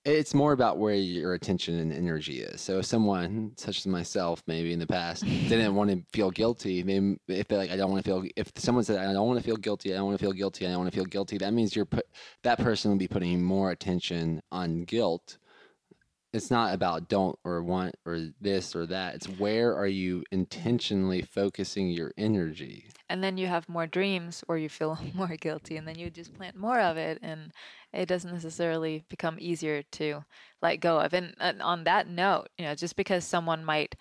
it's 0.05 0.35
more 0.35 0.53
about 0.53 0.79
where 0.79 0.95
your 0.95 1.35
attention 1.35 1.79
and 1.79 1.93
energy 1.93 2.41
is. 2.41 2.61
So 2.61 2.79
if 2.79 2.87
someone, 2.87 3.53
such 3.57 3.79
as 3.79 3.87
myself, 3.87 4.43
maybe 4.47 4.73
in 4.73 4.81
the 4.81 4.87
past, 4.87 5.25
didn't 5.49 5.75
want 5.75 5.91
to 5.91 6.03
feel 6.13 6.31
guilty, 6.31 6.83
maybe 6.83 7.17
if 7.29 7.47
they're 7.47 7.59
like, 7.59 7.71
I 7.71 7.77
don't 7.77 7.91
want 7.91 8.05
to 8.05 8.11
feel, 8.11 8.25
if 8.37 8.51
someone 8.57 8.85
said, 8.85 8.99
I 8.99 9.13
don't 9.13 9.29
want 9.29 9.39
to 9.39 9.45
feel 9.45 9.57
guilty, 9.57 9.93
I 9.93 9.97
don't 9.97 10.07
want 10.07 10.19
to 10.19 10.25
feel 10.25 10.33
guilty, 10.33 10.67
I 10.67 10.71
don't 10.71 10.81
want 10.81 10.93
to 10.93 10.97
feel 10.97 11.05
guilty, 11.05 11.39
that 11.39 11.53
means 11.53 11.77
you're 11.77 11.85
put, 11.85 12.07
that 12.43 12.59
person 12.59 12.91
will 12.91 12.99
be 12.99 13.09
putting 13.09 13.43
more 13.43 13.71
attention 13.71 14.43
on 14.51 14.85
guilt 14.85 15.39
it's 16.33 16.51
not 16.51 16.75
about 16.75 17.09
don't 17.09 17.39
or 17.45 17.63
want 17.63 17.95
or 18.07 18.29
this 18.41 18.75
or 18.75 18.87
that. 18.87 19.15
It's 19.15 19.29
where 19.29 19.77
are 19.77 19.87
you 19.87 20.25
intentionally 20.33 21.23
focusing 21.23 21.91
your 21.91 22.13
energy? 22.17 22.87
And 23.09 23.23
then 23.23 23.37
you 23.37 23.47
have 23.47 23.69
more 23.69 23.87
dreams 23.87 24.43
or 24.49 24.57
you 24.57 24.69
feel 24.69 24.99
more 25.15 25.37
guilty 25.37 25.77
and 25.77 25.87
then 25.87 25.99
you 25.99 26.09
just 26.11 26.35
plant 26.35 26.57
more 26.57 26.81
of 26.81 26.97
it 26.97 27.19
and 27.23 27.53
it 27.93 28.07
doesn't 28.07 28.33
necessarily 28.33 29.05
become 29.09 29.37
easier 29.39 29.83
to 29.93 30.25
let 30.63 30.81
go 30.81 30.99
of. 30.99 31.13
And, 31.13 31.35
and 31.39 31.61
on 31.61 31.85
that 31.85 32.09
note, 32.09 32.49
you 32.57 32.65
know, 32.65 32.75
just 32.75 32.97
because 32.97 33.25
someone 33.25 33.65
might 33.65 33.95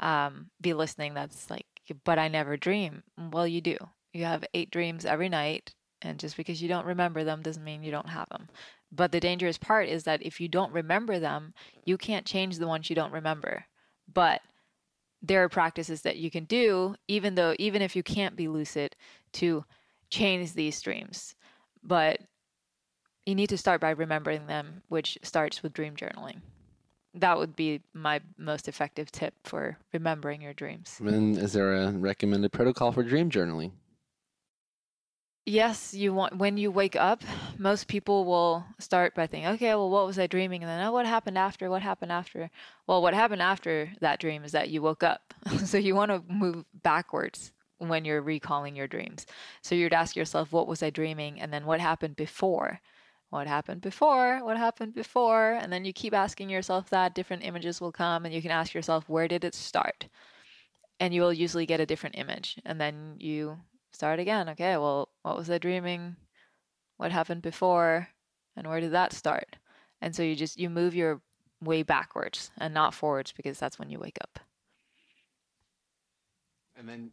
um, 0.00 0.50
be 0.60 0.72
listening 0.72 1.12
that's 1.12 1.50
like, 1.50 1.66
but 2.04 2.18
I 2.18 2.28
never 2.28 2.56
dream. 2.56 3.02
Well, 3.18 3.46
you 3.46 3.60
do. 3.60 3.76
You 4.14 4.24
have 4.24 4.44
eight 4.54 4.70
dreams 4.70 5.04
every 5.04 5.28
night. 5.28 5.74
And 6.00 6.18
just 6.18 6.36
because 6.36 6.60
you 6.60 6.68
don't 6.68 6.86
remember 6.86 7.24
them 7.24 7.40
doesn't 7.40 7.64
mean 7.64 7.82
you 7.82 7.90
don't 7.90 8.08
have 8.10 8.28
them. 8.28 8.48
But 8.94 9.12
the 9.12 9.20
dangerous 9.20 9.58
part 9.58 9.88
is 9.88 10.04
that 10.04 10.22
if 10.22 10.40
you 10.40 10.48
don't 10.48 10.72
remember 10.72 11.18
them, 11.18 11.52
you 11.84 11.98
can't 11.98 12.26
change 12.26 12.58
the 12.58 12.68
ones 12.68 12.88
you 12.88 12.96
don't 12.96 13.12
remember. 13.12 13.64
But 14.12 14.40
there 15.20 15.42
are 15.42 15.48
practices 15.48 16.02
that 16.02 16.18
you 16.18 16.30
can 16.30 16.44
do, 16.44 16.94
even 17.08 17.34
though, 17.34 17.54
even 17.58 17.82
if 17.82 17.96
you 17.96 18.02
can't 18.02 18.36
be 18.36 18.46
lucid, 18.46 18.94
to 19.32 19.64
change 20.10 20.52
these 20.52 20.80
dreams. 20.80 21.34
But 21.82 22.20
you 23.26 23.34
need 23.34 23.48
to 23.48 23.58
start 23.58 23.80
by 23.80 23.90
remembering 23.90 24.46
them, 24.46 24.82
which 24.88 25.18
starts 25.22 25.62
with 25.62 25.72
dream 25.72 25.96
journaling. 25.96 26.40
That 27.14 27.38
would 27.38 27.56
be 27.56 27.80
my 27.94 28.20
most 28.36 28.68
effective 28.68 29.10
tip 29.10 29.34
for 29.44 29.78
remembering 29.92 30.42
your 30.42 30.52
dreams. 30.52 31.00
And 31.00 31.38
is 31.38 31.52
there 31.52 31.74
a 31.74 31.90
recommended 31.92 32.52
protocol 32.52 32.92
for 32.92 33.02
dream 33.02 33.30
journaling? 33.30 33.72
Yes, 35.46 35.92
you 35.92 36.14
want 36.14 36.38
when 36.38 36.56
you 36.56 36.70
wake 36.70 36.96
up, 36.96 37.22
most 37.58 37.86
people 37.86 38.24
will 38.24 38.64
start 38.78 39.14
by 39.14 39.26
thinking, 39.26 39.50
okay, 39.52 39.74
well, 39.74 39.90
what 39.90 40.06
was 40.06 40.18
I 40.18 40.26
dreaming? 40.26 40.62
And 40.62 40.70
then, 40.70 40.82
oh, 40.86 40.92
what 40.92 41.04
happened 41.04 41.36
after? 41.36 41.68
What 41.68 41.82
happened 41.82 42.12
after? 42.12 42.50
Well, 42.86 43.02
what 43.02 43.12
happened 43.12 43.42
after 43.42 43.92
that 44.00 44.20
dream 44.20 44.42
is 44.42 44.52
that 44.52 44.70
you 44.70 44.80
woke 44.80 45.02
up. 45.02 45.34
so 45.66 45.76
you 45.76 45.94
want 45.94 46.10
to 46.12 46.22
move 46.32 46.64
backwards 46.82 47.52
when 47.76 48.06
you're 48.06 48.22
recalling 48.22 48.74
your 48.74 48.86
dreams. 48.86 49.26
So 49.60 49.74
you'd 49.74 49.92
ask 49.92 50.16
yourself, 50.16 50.50
what 50.50 50.66
was 50.66 50.82
I 50.82 50.88
dreaming? 50.88 51.38
And 51.42 51.52
then 51.52 51.66
what 51.66 51.80
happened 51.80 52.16
before? 52.16 52.80
What 53.28 53.46
happened 53.46 53.82
before? 53.82 54.42
What 54.42 54.56
happened 54.56 54.94
before? 54.94 55.52
And 55.52 55.70
then 55.70 55.84
you 55.84 55.92
keep 55.92 56.14
asking 56.14 56.48
yourself 56.48 56.88
that. 56.88 57.14
Different 57.14 57.44
images 57.44 57.82
will 57.82 57.92
come, 57.92 58.24
and 58.24 58.32
you 58.34 58.40
can 58.40 58.50
ask 58.50 58.72
yourself, 58.72 59.10
where 59.10 59.28
did 59.28 59.44
it 59.44 59.54
start? 59.54 60.08
And 61.00 61.12
you 61.12 61.20
will 61.20 61.34
usually 61.34 61.66
get 61.66 61.80
a 61.80 61.86
different 61.86 62.16
image. 62.16 62.56
And 62.64 62.80
then 62.80 63.16
you 63.18 63.58
start 63.94 64.18
again. 64.18 64.48
Okay, 64.50 64.76
well, 64.76 65.08
what 65.22 65.36
was 65.36 65.50
I 65.50 65.58
dreaming? 65.58 66.16
What 66.96 67.12
happened 67.12 67.42
before? 67.42 68.08
And 68.56 68.66
where 68.66 68.80
did 68.80 68.92
that 68.92 69.12
start? 69.12 69.56
And 70.00 70.14
so 70.14 70.22
you 70.22 70.36
just 70.36 70.58
you 70.58 70.70
move 70.70 70.94
your 70.94 71.22
way 71.60 71.82
backwards 71.82 72.50
and 72.58 72.74
not 72.74 72.94
forwards 72.94 73.32
because 73.32 73.58
that's 73.58 73.78
when 73.78 73.90
you 73.90 73.98
wake 73.98 74.18
up. 74.20 74.38
And 76.76 76.88
then 76.88 77.10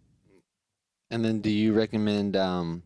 and 1.09 1.23
then 1.23 1.41
do 1.41 1.49
you 1.49 1.73
recommend 1.73 2.35
um 2.35 2.83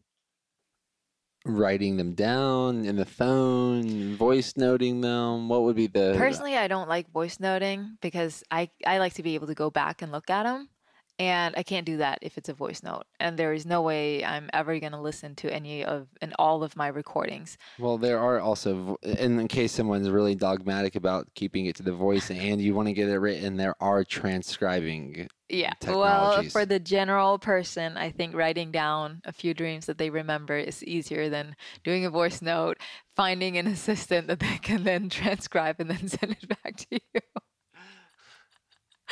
writing 1.46 1.98
them 1.98 2.14
down 2.14 2.86
in 2.86 2.96
the 2.96 3.06
phone, 3.06 4.16
voice 4.16 4.54
noting 4.58 5.02
them? 5.02 5.48
What 5.48 5.64
would 5.64 5.76
be 5.76 5.88
the 5.88 6.16
Personally, 6.18 6.58
I 6.58 6.68
don't 6.68 6.90
like 6.90 7.12
voice 7.12 7.40
noting 7.40 7.98
because 8.02 8.44
I 8.52 8.70
I 8.86 8.98
like 8.98 9.14
to 9.16 9.24
be 9.24 9.36
able 9.36 9.48
to 9.48 9.56
go 9.56 9.70
back 9.70 10.02
and 10.02 10.12
look 10.12 10.30
at 10.30 10.44
them. 10.44 10.70
And 11.18 11.56
I 11.56 11.64
can't 11.64 11.86
do 11.86 11.98
that 11.98 12.20
if 12.22 12.38
it's 12.38 12.50
a 12.50 12.54
voice 12.54 12.84
note. 12.84 13.04
And 13.22 13.38
there 13.40 13.54
is 13.54 13.66
no 13.66 13.82
way 13.82 14.26
I'm 14.26 14.50
ever 14.52 14.78
going 14.80 14.92
to 14.92 15.00
listen 15.00 15.34
to 15.36 15.54
any 15.54 15.84
of 15.86 16.08
and 16.22 16.34
all 16.38 16.62
of 16.62 16.76
my 16.76 16.88
recordings. 16.88 17.58
Well, 17.80 17.98
there 17.98 18.20
are 18.20 18.42
also, 18.42 18.98
in 19.02 19.48
case 19.48 19.72
someone's 19.72 20.10
really 20.10 20.36
dogmatic 20.36 20.96
about 20.96 21.28
keeping 21.34 21.68
it 21.68 21.76
to 21.78 21.84
the 21.84 21.94
voice 21.94 22.30
and 22.30 22.60
you 22.60 22.74
want 22.76 22.90
to 22.90 22.94
get 22.94 23.08
it 23.08 23.18
written, 23.18 23.56
there 23.56 23.76
are 23.80 24.04
transcribing. 24.04 25.30
Yeah. 25.48 25.74
Well, 25.88 26.44
for 26.44 26.66
the 26.66 26.80
general 26.80 27.40
person, 27.40 27.96
I 27.96 28.12
think 28.12 28.36
writing 28.36 28.72
down 28.72 29.22
a 29.24 29.32
few 29.32 29.54
dreams 29.54 29.86
that 29.86 29.98
they 29.98 30.10
remember 30.10 30.58
is 30.58 30.84
easier 30.84 31.30
than 31.30 31.56
doing 31.84 32.04
a 32.04 32.10
voice 32.10 32.42
note, 32.42 32.78
finding 33.16 33.58
an 33.58 33.68
assistant 33.76 34.28
that 34.28 34.40
they 34.40 34.58
can 34.58 34.84
then 34.84 35.08
transcribe 35.10 35.78
and 35.80 35.90
then 35.90 36.08
send 36.10 36.36
it 36.42 36.62
back 36.62 36.76
to 36.76 36.88
you. 36.92 37.22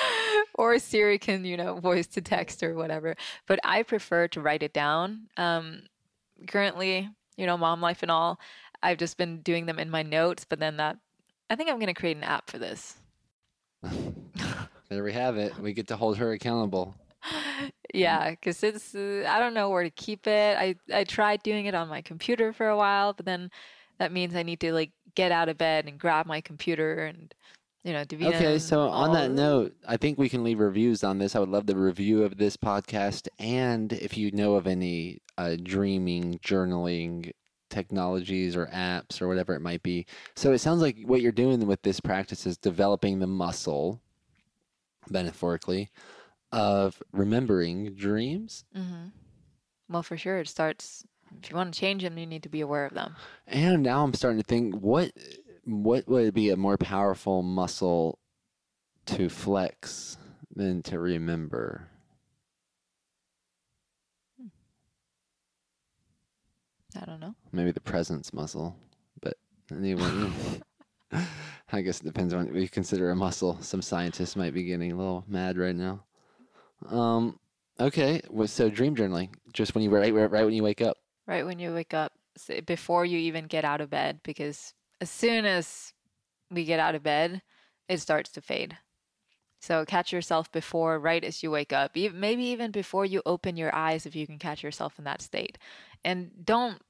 or 0.56 0.80
Siri 0.80 1.18
can, 1.18 1.46
you 1.46 1.58
know, 1.58 1.76
voice 1.76 2.08
to 2.08 2.22
text 2.22 2.64
or 2.64 2.76
whatever. 2.76 3.16
But 3.48 3.60
I 3.64 3.84
prefer 3.84 4.28
to 4.30 4.42
write 4.42 4.64
it 4.64 4.74
down. 4.74 5.28
Um, 5.38 5.84
currently, 6.48 7.10
you 7.38 7.46
know, 7.46 7.58
mom 7.58 7.82
life 7.82 8.02
and 8.02 8.12
all, 8.12 8.40
I've 8.82 8.98
just 8.98 9.18
been 9.18 9.42
doing 9.42 9.66
them 9.66 9.80
in 9.80 9.90
my 9.90 10.04
notes, 10.04 10.46
but 10.48 10.60
then 10.60 10.78
that, 10.78 10.98
I 11.50 11.56
think 11.56 11.70
I'm 11.70 11.78
going 11.78 11.88
to 11.88 11.94
create 11.94 12.18
an 12.18 12.24
app 12.24 12.50
for 12.50 12.58
this. 12.58 12.96
there 14.90 15.04
we 15.04 15.14
have 15.14 15.38
it. 15.38 15.58
We 15.60 15.74
get 15.74 15.88
to 15.88 15.96
hold 15.96 16.18
her 16.18 16.32
accountable. 16.32 16.96
yeah, 17.94 18.32
because 18.32 18.62
it's, 18.64 18.94
uh, 18.94 19.26
I 19.28 19.40
don't 19.40 19.54
know 19.54 19.70
where 19.70 19.84
to 19.84 19.90
keep 19.90 20.28
it. 20.28 20.58
I, 20.58 20.76
I 20.94 21.04
tried 21.06 21.44
doing 21.44 21.66
it 21.66 21.76
on 21.76 21.88
my 21.88 22.02
computer 22.02 22.52
for 22.52 22.68
a 22.68 22.78
while, 22.78 23.14
but 23.14 23.26
then 23.26 23.50
that 24.00 24.12
means 24.12 24.36
I 24.36 24.44
need 24.44 24.60
to 24.62 24.74
like 24.74 24.92
get 25.16 25.32
out 25.32 25.50
of 25.50 25.58
bed 25.58 25.86
and 25.86 26.00
grab 26.00 26.26
my 26.26 26.42
computer 26.42 27.06
and 27.06 27.34
you 27.84 27.94
know, 27.94 28.04
Davina. 28.06 28.36
Okay, 28.36 28.60
so 28.60 28.88
on 28.88 29.14
that 29.14 29.32
note, 29.32 29.76
I 29.88 29.98
think 29.98 30.18
we 30.18 30.30
can 30.30 30.44
leave 30.44 30.60
reviews 30.60 31.04
on 31.04 31.18
this. 31.18 31.36
I 31.36 31.40
would 31.40 31.50
love 31.50 31.66
the 31.66 31.76
review 31.76 32.24
of 32.24 32.38
this 32.38 32.56
podcast, 32.56 33.28
and 33.40 33.92
if 33.92 34.18
you 34.18 34.32
know 34.32 34.56
of 34.56 34.68
any 34.68 35.20
uh, 35.38 35.58
dreaming, 35.62 36.40
journaling 36.40 37.32
technologies 37.70 38.56
or 38.56 38.68
apps 38.68 39.22
or 39.22 39.28
whatever 39.28 39.56
it 39.56 39.60
might 39.60 39.84
be. 39.84 40.06
So 40.36 40.54
it 40.54 40.60
sounds 40.60 40.82
like 40.82 40.98
what 41.06 41.22
you're 41.22 41.32
doing 41.32 41.66
with 41.66 41.82
this 41.82 42.00
practice 42.00 42.46
is 42.46 42.56
developing 42.56 43.20
the 43.20 43.28
muscle, 43.28 44.00
metaphorically, 45.10 45.90
of 46.52 47.02
remembering 47.12 47.96
dreams. 47.96 48.64
Mm-hmm. 48.78 49.08
Well, 49.90 50.04
for 50.04 50.18
sure, 50.18 50.38
it 50.38 50.48
starts. 50.48 51.04
If 51.42 51.50
you 51.50 51.56
want 51.56 51.74
to 51.74 51.80
change 51.80 52.04
them, 52.04 52.18
you 52.18 52.28
need 52.28 52.44
to 52.44 52.50
be 52.50 52.62
aware 52.62 52.86
of 52.86 52.94
them. 52.94 53.16
And 53.48 53.82
now 53.82 54.04
I'm 54.04 54.14
starting 54.14 54.40
to 54.40 54.46
think 54.46 54.76
what 54.76 55.12
what 55.66 56.08
would 56.08 56.34
be 56.34 56.50
a 56.50 56.58
more 56.58 56.78
powerful 56.78 57.42
muscle 57.42 58.20
to 59.06 59.30
flex 59.30 60.18
than 60.56 60.82
to 60.84 61.00
remember? 61.00 61.90
I 67.02 67.06
don't 67.06 67.20
know. 67.20 67.36
Maybe 67.52 67.72
the 67.72 67.82
presence 67.82 68.34
muscle, 68.34 68.76
but 69.22 69.36
anyway, 69.72 70.32
I 71.72 71.82
guess 71.82 72.02
it 72.02 72.04
depends 72.04 72.34
on 72.34 72.46
what 72.46 72.56
you 72.56 72.70
consider 72.70 73.10
a 73.10 73.16
muscle. 73.16 73.58
Some 73.62 73.82
scientists 73.82 74.36
might 74.36 74.54
be 74.54 74.64
getting 74.64 74.92
a 74.92 74.96
little 74.96 75.24
mad 75.28 75.58
right 75.58 75.76
now. 75.76 76.04
Um, 76.88 77.40
okay, 77.80 78.22
well, 78.30 78.48
so 78.48 78.70
dream 78.70 78.96
journaling, 78.96 79.30
just 79.54 79.74
when 79.74 79.84
you 79.84 79.90
right, 79.90 80.14
right 80.14 80.30
right 80.30 80.46
when 80.46 80.54
you 80.54 80.64
wake 80.64 80.82
up. 80.82 80.98
Right 81.26 81.46
when 81.46 81.58
you 81.58 81.74
wake 81.74 81.94
up, 81.94 82.14
before 82.66 83.06
you 83.06 83.18
even 83.18 83.46
get 83.46 83.66
out 83.66 83.82
of 83.82 83.90
bed, 83.90 84.20
because 84.24 84.74
as 85.04 85.10
soon 85.10 85.46
as 85.46 85.92
we 86.50 86.64
get 86.64 86.80
out 86.80 86.96
of 86.96 87.04
bed, 87.04 87.42
it 87.90 88.00
starts 88.00 88.32
to 88.32 88.42
fade. 88.42 88.78
So 89.60 89.84
catch 89.84 90.14
yourself 90.14 90.50
before, 90.50 90.98
right 90.98 91.22
as 91.24 91.44
you 91.44 91.52
wake 91.52 91.74
up, 91.74 91.92
maybe 91.94 92.46
even 92.46 92.72
before 92.72 93.06
you 93.06 93.22
open 93.26 93.58
your 93.58 93.76
eyes, 93.76 94.06
if 94.06 94.16
you 94.16 94.26
can 94.26 94.40
catch 94.40 94.64
yourself 94.64 94.98
in 94.98 95.04
that 95.04 95.22
state. 95.22 95.58
And 96.06 96.32
don't 96.46 96.82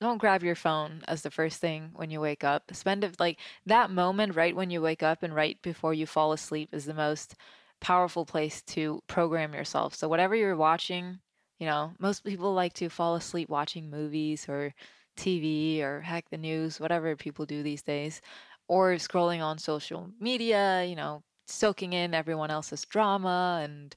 don't 0.00 0.18
grab 0.18 0.44
your 0.44 0.54
phone 0.54 1.02
as 1.08 1.22
the 1.22 1.30
first 1.30 1.60
thing 1.60 1.90
when 1.96 2.10
you 2.10 2.20
wake 2.20 2.44
up. 2.44 2.64
Spend 2.72 3.02
it 3.02 3.18
like 3.18 3.38
that 3.64 3.90
moment 3.90 4.36
right 4.36 4.54
when 4.54 4.70
you 4.70 4.80
wake 4.80 5.02
up 5.02 5.22
and 5.22 5.34
right 5.34 5.60
before 5.62 5.94
you 5.94 6.06
fall 6.06 6.32
asleep 6.32 6.68
is 6.72 6.84
the 6.84 6.94
most 6.94 7.34
powerful 7.80 8.26
place 8.26 8.62
to 8.62 9.02
program 9.08 9.54
yourself. 9.54 9.94
So 9.94 10.06
whatever 10.06 10.36
you're 10.36 10.54
watching, 10.54 11.18
you 11.58 11.66
know, 11.66 11.94
most 11.98 12.24
people 12.24 12.52
like 12.52 12.74
to 12.74 12.90
fall 12.90 13.16
asleep 13.16 13.48
watching 13.48 13.90
movies 13.90 14.46
or 14.48 14.74
TV 15.16 15.82
or 15.82 16.00
hack 16.00 16.26
the 16.30 16.38
news, 16.38 16.80
whatever 16.80 17.16
people 17.16 17.46
do 17.46 17.62
these 17.62 17.82
days, 17.82 18.20
or 18.68 18.92
scrolling 18.94 19.42
on 19.42 19.58
social 19.58 20.10
media, 20.20 20.84
you 20.84 20.96
know, 20.96 21.22
soaking 21.46 21.92
in 21.92 22.14
everyone 22.14 22.50
else's 22.50 22.84
drama 22.84 23.60
and 23.62 23.94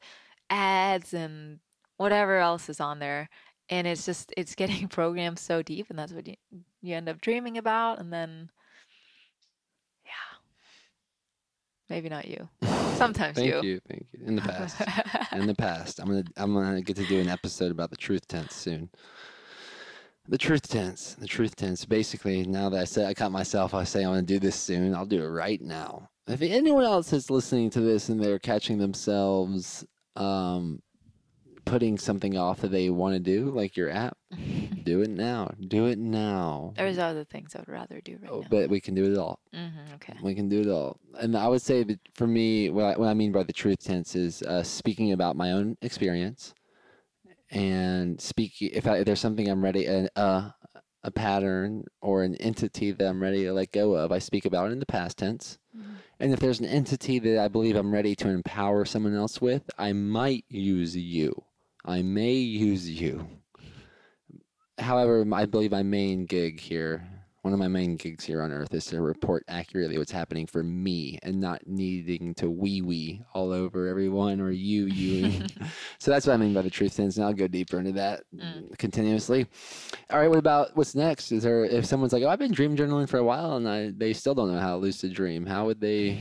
ads 0.49 1.13
and 1.13 1.59
whatever 1.97 2.37
else 2.37 2.69
is 2.69 2.79
on 2.79 2.99
there. 2.99 3.29
And 3.69 3.85
it's 3.87 4.05
just 4.05 4.33
it's 4.37 4.55
getting 4.55 4.87
programmed 4.89 5.39
so 5.39 5.61
deep 5.61 5.87
and 5.89 5.99
that's 5.99 6.13
what 6.13 6.27
you 6.27 6.35
you 6.81 6.95
end 6.95 7.09
up 7.09 7.21
dreaming 7.21 7.57
about 7.57 7.99
and 7.99 8.11
then 8.11 8.49
yeah. 10.05 10.37
Maybe 11.89 12.09
not 12.09 12.27
you. 12.27 12.47
Sometimes 12.95 13.37
Thank 13.37 13.47
you. 13.47 13.61
you, 13.61 13.81
thank 13.87 14.07
you. 14.11 14.19
In 14.25 14.35
the 14.35 14.41
past, 14.41 14.81
in 15.31 15.47
the 15.47 15.55
past, 15.55 15.99
I'm 15.99 16.07
gonna 16.07 16.23
I'm 16.35 16.53
gonna 16.53 16.81
get 16.81 16.97
to 16.97 17.05
do 17.05 17.19
an 17.19 17.29
episode 17.29 17.71
about 17.71 17.91
the 17.91 17.95
truth 17.95 18.27
tense 18.27 18.53
soon. 18.53 18.89
The 20.29 20.37
truth 20.37 20.67
tense, 20.69 21.15
the 21.15 21.25
truth 21.27 21.55
tense. 21.55 21.85
Basically, 21.85 22.45
now 22.45 22.69
that 22.69 22.79
I 22.79 22.83
said 22.85 23.07
I 23.07 23.15
caught 23.15 23.31
myself, 23.31 23.73
I 23.73 23.83
say 23.83 24.01
I'm 24.03 24.11
going 24.11 24.25
to 24.25 24.33
do 24.33 24.39
this 24.39 24.55
soon. 24.55 24.93
I'll 24.93 25.07
do 25.07 25.23
it 25.23 25.27
right 25.27 25.59
now. 25.59 26.09
If 26.27 26.43
anyone 26.43 26.83
else 26.83 27.11
is 27.13 27.31
listening 27.31 27.71
to 27.71 27.81
this 27.81 28.09
and 28.09 28.23
they're 28.23 28.37
catching 28.37 28.77
themselves 28.77 29.83
um, 30.15 30.83
putting 31.65 31.97
something 31.97 32.37
off 32.37 32.61
that 32.61 32.69
they 32.71 32.91
want 32.91 33.15
to 33.15 33.19
do, 33.19 33.49
like 33.49 33.75
your 33.75 33.89
app, 33.89 34.17
do 34.83 35.01
it 35.01 35.09
now. 35.09 35.51
Do 35.67 35.87
it 35.87 35.97
now. 35.97 36.73
There's 36.77 36.99
other 36.99 37.23
things 37.23 37.55
I 37.55 37.59
would 37.59 37.67
rather 37.67 37.99
do 38.01 38.19
right 38.21 38.29
Oh, 38.31 38.41
now. 38.41 38.47
but 38.51 38.69
we 38.69 38.79
can 38.79 38.93
do 38.93 39.11
it 39.11 39.17
all. 39.17 39.39
hmm 39.51 39.67
okay. 39.95 40.13
We 40.21 40.35
can 40.35 40.47
do 40.47 40.61
it 40.61 40.67
all. 40.69 40.99
And 41.19 41.35
I 41.35 41.47
would 41.47 41.61
say 41.63 41.83
that 41.83 41.99
for 42.13 42.27
me, 42.27 42.69
what 42.69 42.85
I, 42.85 42.97
what 42.99 43.07
I 43.07 43.13
mean 43.15 43.31
by 43.31 43.41
the 43.43 43.53
truth 43.53 43.79
tense 43.83 44.15
is 44.15 44.43
uh, 44.43 44.61
speaking 44.61 45.11
about 45.11 45.35
my 45.35 45.51
own 45.53 45.75
experience 45.81 46.53
and 47.51 48.19
speak 48.21 48.53
if, 48.61 48.87
I, 48.87 48.97
if 48.97 49.05
there's 49.05 49.19
something 49.19 49.47
I'm 49.47 49.63
ready, 49.63 49.85
a, 49.85 50.09
a, 50.15 50.55
a 51.03 51.11
pattern 51.11 51.85
or 52.01 52.23
an 52.23 52.35
entity 52.35 52.91
that 52.91 53.07
I'm 53.07 53.21
ready 53.21 53.43
to 53.43 53.53
let 53.53 53.71
go 53.71 53.93
of, 53.93 54.11
I 54.11 54.19
speak 54.19 54.45
about 54.45 54.69
it 54.69 54.73
in 54.73 54.79
the 54.79 54.85
past 54.85 55.17
tense. 55.17 55.57
Mhm. 55.75 55.95
And 56.19 56.33
if 56.33 56.39
there's 56.39 56.59
an 56.59 56.65
entity 56.65 57.19
that 57.19 57.39
I 57.39 57.47
believe 57.47 57.75
I'm 57.75 57.93
ready 57.93 58.15
to 58.17 58.29
empower 58.29 58.83
someone 58.85 59.15
else 59.15 59.39
with, 59.39 59.63
I 59.77 59.93
might 59.93 60.45
use 60.49 60.95
you. 60.95 61.43
I 61.85 62.01
may 62.01 62.33
use 62.33 62.89
you. 62.89 63.27
However, 64.77 65.25
I 65.33 65.45
believe 65.45 65.71
my 65.71 65.83
main 65.83 66.25
gig 66.25 66.59
here, 66.59 67.18
one 67.41 67.53
of 67.53 67.59
my 67.59 67.67
main 67.67 67.95
gigs 67.95 68.25
here 68.25 68.41
on 68.41 68.51
Earth, 68.51 68.73
is 68.73 68.85
to 68.87 69.01
report 69.01 69.43
accurately 69.47 69.97
what's 69.97 70.11
happening 70.11 70.45
for 70.45 70.61
me 70.63 71.17
and 71.23 71.39
not 71.39 71.65
needing 71.65 72.33
to 72.35 72.49
wee 72.49 72.81
wee 72.81 73.21
all 73.33 73.51
over 73.51 73.87
everyone 73.87 74.41
or 74.41 74.51
you 74.51 74.85
you. 74.87 75.31
so 75.99 76.11
that's 76.11 76.27
what 76.27 76.33
I 76.33 76.37
mean 76.37 76.53
by 76.53 76.61
the 76.61 76.69
truth 76.69 76.91
sense, 76.93 77.15
and 77.17 77.25
I'll 77.25 77.33
go 77.33 77.47
deeper 77.47 77.79
into 77.79 77.93
that 77.93 78.23
Mm. 78.35 78.77
continuously. 78.77 79.47
All 80.11 80.19
right, 80.19 80.27
what 80.29 80.37
about 80.39 80.75
what's 80.75 80.95
next? 80.95 81.31
Is 81.31 81.43
there 81.43 81.65
if 81.65 81.85
someone's 81.85 82.13
like, 82.13 82.23
oh, 82.23 82.29
I've 82.29 82.39
been 82.39 82.51
dream 82.51 82.75
journaling 82.75 83.07
for 83.09 83.17
a 83.17 83.23
while 83.23 83.55
and 83.57 83.67
I 83.67 83.91
they 83.95 84.13
still 84.13 84.35
don't 84.35 84.51
know 84.53 84.59
how 84.59 84.71
to 84.71 84.77
lucid 84.77 85.13
dream, 85.13 85.45
how 85.45 85.65
would 85.65 85.79
they? 85.81 86.17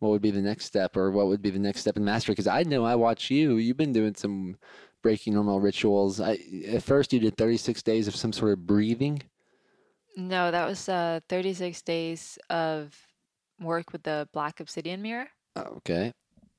What 0.00 0.10
would 0.10 0.22
be 0.22 0.30
the 0.30 0.40
next 0.40 0.66
step, 0.66 0.96
or 0.96 1.10
what 1.10 1.26
would 1.26 1.42
be 1.42 1.50
the 1.50 1.58
next 1.58 1.80
step 1.80 1.96
in 1.96 2.04
mastery? 2.04 2.32
Because 2.34 2.46
I 2.46 2.62
know 2.62 2.84
I 2.84 2.94
watch 2.94 3.30
you. 3.30 3.56
You've 3.56 3.76
been 3.76 3.92
doing 3.92 4.14
some 4.14 4.56
breaking 5.02 5.34
normal 5.34 5.58
rituals. 5.58 6.20
I, 6.20 6.38
at 6.68 6.84
first, 6.84 7.12
you 7.12 7.18
did 7.18 7.36
36 7.36 7.82
days 7.82 8.06
of 8.06 8.14
some 8.14 8.32
sort 8.32 8.52
of 8.52 8.64
breathing. 8.64 9.22
No, 10.18 10.50
that 10.50 10.66
was 10.66 10.88
uh 10.88 11.20
36 11.28 11.80
days 11.82 12.38
of 12.50 12.92
work 13.60 13.92
with 13.92 14.02
the 14.02 14.28
black 14.32 14.58
obsidian 14.58 15.00
mirror. 15.00 15.28
Okay. 15.56 16.12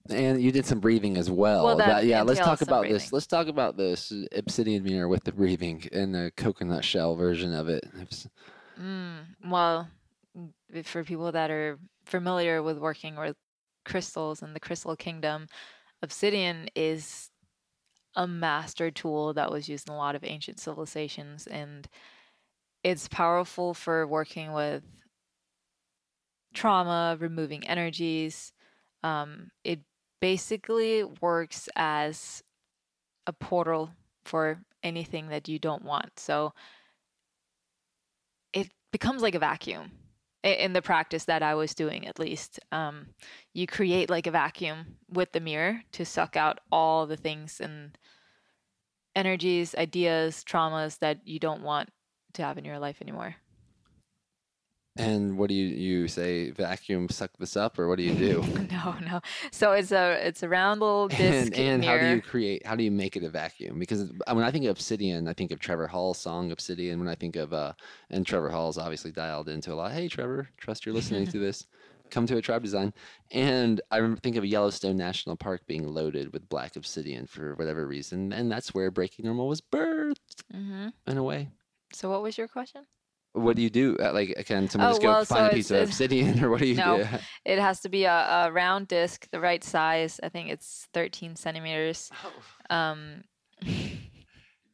And 0.09 0.41
you 0.41 0.53
did 0.53 0.65
some 0.65 0.79
breathing 0.79 1.17
as 1.17 1.29
well. 1.29 1.65
Well, 1.65 1.75
that 1.77 2.05
yeah, 2.05 2.21
let's 2.21 2.39
talk 2.39 2.61
about 2.61 2.87
this. 2.87 3.11
Let's 3.11 3.27
talk 3.27 3.47
about 3.47 3.75
this 3.75 4.13
obsidian 4.31 4.83
mirror 4.83 5.09
with 5.09 5.25
the 5.25 5.33
breathing 5.33 5.83
and 5.91 6.15
the 6.15 6.31
coconut 6.37 6.85
shell 6.85 7.17
version 7.17 7.53
of 7.53 7.67
it. 7.67 7.85
Mm, 8.79 9.25
well, 9.45 9.89
mm, 10.37 10.85
for 10.85 11.03
people 11.03 11.29
that 11.33 11.51
are 11.51 11.77
familiar 12.05 12.63
with 12.63 12.77
working 12.77 13.17
with 13.17 13.35
crystals 13.83 14.41
and 14.41 14.55
the 14.55 14.59
crystal 14.61 14.95
kingdom, 14.95 15.47
obsidian 16.01 16.69
is 16.77 17.29
a 18.15 18.25
master 18.25 18.89
tool 18.89 19.33
that 19.33 19.51
was 19.51 19.67
used 19.67 19.89
in 19.89 19.93
a 19.93 19.97
lot 19.97 20.15
of 20.15 20.23
ancient 20.23 20.61
civilizations 20.61 21.45
and 21.45 21.89
it's 22.83 23.07
powerful 23.07 23.73
for 23.73 24.07
working 24.07 24.53
with 24.53 24.83
trauma, 26.53 27.17
removing 27.19 27.67
energies. 27.67 28.53
Um, 29.03 29.51
it 29.63 29.79
basically 30.21 31.03
works 31.03 31.69
as 31.75 32.43
a 33.27 33.33
portal 33.33 33.91
for 34.23 34.61
anything 34.83 35.29
that 35.29 35.47
you 35.47 35.59
don't 35.59 35.83
want. 35.83 36.11
So 36.17 36.53
it 38.53 38.69
becomes 38.91 39.21
like 39.21 39.35
a 39.35 39.39
vacuum 39.39 39.91
in 40.43 40.73
the 40.73 40.81
practice 40.81 41.25
that 41.25 41.43
I 41.43 41.55
was 41.55 41.73
doing, 41.75 42.07
at 42.07 42.19
least. 42.19 42.59
Um, 42.71 43.07
you 43.53 43.67
create 43.67 44.09
like 44.09 44.27
a 44.27 44.31
vacuum 44.31 44.97
with 45.09 45.33
the 45.33 45.41
mirror 45.41 45.81
to 45.93 46.05
suck 46.05 46.37
out 46.37 46.59
all 46.71 47.05
the 47.05 47.17
things 47.17 47.59
and 47.59 47.97
energies, 49.15 49.75
ideas, 49.75 50.43
traumas 50.47 50.99
that 50.99 51.27
you 51.27 51.39
don't 51.39 51.61
want 51.61 51.89
to 52.33 52.43
have 52.43 52.57
in 52.57 52.65
your 52.65 52.79
life 52.79 52.97
anymore. 53.01 53.35
And 54.97 55.37
what 55.37 55.47
do 55.47 55.55
you 55.55 55.67
you 55.67 56.07
say? 56.09 56.51
Vacuum 56.51 57.07
suck 57.09 57.31
this 57.39 57.55
up, 57.55 57.79
or 57.79 57.87
what 57.87 57.97
do 57.97 58.03
you 58.03 58.13
do? 58.13 58.43
no, 58.71 58.95
no. 58.99 59.21
So 59.51 59.71
it's 59.71 59.91
a 59.93 60.11
it's 60.27 60.43
a 60.43 60.49
round 60.49 60.81
little 60.81 61.07
disc 61.07 61.53
and 61.53 61.53
and 61.53 61.83
how 61.85 61.97
do 61.97 62.05
you 62.05 62.21
create? 62.21 62.65
How 62.65 62.75
do 62.75 62.83
you 62.83 62.91
make 62.91 63.15
it 63.15 63.23
a 63.23 63.29
vacuum? 63.29 63.79
Because 63.79 64.11
when 64.27 64.43
I 64.43 64.51
think 64.51 64.65
of 64.65 64.71
Obsidian, 64.71 65.27
I 65.27 65.33
think 65.33 65.51
of 65.51 65.59
Trevor 65.59 65.87
Hall's 65.87 66.17
song 66.17 66.51
Obsidian. 66.51 66.99
When 66.99 67.07
I 67.07 67.15
think 67.15 67.37
of 67.37 67.53
uh, 67.53 67.73
and 68.09 68.25
Trevor 68.25 68.49
Hall's 68.49 68.77
obviously 68.77 69.11
dialed 69.11 69.47
into 69.47 69.73
a 69.73 69.75
lot. 69.75 69.93
Hey, 69.93 70.09
Trevor, 70.09 70.49
trust 70.57 70.85
you're 70.85 70.95
listening 70.95 71.27
to 71.27 71.39
this. 71.39 71.65
Come 72.09 72.25
to 72.27 72.37
a 72.37 72.41
tribe 72.41 72.63
design, 72.63 72.91
and 73.31 73.79
I 73.91 73.97
remember 73.97 74.19
think 74.19 74.35
of 74.35 74.43
Yellowstone 74.43 74.97
National 74.97 75.35
Park 75.35 75.61
being 75.67 75.87
loaded 75.87 76.33
with 76.33 76.49
black 76.49 76.75
obsidian 76.75 77.27
for 77.27 77.53
whatever 77.53 77.85
reason, 77.85 78.33
and 78.33 78.51
that's 78.51 78.73
where 78.73 78.89
Breaking 78.89 79.25
Normal 79.25 79.47
was 79.47 79.61
birthed 79.61 80.41
hmm 80.51 80.87
in 81.05 81.17
a 81.17 81.23
way. 81.23 81.49
So 81.93 82.09
what 82.09 82.21
was 82.21 82.37
your 82.37 82.47
question? 82.47 82.85
What 83.33 83.55
do 83.55 83.61
you 83.61 83.69
do? 83.69 83.95
Uh, 83.99 84.11
Like, 84.13 84.35
can 84.45 84.67
someone 84.69 84.89
Oh, 84.89 84.91
just 84.93 85.01
go 85.01 85.07
well, 85.09 85.25
find 85.25 85.45
so 85.45 85.51
a 85.51 85.55
piece 85.55 85.71
of 85.71 85.81
obsidian, 85.83 86.43
or 86.43 86.49
what 86.49 86.59
do 86.59 86.67
you 86.67 86.75
No. 86.75 86.97
do? 87.03 87.07
It 87.45 87.59
has 87.59 87.79
to 87.81 87.89
be 87.89 88.05
a, 88.05 88.45
a 88.45 88.51
round 88.51 88.87
disc, 88.87 89.27
the 89.31 89.39
right 89.39 89.63
size. 89.63 90.19
I 90.23 90.29
think 90.29 90.49
it's 90.49 90.87
13 90.93 91.35
centimeters. 91.35 92.09
Um, 92.71 93.23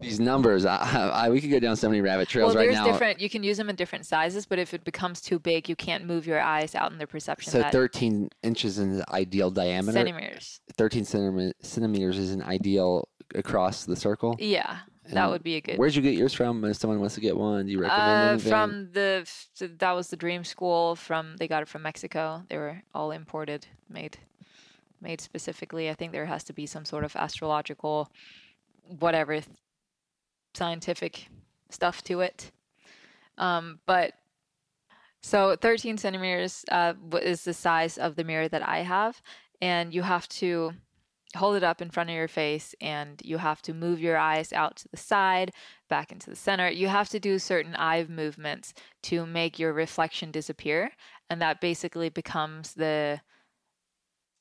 These 0.02 0.20
numbers, 0.20 0.66
I, 0.66 0.76
I, 1.14 1.30
we 1.30 1.40
could 1.40 1.50
go 1.50 1.60
down 1.60 1.78
so 1.78 1.88
many 1.88 2.02
rabbit 2.02 2.28
trails 2.28 2.48
well, 2.54 2.56
right 2.56 2.70
there's 2.70 2.86
now. 2.86 2.92
different. 2.92 3.22
You 3.22 3.30
can 3.30 3.42
use 3.44 3.56
them 3.56 3.70
in 3.70 3.78
different 3.78 4.06
sizes, 4.06 4.46
but 4.46 4.60
if 4.60 4.74
it 4.74 4.84
becomes 4.84 5.22
too 5.22 5.40
big, 5.40 5.70
you 5.70 5.76
can't 5.78 6.06
move 6.06 6.28
your 6.28 6.42
eyes 6.42 6.76
out 6.76 6.92
in 6.92 6.98
the 6.98 7.08
perception 7.08 7.50
So 7.54 7.60
that 7.60 7.72
13 7.72 8.28
inches 8.44 8.78
in 8.78 8.98
the 8.98 9.10
ideal 9.14 9.50
diameter. 9.50 9.94
centimeters. 9.94 10.60
13 10.78 11.06
centimeters 11.06 12.18
is 12.18 12.32
an 12.32 12.44
ideal 12.44 13.08
across 13.34 13.86
the 13.86 13.96
circle. 13.96 14.36
Yeah, 14.38 14.80
that 15.14 15.30
would 15.30 15.44
be 15.44 15.56
a 15.56 15.62
good. 15.62 15.78
Where'd 15.78 15.96
you 15.96 16.02
get 16.02 16.16
yours 16.16 16.34
from? 16.34 16.64
If 16.66 16.78
someone 16.78 17.00
wants 17.00 17.16
to 17.16 17.22
get 17.22 17.36
one, 17.38 17.66
do 17.66 17.72
you 17.72 17.80
recommend 17.80 18.10
Uh, 18.22 18.26
anything? 18.32 18.50
from 18.50 18.90
the 18.92 19.30
that 19.80 19.92
was 19.92 20.10
the 20.10 20.18
Dream 20.18 20.44
School. 20.44 20.96
From 20.96 21.36
they 21.38 21.48
got 21.48 21.62
it 21.62 21.68
from 21.68 21.84
Mexico. 21.84 22.44
They 22.50 22.58
were 22.58 22.82
all 22.94 23.12
imported, 23.12 23.68
made, 23.90 24.18
made 25.02 25.22
specifically. 25.22 25.90
I 25.90 25.94
think 25.94 26.12
there 26.12 26.26
has 26.26 26.44
to 26.46 26.54
be 26.54 26.66
some 26.66 26.86
sort 26.86 27.04
of 27.04 27.16
astrological, 27.16 28.10
whatever 29.00 29.40
scientific 30.54 31.28
stuff 31.70 32.04
to 32.04 32.22
it. 32.22 32.52
Um, 33.38 33.80
but 33.86 34.14
so 35.22 35.56
13 35.56 35.98
centimeters 35.98 36.64
uh, 36.72 36.94
is 37.22 37.44
the 37.44 37.54
size 37.54 37.98
of 37.98 38.16
the 38.16 38.24
mirror 38.24 38.48
that 38.48 38.68
I 38.68 38.80
have, 38.80 39.22
and 39.62 39.94
you 39.94 40.04
have 40.04 40.28
to 40.30 40.74
hold 41.36 41.56
it 41.56 41.64
up 41.64 41.82
in 41.82 41.90
front 41.90 42.10
of 42.10 42.16
your 42.16 42.28
face 42.28 42.74
and 42.82 43.22
you 43.24 43.38
have 43.38 43.62
to 43.64 43.74
move 43.74 44.00
your 44.00 44.18
eyes 44.18 44.52
out 44.54 44.78
to 44.78 44.88
the 44.90 44.98
side, 44.98 45.52
back 45.90 46.12
into 46.12 46.30
the 46.30 46.36
center. 46.36 46.70
You 46.70 46.88
have 46.88 47.10
to 47.10 47.20
do 47.20 47.38
certain 47.40 47.76
eye 47.78 48.06
movements 48.10 48.74
to 49.04 49.26
make 49.26 49.60
your 49.60 49.74
reflection 49.74 50.32
disappear, 50.32 50.92
and 51.30 51.42
that 51.42 51.62
basically 51.62 52.10
becomes 52.10 52.74
the 52.74 53.22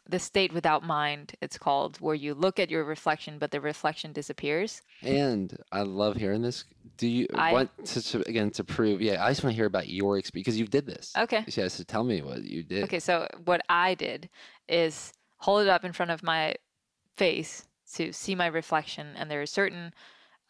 the 0.07 0.19
state 0.19 0.53
without 0.53 0.85
mind 0.85 1.33
it's 1.41 1.57
called 1.57 1.97
where 1.99 2.15
you 2.15 2.35
look 2.35 2.61
at 2.61 2.69
your 2.71 2.85
reflection 2.85 3.39
but 3.39 3.51
the 3.51 3.59
reflection 3.59 4.13
disappears 4.13 4.83
And 5.03 5.57
I 5.73 5.81
love 5.81 6.17
hearing 6.17 6.43
this. 6.43 6.65
Do 6.99 7.07
you 7.09 7.27
I- 7.33 7.53
want 7.55 7.71
to, 7.87 8.03
to 8.03 8.29
again 8.29 8.51
to 8.51 8.65
prove? 8.65 9.01
Yeah, 9.01 9.25
I 9.25 9.31
just 9.31 9.43
want 9.43 9.53
to 9.55 9.57
hear 9.57 9.65
about 9.65 9.89
your 9.89 10.19
experience 10.19 10.45
because 10.45 10.59
you 10.61 10.67
did 10.67 10.85
this. 10.85 11.11
okay 11.17 11.45
Yeah, 11.49 11.69
so 11.69 11.85
tell 11.85 12.05
me 12.05 12.21
what 12.21 12.43
you 12.45 12.63
did. 12.63 12.85
Okay, 12.85 13.01
so 13.01 13.27
what 13.47 13.63
I 13.71 13.95
did 13.95 14.29
is 14.69 15.11
hold 15.39 15.63
it 15.63 15.69
up 15.69 15.87
in 15.87 15.93
front 15.95 16.11
of 16.11 16.23
my 16.23 16.55
face 17.17 17.67
to 17.95 18.13
see 18.13 18.35
my 18.35 18.47
reflection, 18.47 19.15
and 19.17 19.31
there 19.31 19.43
are 19.43 19.47
certain 19.47 19.93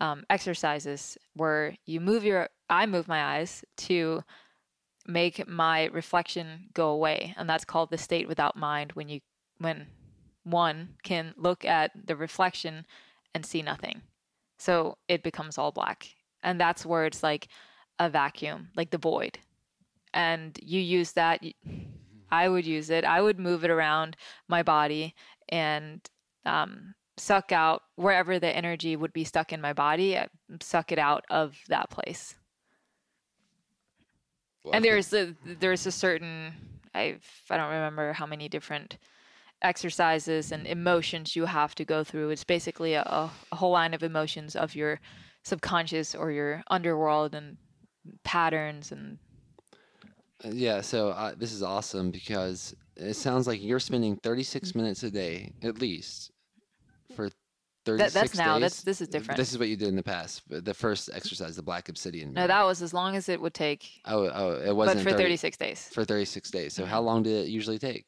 um, 0.00 0.24
exercises 0.30 1.18
where 1.34 1.76
you 1.84 2.00
move 2.00 2.24
your, 2.24 2.48
I 2.68 2.86
move 2.86 3.08
my 3.08 3.36
eyes 3.36 3.64
to 3.78 4.22
make 5.06 5.46
my 5.46 5.86
reflection 5.86 6.70
go 6.74 6.88
away, 6.90 7.34
and 7.36 7.48
that's 7.48 7.64
called 7.64 7.90
the 7.90 7.98
state 7.98 8.28
without 8.28 8.56
mind. 8.56 8.92
When 8.92 9.08
you, 9.08 9.20
when 9.58 9.86
one 10.44 10.90
can 11.02 11.34
look 11.36 11.64
at 11.64 11.90
the 12.06 12.16
reflection 12.16 12.86
and 13.34 13.44
see 13.44 13.62
nothing, 13.62 14.02
so 14.58 14.96
it 15.08 15.22
becomes 15.22 15.58
all 15.58 15.72
black, 15.72 16.08
and 16.42 16.60
that's 16.60 16.86
where 16.86 17.04
it's 17.04 17.22
like 17.22 17.48
a 17.98 18.08
vacuum, 18.08 18.68
like 18.76 18.90
the 18.90 18.98
void, 18.98 19.38
and 20.12 20.58
you 20.62 20.80
use 20.80 21.12
that. 21.12 21.44
I 22.30 22.48
would 22.48 22.66
use 22.66 22.90
it. 22.90 23.04
I 23.04 23.20
would 23.20 23.38
move 23.38 23.64
it 23.64 23.70
around 23.70 24.16
my 24.48 24.62
body 24.62 25.14
and 25.50 26.00
um, 26.46 26.94
suck 27.16 27.52
out 27.52 27.82
wherever 27.96 28.38
the 28.38 28.54
energy 28.54 28.96
would 28.96 29.12
be 29.12 29.24
stuck 29.24 29.52
in 29.52 29.60
my 29.60 29.72
body, 29.72 30.16
uh, 30.16 30.26
suck 30.60 30.92
it 30.92 30.98
out 30.98 31.24
of 31.30 31.56
that 31.68 31.90
place. 31.90 32.34
Well, 34.64 34.74
And 34.74 34.84
there's 34.84 35.12
a, 35.12 35.34
there's 35.44 35.86
a 35.86 35.92
certain 35.92 36.54
I 36.94 37.16
I 37.50 37.56
don't 37.56 37.70
remember 37.70 38.12
how 38.12 38.26
many 38.26 38.48
different 38.48 38.98
exercises 39.62 40.52
and 40.52 40.66
emotions 40.66 41.34
you 41.34 41.46
have 41.46 41.74
to 41.76 41.84
go 41.84 42.04
through. 42.04 42.30
It's 42.30 42.44
basically 42.44 42.94
a, 42.94 43.02
a, 43.02 43.30
whole 43.54 43.72
line 43.72 43.94
of 43.94 44.02
emotions 44.02 44.56
of 44.56 44.74
your 44.74 45.00
subconscious 45.42 46.14
or 46.14 46.30
your 46.30 46.62
underworld 46.70 47.34
and 47.34 47.56
patterns 48.24 48.92
and 48.92 49.18
Uh, 50.44 50.50
Yeah, 50.52 50.82
so 50.82 51.10
uh, 51.10 51.34
this 51.36 51.52
is 51.52 51.62
awesome 51.62 52.10
because 52.10 52.74
it 52.96 53.14
sounds 53.14 53.46
like 53.46 53.62
you're 53.62 53.80
spending 53.80 54.16
36 54.16 54.74
minutes 54.74 55.02
a 55.02 55.10
day 55.10 55.52
at 55.62 55.80
least 55.80 56.30
for 57.14 57.30
36 57.86 58.14
that, 58.14 58.20
that's 58.20 58.36
now 58.38 58.54
days. 58.54 58.60
that's 58.62 58.82
this 58.82 59.00
is 59.00 59.08
different. 59.08 59.36
This 59.36 59.52
is 59.52 59.58
what 59.58 59.68
you 59.68 59.76
did 59.76 59.88
in 59.88 59.96
the 59.96 60.02
past. 60.02 60.42
The 60.48 60.72
first 60.74 61.10
exercise, 61.12 61.56
the 61.56 61.62
black 61.62 61.88
obsidian. 61.88 62.32
no, 62.32 62.46
that 62.46 62.62
was 62.64 62.80
as 62.82 62.94
long 62.94 63.14
as 63.16 63.28
it 63.28 63.40
would 63.40 63.54
take, 63.54 64.00
Oh, 64.06 64.30
oh, 64.32 64.60
it 64.64 64.74
wasn't 64.74 65.02
for 65.02 65.10
30 65.10 65.22
36 65.24 65.56
days. 65.58 65.88
for 65.92 66.04
36 66.04 66.50
days. 66.50 66.72
So 66.74 66.84
how 66.86 67.00
long 67.00 67.22
did 67.22 67.46
it 67.46 67.48
usually 67.48 67.78
take? 67.78 68.06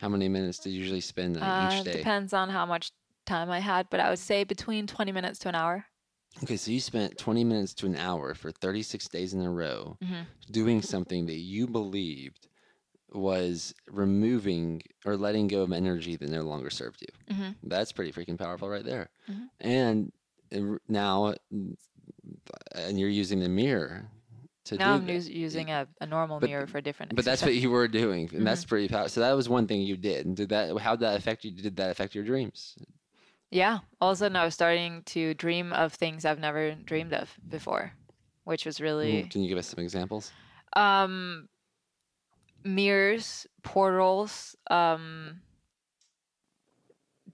How 0.00 0.08
many 0.08 0.28
minutes 0.28 0.58
did 0.58 0.70
you 0.70 0.80
usually 0.80 1.00
spend 1.00 1.36
uh, 1.36 1.68
each 1.72 1.84
day? 1.84 1.92
depends 1.98 2.32
on 2.32 2.48
how 2.50 2.64
much 2.66 2.90
time 3.26 3.50
I 3.50 3.60
had, 3.60 3.88
but 3.90 4.00
I 4.00 4.08
would 4.10 4.18
say 4.18 4.44
between 4.44 4.86
20 4.86 5.12
minutes 5.12 5.38
to 5.40 5.48
an 5.48 5.54
hour. 5.54 5.84
Okay, 6.42 6.56
so 6.56 6.70
you 6.70 6.80
spent 6.80 7.18
20 7.18 7.44
minutes 7.44 7.74
to 7.74 7.86
an 7.86 7.96
hour 7.96 8.34
for 8.34 8.50
36 8.52 9.08
days 9.08 9.34
in 9.34 9.40
a 9.42 9.50
row 9.50 9.96
Mhm. 10.02 10.26
doing 10.50 10.80
something 10.80 11.26
that 11.26 11.38
you 11.38 11.66
believed 11.66 12.48
was 13.12 13.74
removing 13.88 14.82
or 15.04 15.16
letting 15.16 15.48
go 15.48 15.62
of 15.62 15.72
energy 15.72 16.16
that 16.16 16.28
no 16.30 16.42
longer 16.42 16.70
served 16.70 17.02
you. 17.02 17.34
Mhm. 17.34 17.54
That's 17.62 17.92
pretty 17.92 18.12
freaking 18.12 18.38
powerful 18.38 18.68
right 18.68 18.84
there. 18.84 19.10
Mhm. 19.28 19.48
And 19.60 20.12
uh, 20.54 20.78
now, 20.88 21.34
mm, 21.52 21.76
and 22.72 22.98
you're 22.98 23.08
using 23.08 23.40
the 23.40 23.48
mirror 23.48 24.08
to 24.64 24.76
Now 24.76 24.96
do 24.98 25.02
I'm 25.02 25.06
that. 25.06 25.30
using 25.30 25.70
a, 25.70 25.88
a 26.00 26.06
normal 26.06 26.38
but- 26.40 26.48
mirror 26.48 26.66
for 26.66 26.80
different. 26.80 27.14
But 27.16 27.24
that's 27.24 27.42
what 27.42 27.54
you 27.54 27.70
were 27.70 27.88
doing, 27.88 28.22
and 28.24 28.30
Mm-hmm. 28.30 28.44
that's 28.44 28.64
pretty 28.64 28.88
powerful. 28.88 29.08
So 29.08 29.20
that 29.20 29.32
was 29.32 29.48
one 29.48 29.66
thing 29.66 29.80
you 29.82 29.96
did. 29.96 30.26
And 30.26 30.36
did 30.36 30.50
that? 30.50 30.76
How 30.78 30.94
did 30.96 31.00
that 31.06 31.16
affect 31.16 31.44
you? 31.44 31.50
Did 31.50 31.76
that 31.76 31.90
affect 31.90 32.14
your 32.14 32.24
dreams? 32.24 32.76
Yeah. 33.50 33.80
All 34.00 34.10
of 34.10 34.14
a 34.14 34.18
sudden, 34.18 34.36
I 34.36 34.44
was 34.44 34.54
starting 34.54 35.02
to 35.06 35.34
dream 35.34 35.72
of 35.72 35.92
things 35.94 36.24
I've 36.24 36.38
never 36.38 36.74
dreamed 36.74 37.12
of 37.12 37.34
before, 37.48 37.92
which 38.44 38.64
was 38.64 38.80
really 38.80 39.24
Can 39.24 39.42
you 39.42 39.48
give 39.48 39.58
us 39.58 39.66
some 39.66 39.82
examples? 39.82 40.30
um, 40.76 41.48
mirrors, 42.64 43.46
portals, 43.62 44.56
um, 44.70 45.40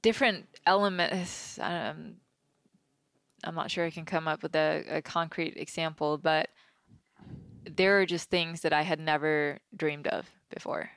different 0.03 0.47
elements. 0.67 1.59
Um, 1.61 2.17
I'm 3.45 3.55
not 3.55 3.71
sure 3.71 3.85
I 3.85 3.91
can 3.91 4.05
come 4.05 4.29
up 4.29 4.43
with 4.43 4.55
a, 4.57 4.85
a 4.89 5.03
concrete 5.03 5.57
example, 5.57 6.19
but 6.19 6.49
there 7.65 8.01
are 8.01 8.07
just 8.07 8.31
things 8.31 8.61
that 8.63 8.73
I 8.73 8.83
had 8.83 9.01
never 9.01 9.59
dreamed 9.75 10.07
of 10.07 10.31
before. 10.51 10.91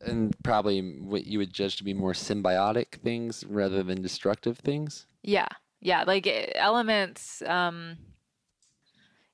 And 0.00 0.34
probably 0.42 0.80
what 0.80 1.26
you 1.26 1.38
would 1.38 1.52
judge 1.52 1.76
to 1.76 1.84
be 1.84 1.94
more 1.94 2.12
symbiotic 2.12 3.00
things 3.02 3.44
rather 3.48 3.82
than 3.82 4.02
destructive 4.02 4.58
things. 4.58 5.06
Yeah, 5.22 5.48
yeah, 5.80 6.04
like 6.06 6.26
eh, 6.26 6.52
elements. 6.54 7.42
Um, 7.42 7.96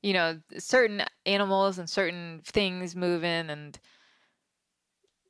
you 0.03 0.13
know, 0.13 0.41
certain 0.59 1.05
animals 1.27 1.79
and 1.79 1.89
certain 1.89 2.43
things 2.45 2.95
moving, 2.97 3.51
and 3.51 3.79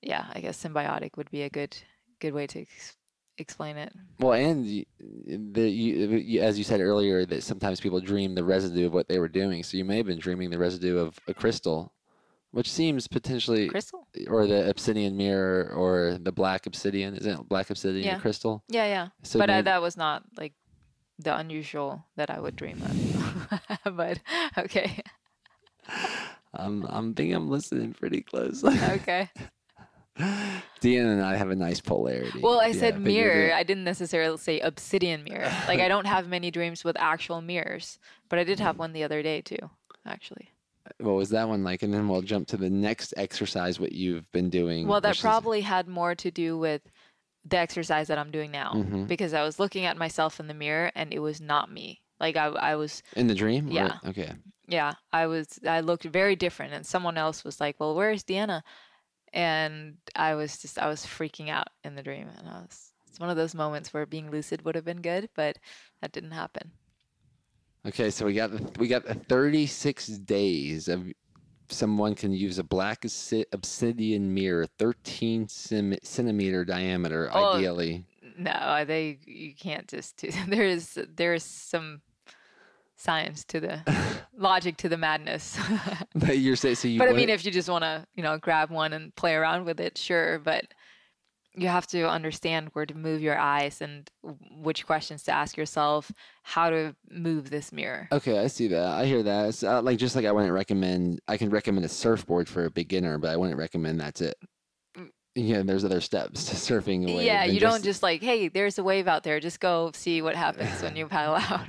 yeah, 0.03 0.27
I 0.33 0.41
guess 0.41 0.63
symbiotic 0.63 1.17
would 1.17 1.31
be 1.31 1.43
a 1.43 1.51
good 1.51 1.77
good 2.21 2.35
way 2.35 2.47
to 2.47 2.61
ex- 2.61 2.97
explain 3.39 3.77
it. 3.77 3.93
Well, 4.19 4.33
and 4.33 4.65
the, 5.27 6.39
as 6.41 6.57
you 6.59 6.65
said 6.65 6.81
earlier, 6.81 7.27
that 7.27 7.43
sometimes 7.43 7.81
people 7.81 8.01
dream 8.01 8.35
the 8.35 8.45
residue 8.45 8.87
of 8.87 8.95
what 8.95 9.09
they 9.09 9.19
were 9.19 9.29
doing. 9.29 9.63
So 9.63 9.77
you 9.77 9.85
may 9.85 9.97
have 9.97 10.07
been 10.07 10.19
dreaming 10.19 10.51
the 10.51 10.59
residue 10.59 10.99
of 10.99 11.19
a 11.27 11.35
crystal, 11.35 11.93
which 12.53 12.71
seems 12.71 13.09
potentially, 13.09 13.69
Crystal? 13.69 14.07
or 14.29 14.47
the 14.47 14.69
obsidian 14.69 15.17
mirror, 15.17 15.73
or 15.75 16.19
the 16.21 16.33
black 16.33 16.67
obsidian. 16.67 17.17
Isn't 17.17 17.41
it 17.41 17.49
black 17.49 17.71
obsidian 17.71 18.05
Yeah. 18.07 18.17
a 18.17 18.21
crystal? 18.21 18.63
Yeah, 18.69 18.87
yeah. 18.87 19.09
So 19.23 19.39
but 19.39 19.51
uh, 19.51 19.55
I, 19.55 19.63
that 19.63 19.83
was 19.83 19.97
not 19.97 20.23
like 20.37 20.53
the 21.23 21.37
unusual 21.37 22.05
that 22.17 22.31
I 22.31 22.41
would 22.41 22.57
dream 22.57 22.81
of. 22.83 23.97
but 23.97 24.21
okay, 24.59 25.03
I'm, 26.55 26.85
I'm 26.89 27.15
thinking 27.15 27.35
I'm 27.35 27.49
listening 27.51 27.93
pretty 27.95 28.23
closely. 28.23 28.79
okay. 28.81 29.31
Diana 30.19 31.11
and 31.13 31.23
I 31.23 31.37
have 31.37 31.51
a 31.51 31.57
nice 31.57 31.81
polarity. 31.81 32.41
Well, 32.43 32.61
I 32.61 32.67
Yeah, 32.69 32.73
said 32.81 33.01
mirror. 33.01 33.53
I 33.55 33.63
didn't 33.63 33.85
necessarily 33.85 34.37
say 34.37 34.61
obsidian 34.61 35.25
mirror. 35.25 35.51
Like 35.69 35.81
I 35.81 35.89
don't 35.89 36.07
have 36.07 36.29
many 36.29 36.51
dreams 36.51 36.85
with 36.85 36.97
actual 36.99 37.41
mirrors, 37.41 37.99
but 38.29 38.39
I 38.39 38.45
did 38.45 38.61
have 38.61 38.79
one 38.79 38.93
the 38.93 39.05
other 39.05 39.23
day 39.23 39.41
too, 39.41 39.71
actually. 40.07 40.51
Uh, 40.87 40.91
what 41.05 41.15
was 41.15 41.31
that 41.31 41.49
one 41.49 41.65
like? 41.65 41.83
And 41.83 41.95
then 41.95 42.09
we'll 42.09 42.23
jump 42.23 42.49
to 42.49 42.57
the 42.57 42.69
next 42.69 43.15
exercise. 43.17 43.81
What 43.81 43.93
you've 43.93 44.31
been 44.33 44.51
doing? 44.51 44.87
Well, 44.87 45.01
that 45.01 45.15
is- 45.17 45.21
probably 45.21 45.63
had 45.63 45.89
more 45.89 46.15
to 46.17 46.31
do 46.31 46.59
with 46.59 46.83
the 47.45 47.57
exercise 47.59 48.09
that 48.09 48.19
I'm 48.19 48.31
doing 48.31 48.51
now 48.53 48.73
Mhm. 48.75 49.07
because 49.09 49.35
I 49.35 49.43
was 49.43 49.59
looking 49.59 49.85
at 49.85 49.97
myself 49.97 50.39
in 50.41 50.47
the 50.47 50.55
mirror 50.55 50.93
and 50.95 51.13
it 51.13 51.19
was 51.19 51.41
not 51.41 51.71
me. 51.73 52.01
Like 52.21 52.37
I, 52.37 52.47
I 52.47 52.77
was, 52.77 53.03
in 53.17 53.27
the 53.27 53.35
dream. 53.35 53.69
or- 53.69 53.73
Yeah. 53.73 53.99
Okay. 54.07 54.33
yeah, 54.69 54.93
I 55.13 55.27
was, 55.27 55.59
I 55.67 55.81
looked 55.81 56.05
very 56.05 56.37
different. 56.37 56.73
And 56.73 56.87
someone 56.87 57.19
else 57.19 57.43
was 57.45 57.61
like, 57.61 57.81
"Well, 57.81 57.95
where's 57.97 58.23
Diana?" 58.23 58.63
And 59.33 59.97
I 60.15 60.35
was 60.35 60.59
just, 60.59 60.79
I 60.79 60.87
was 60.89 61.05
freaking 61.05 61.49
out 61.49 61.69
in 61.85 61.95
the 61.97 62.03
dream, 62.03 62.29
and 62.39 62.49
I 62.49 62.61
was. 62.61 62.93
It's 63.09 63.19
one 63.21 63.29
of 63.31 63.37
those 63.37 63.55
moments 63.55 63.93
where 63.93 64.07
being 64.07 64.31
lucid 64.31 64.65
would 64.65 64.75
have 64.75 64.85
been 64.85 65.03
good, 65.03 65.29
but 65.35 65.59
that 66.01 66.13
didn't 66.13 66.31
happen. 66.31 66.71
Okay, 67.87 68.11
so 68.11 68.25
we 68.25 68.35
got 68.35 68.51
the- 68.53 68.79
we 68.81 68.87
got 68.89 69.05
the 69.05 69.15
36 69.15 70.07
days 70.07 70.87
of 70.89 71.07
someone 71.69 72.15
can 72.15 72.33
use 72.33 72.59
a 72.59 72.65
black 72.65 73.03
obsi- 73.03 73.45
obsidian 73.53 74.33
mirror, 74.35 74.67
13 74.79 75.49
cem- 75.49 75.97
centimeter 76.03 76.65
diameter, 76.65 77.31
Oh. 77.33 77.55
ideally. 77.57 78.05
No, 78.39 78.85
they 78.87 79.19
you 79.27 79.55
can't 79.55 79.87
just 79.89 80.17
do. 80.17 80.31
There 80.49 80.65
is 80.65 80.99
there 81.17 81.35
is 81.35 81.45
some 81.45 82.01
science 82.97 83.45
to 83.45 83.61
the 83.61 83.81
logic 84.37 84.77
to 84.79 84.89
the 84.89 84.97
madness. 84.97 85.59
But 86.15 86.39
you're 86.39 86.57
saying 86.57 86.77
so 86.77 86.89
you. 86.89 86.99
but 86.99 87.09
I 87.09 87.13
mean, 87.13 87.29
if 87.31 87.45
you 87.45 87.51
just 87.51 87.69
want 87.69 87.83
to, 87.85 88.07
you 88.15 88.23
know, 88.23 88.39
grab 88.39 88.71
one 88.71 88.93
and 88.93 89.15
play 89.17 89.35
around 89.35 89.65
with 89.65 89.81
it, 89.81 89.99
sure. 89.99 90.39
But 90.39 90.65
you 91.55 91.69
have 91.69 91.87
to 91.89 92.09
understand 92.09 92.71
where 92.73 92.87
to 92.87 92.95
move 92.95 93.21
your 93.21 93.39
eyes 93.39 93.81
and 93.83 94.11
which 94.63 94.87
questions 94.87 95.23
to 95.25 95.33
ask 95.33 95.57
yourself, 95.57 96.11
how 96.43 96.71
to 96.71 96.95
move 97.11 97.51
this 97.51 97.73
mirror. 97.73 98.09
Okay, 98.11 98.39
I 98.39 98.47
see 98.47 98.69
that. 98.69 98.87
I 98.87 99.05
hear 99.05 99.23
that. 99.23 99.49
It's 99.49 99.63
uh, 99.63 99.83
like 99.83 99.99
just 99.99 100.17
like 100.17 100.25
I 100.25 100.33
wouldn't 100.33 100.53
recommend. 100.53 101.21
I 101.29 101.37
can 101.37 101.51
recommend 101.51 101.85
a 101.85 101.89
surfboard 101.91 102.49
for 102.49 102.65
a 102.65 102.71
beginner, 102.71 103.19
but 103.19 103.31
I 103.31 103.37
wouldn't 103.37 103.59
recommend 103.59 104.01
that's 104.01 104.21
it. 104.21 104.35
Yeah, 105.35 105.63
there's 105.63 105.85
other 105.85 106.03
steps 106.03 106.45
to 106.51 106.57
surfing. 106.57 107.09
yeah, 107.25 107.45
you 107.45 107.59
just- 107.59 107.73
don't 107.73 107.85
just 107.85 108.03
like, 108.03 108.23
hey, 108.23 108.49
there's 108.49 108.79
a 108.79 108.85
wave 108.85 109.09
out 109.09 109.23
there. 109.23 109.41
Just 109.41 109.61
go 109.61 109.91
see 109.95 110.21
what 110.21 110.37
happens 110.37 110.83
when 110.83 110.95
you 110.97 111.07
paddle 111.09 111.35
out. 111.51 111.69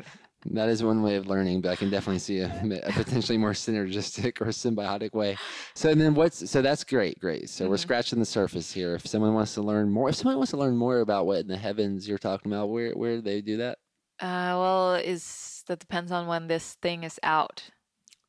That 0.52 0.70
is 0.70 0.84
one 0.84 1.02
way 1.04 1.16
of 1.16 1.28
learning, 1.28 1.62
but 1.62 1.72
I 1.72 1.76
can 1.76 1.90
definitely 1.90 2.20
see 2.20 2.40
a, 2.40 2.48
a 2.84 2.92
potentially 2.92 3.38
more 3.38 3.52
synergistic 3.52 4.42
or 4.42 4.48
symbiotic 4.48 5.14
way. 5.14 5.38
So 5.74 5.94
then 5.96 6.14
what's 6.16 6.50
so 6.50 6.62
that's 6.62 6.84
great, 6.84 7.20
great. 7.20 7.50
So 7.50 7.68
we're 7.70 7.76
Mhm. 7.76 7.80
scratching 7.80 8.20
the 8.20 8.26
surface 8.26 8.72
here. 8.72 8.96
If 8.96 9.08
someone 9.08 9.34
wants 9.34 9.54
to 9.56 9.62
learn 9.62 9.90
more, 9.90 10.10
if 10.10 10.16
someone 10.16 10.36
wants 10.38 10.52
to 10.52 10.58
learn 10.58 10.76
more 10.76 11.00
about 11.00 11.26
what 11.26 11.40
in 11.40 11.48
the 11.48 11.58
heavens 11.58 12.08
you're 12.08 12.18
talking 12.18 12.52
about, 12.52 12.68
where 12.70 12.92
where 12.94 13.16
do 13.16 13.22
they 13.22 13.42
do 13.42 13.58
that? 13.58 13.78
Uh, 14.20 14.56
well, 14.60 14.96
is 14.96 15.64
that 15.68 15.80
depends 15.80 16.12
on 16.12 16.28
when 16.28 16.48
this 16.48 16.74
thing 16.82 17.04
is 17.04 17.20
out. 17.24 17.64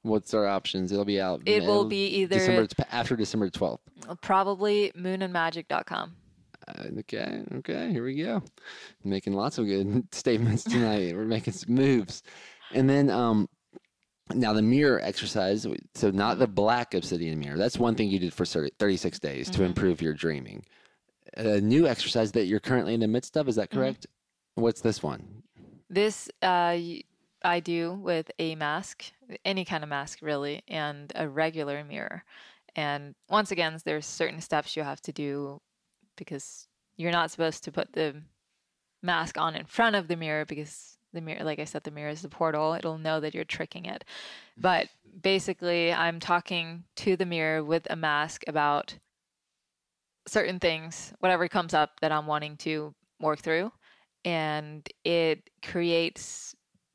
What's 0.02 0.34
our 0.34 0.46
options? 0.46 0.92
It'll 0.92 1.04
be 1.04 1.20
out. 1.20 1.42
It 1.46 1.62
will 1.64 1.84
be 1.86 2.06
either 2.06 2.36
December 2.36 2.66
after 2.90 3.16
December 3.16 3.50
twelfth. 3.50 3.82
probably 4.20 4.92
moonandmagic.com. 4.96 6.16
Uh, 6.66 6.84
okay, 7.00 7.42
okay, 7.56 7.90
here 7.92 8.04
we 8.04 8.22
go. 8.22 8.42
Making 9.04 9.34
lots 9.34 9.58
of 9.58 9.66
good 9.66 10.06
statements 10.14 10.64
tonight. 10.64 11.14
We're 11.14 11.24
making 11.24 11.52
some 11.54 11.74
moves. 11.74 12.22
And 12.72 12.88
then 12.88 13.10
um 13.10 13.48
now 14.34 14.54
the 14.54 14.62
mirror 14.62 15.00
exercise, 15.02 15.66
so 15.94 16.10
not 16.10 16.38
the 16.38 16.46
black 16.46 16.94
obsidian 16.94 17.38
mirror. 17.38 17.58
That's 17.58 17.78
one 17.78 17.94
thing 17.94 18.08
you 18.08 18.18
did 18.18 18.32
for 18.32 18.46
30 18.46 18.70
36 18.78 19.18
days 19.18 19.50
to 19.50 19.58
Mhm. 19.60 19.66
improve 19.66 20.00
your 20.00 20.14
dreaming. 20.14 20.64
A 21.36 21.60
new 21.60 21.86
exercise 21.86 22.32
that 22.32 22.46
you're 22.46 22.60
currently 22.60 22.94
in 22.94 23.00
the 23.00 23.08
midst 23.08 23.36
of, 23.36 23.48
is 23.48 23.56
that 23.56 23.70
Mhm. 23.70 23.74
correct? 23.74 24.06
What's 24.54 24.80
this 24.80 25.02
one? 25.02 25.42
This 25.90 26.30
uh, 26.40 26.78
I 27.42 27.60
do 27.60 27.92
with 27.92 28.30
a 28.38 28.54
mask, 28.54 29.04
any 29.44 29.66
kind 29.66 29.82
of 29.84 29.90
mask 29.90 30.22
really, 30.22 30.62
and 30.66 31.12
a 31.14 31.28
regular 31.28 31.84
mirror. 31.84 32.24
And 32.74 33.14
once 33.28 33.50
again, 33.50 33.78
there's 33.84 34.06
certain 34.06 34.40
steps 34.40 34.76
you 34.76 34.82
have 34.82 35.00
to 35.02 35.12
do 35.12 35.60
because 36.16 36.68
you're 36.96 37.12
not 37.12 37.30
supposed 37.30 37.64
to 37.64 37.72
put 37.72 37.92
the 37.92 38.22
mask 39.02 39.38
on 39.38 39.54
in 39.54 39.66
front 39.66 39.96
of 39.96 40.08
the 40.08 40.16
mirror 40.16 40.44
because 40.44 40.96
the 41.12 41.20
mirror, 41.20 41.44
like 41.44 41.58
I 41.58 41.64
said, 41.64 41.84
the 41.84 41.90
mirror 41.90 42.10
is 42.10 42.22
the 42.22 42.28
portal. 42.28 42.74
It'll 42.74 42.98
know 42.98 43.20
that 43.20 43.34
you're 43.34 43.44
tricking 43.44 43.86
it. 43.86 44.04
But 44.56 44.88
basically, 45.22 45.92
I'm 45.92 46.20
talking 46.20 46.84
to 46.96 47.16
the 47.16 47.26
mirror 47.26 47.62
with 47.62 47.86
a 47.88 47.96
mask 47.96 48.42
about 48.48 48.98
certain 50.26 50.58
things, 50.58 51.12
whatever 51.20 51.48
comes 51.48 51.74
up 51.74 52.00
that 52.00 52.12
I'm 52.12 52.26
wanting 52.26 52.56
to 52.58 52.94
work 53.20 53.40
through. 53.40 53.72
And 54.24 54.88
it 55.04 55.50
creates 55.62 56.54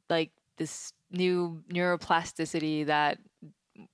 like 0.09 0.31
this 0.57 0.93
new 1.11 1.63
neuroplasticity 1.71 2.85
that 2.87 3.19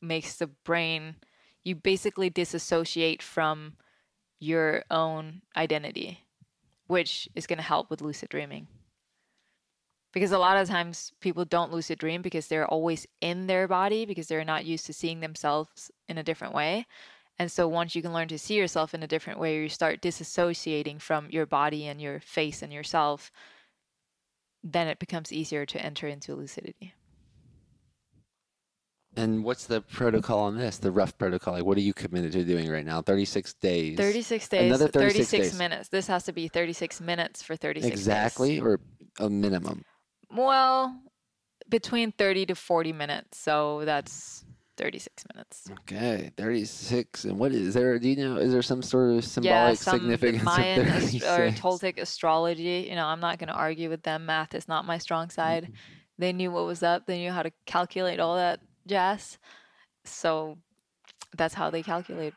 makes 0.02 0.38
the 0.38 0.48
brain, 0.48 1.16
you 1.64 1.76
basically 1.76 2.30
disassociate 2.30 3.22
from 3.22 3.74
your 4.40 4.84
own 4.90 5.42
identity, 5.56 6.26
which 6.88 7.30
is 7.36 7.48
going 7.48 7.58
to 7.58 7.64
help 7.64 7.90
with 7.90 8.02
lucid 8.02 8.30
dreaming. 8.30 8.68
Because 10.14 10.32
a 10.32 10.40
lot 10.40 10.58
of 10.58 10.68
times 10.68 11.12
people 11.20 11.44
don't 11.44 11.74
lucid 11.74 12.00
dream 12.00 12.22
because 12.22 12.48
they're 12.48 12.68
always 12.68 13.06
in 13.20 13.48
their 13.48 13.68
body 13.68 14.06
because 14.06 14.28
they're 14.28 14.46
not 14.46 14.66
used 14.66 14.86
to 14.86 14.94
seeing 14.94 15.20
themselves 15.20 15.92
in 16.08 16.18
a 16.18 16.24
different 16.24 16.54
way. 16.54 16.86
And 17.38 17.52
so 17.52 17.68
once 17.68 17.96
you 17.96 18.02
can 18.02 18.14
learn 18.14 18.30
to 18.30 18.40
see 18.40 18.56
yourself 18.56 18.94
in 18.94 19.04
a 19.04 19.08
different 19.08 19.40
way, 19.40 19.62
you 19.62 19.70
start 19.70 20.02
disassociating 20.02 21.02
from 21.02 21.30
your 21.30 21.46
body 21.46 21.86
and 21.88 22.02
your 22.02 22.22
face 22.22 22.62
and 22.62 22.72
yourself, 22.72 23.30
then 24.64 24.88
it 24.88 25.00
becomes 25.00 25.32
easier 25.32 25.66
to 25.66 25.80
enter 25.80 26.08
into 26.08 26.34
lucidity. 26.34 26.95
And 29.18 29.44
what's 29.44 29.66
the 29.66 29.82
protocol 29.82 30.40
on 30.40 30.58
this? 30.58 30.78
The 30.78 30.92
rough 30.92 31.18
protocol. 31.18 31.54
Like 31.54 31.66
what 31.66 31.78
are 31.78 31.82
you 31.82 31.94
committed 31.94 32.32
to 32.34 32.44
doing 32.44 32.70
right 32.70 32.86
now? 32.86 33.02
36 33.02 33.54
days. 33.56 33.98
36 33.98 34.48
days, 34.48 34.68
Another 34.68 34.88
36 34.88 35.30
36, 35.30 35.50
days. 35.50 35.60
minutes. 35.60 35.90
This 35.90 36.08
has 36.08 36.24
to 36.24 36.34
be 36.34 36.48
36 36.48 37.02
minutes 37.02 37.42
for 37.42 37.56
36 37.56 37.90
days. 37.90 38.00
Exactly 38.00 38.60
or 38.60 38.80
a 39.20 39.30
minimum? 39.30 39.84
Well, 40.32 41.02
between 41.70 42.12
30 42.12 42.48
to 42.48 42.56
40 42.56 42.94
minutes. 42.94 43.40
So 43.40 43.84
that's 43.86 44.46
36 44.78 45.24
minutes. 45.34 45.70
Okay, 45.82 46.32
36. 46.38 47.26
And 47.26 47.40
what 47.40 47.52
is 47.52 47.74
there? 47.74 47.98
Do 48.00 48.10
you 48.10 48.16
know? 48.18 48.38
Is 48.38 48.52
there 48.52 48.62
some 48.62 48.82
sort 48.82 49.16
of 49.16 49.24
symbolic 49.24 49.50
yeah, 49.52 49.74
some 49.74 50.00
significance 50.00 50.44
Mayan 50.44 50.82
or 50.82 51.52
Toltec 51.52 51.98
astrology. 51.98 52.88
You 52.90 52.96
know, 52.96 53.06
I'm 53.06 53.20
not 53.20 53.40
going 53.40 53.48
to 53.48 53.54
argue 53.54 53.90
with 53.90 54.04
them. 54.04 54.26
Math 54.26 54.54
is 54.56 54.68
not 54.68 54.86
my 54.86 54.98
strong 54.98 55.30
side. 55.30 55.64
Mm-hmm. 55.64 55.74
They 56.18 56.34
knew 56.34 56.52
what 56.52 56.66
was 56.66 56.84
up. 56.84 57.06
They 57.06 57.20
knew 57.20 57.32
how 57.32 57.44
to 57.44 57.52
calculate 57.66 58.20
all 58.20 58.36
that 58.36 58.60
jazz. 58.88 59.38
So 60.04 60.58
that's 61.36 61.54
how 61.54 61.70
they 61.70 61.84
calculate 61.84 62.34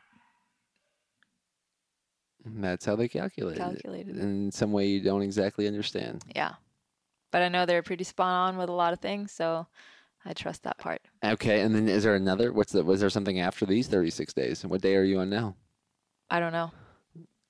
That's 2.45 2.85
how 2.85 2.95
they 2.95 3.07
calculate 3.07 3.57
it. 3.57 3.59
calculated. 3.59 4.17
it. 4.17 4.21
In 4.21 4.51
some 4.51 4.71
way 4.71 4.87
you 4.87 5.01
don't 5.01 5.21
exactly 5.21 5.67
understand. 5.67 6.23
Yeah, 6.35 6.53
but 7.31 7.41
I 7.41 7.49
know 7.49 7.65
they're 7.65 7.83
pretty 7.83 8.03
spot 8.03 8.49
on 8.49 8.57
with 8.57 8.69
a 8.69 8.73
lot 8.73 8.93
of 8.93 8.99
things. 8.99 9.31
So 9.31 9.67
I 10.25 10.33
trust 10.33 10.63
that 10.63 10.77
part. 10.77 11.01
Okay, 11.23 11.61
and 11.61 11.75
then 11.75 11.87
is 11.87 12.03
there 12.03 12.15
another? 12.15 12.51
What's 12.53 12.71
the? 12.71 12.83
Was 12.83 12.99
there 13.01 13.09
something 13.09 13.39
after 13.39 13.65
these 13.65 13.87
36 13.87 14.33
days? 14.33 14.63
And 14.63 14.71
what 14.71 14.81
day 14.81 14.95
are 14.95 15.03
you 15.03 15.19
on 15.19 15.29
now? 15.29 15.55
I 16.29 16.39
don't 16.39 16.53
know. 16.53 16.71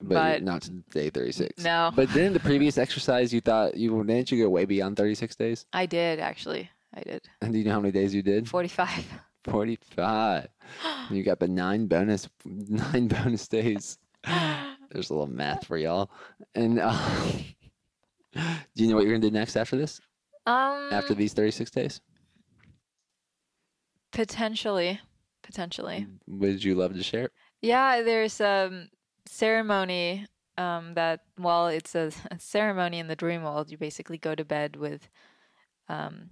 But, 0.02 0.14
But- 0.14 0.42
not 0.42 0.62
to 0.62 0.70
day 0.90 1.10
36. 1.10 1.62
No, 1.62 1.92
But 1.94 2.08
then 2.14 2.32
the 2.32 2.40
previous 2.40 2.78
exercise, 2.78 3.34
you 3.34 3.42
thought 3.42 3.76
you 3.76 4.02
didn't 4.04 4.30
you 4.32 4.42
go 4.42 4.48
way 4.48 4.64
beyond 4.64 4.96
36 4.96 5.36
days? 5.36 5.66
I 5.74 5.84
did 5.86 6.18
actually. 6.18 6.70
I 6.94 7.02
did. 7.02 7.22
And 7.40 7.52
do 7.52 7.58
you 7.58 7.64
know 7.64 7.72
how 7.72 7.80
many 7.80 7.92
days 7.92 8.14
you 8.14 8.22
did? 8.22 8.48
45. 8.48 9.04
45. 9.44 10.48
You 11.10 11.24
got 11.24 11.40
the 11.40 11.48
nine 11.48 11.86
bonus 11.86 12.28
nine 12.44 13.08
bonus 13.08 13.48
days. 13.48 13.98
There's 14.24 15.10
a 15.10 15.12
little 15.12 15.26
math 15.26 15.66
for 15.66 15.76
y'all. 15.76 16.08
And 16.54 16.78
uh, 16.78 16.96
do 18.34 18.40
you 18.76 18.88
know 18.88 18.94
what 18.94 19.04
you're 19.04 19.12
gonna 19.12 19.28
do 19.28 19.32
next 19.32 19.56
after 19.56 19.76
this? 19.76 20.00
Um, 20.46 20.88
After 20.92 21.14
these 21.14 21.32
36 21.32 21.70
days? 21.72 22.00
potentially, 24.12 25.00
potentially. 25.42 26.06
Would 26.26 26.62
you 26.62 26.74
love 26.74 26.94
to 26.94 27.02
share? 27.02 27.30
Yeah, 27.62 28.02
there's 28.02 28.40
a 28.40 28.88
ceremony 29.26 30.26
um, 30.58 30.94
that, 30.94 31.20
well, 31.38 31.68
it's 31.68 31.94
a, 31.94 32.10
a 32.30 32.38
ceremony 32.38 32.98
in 32.98 33.08
the 33.08 33.16
dream 33.16 33.42
world. 33.42 33.70
You 33.70 33.78
basically 33.78 34.18
go 34.18 34.34
to 34.34 34.44
bed 34.44 34.76
with, 34.76 35.08
um, 35.88 36.30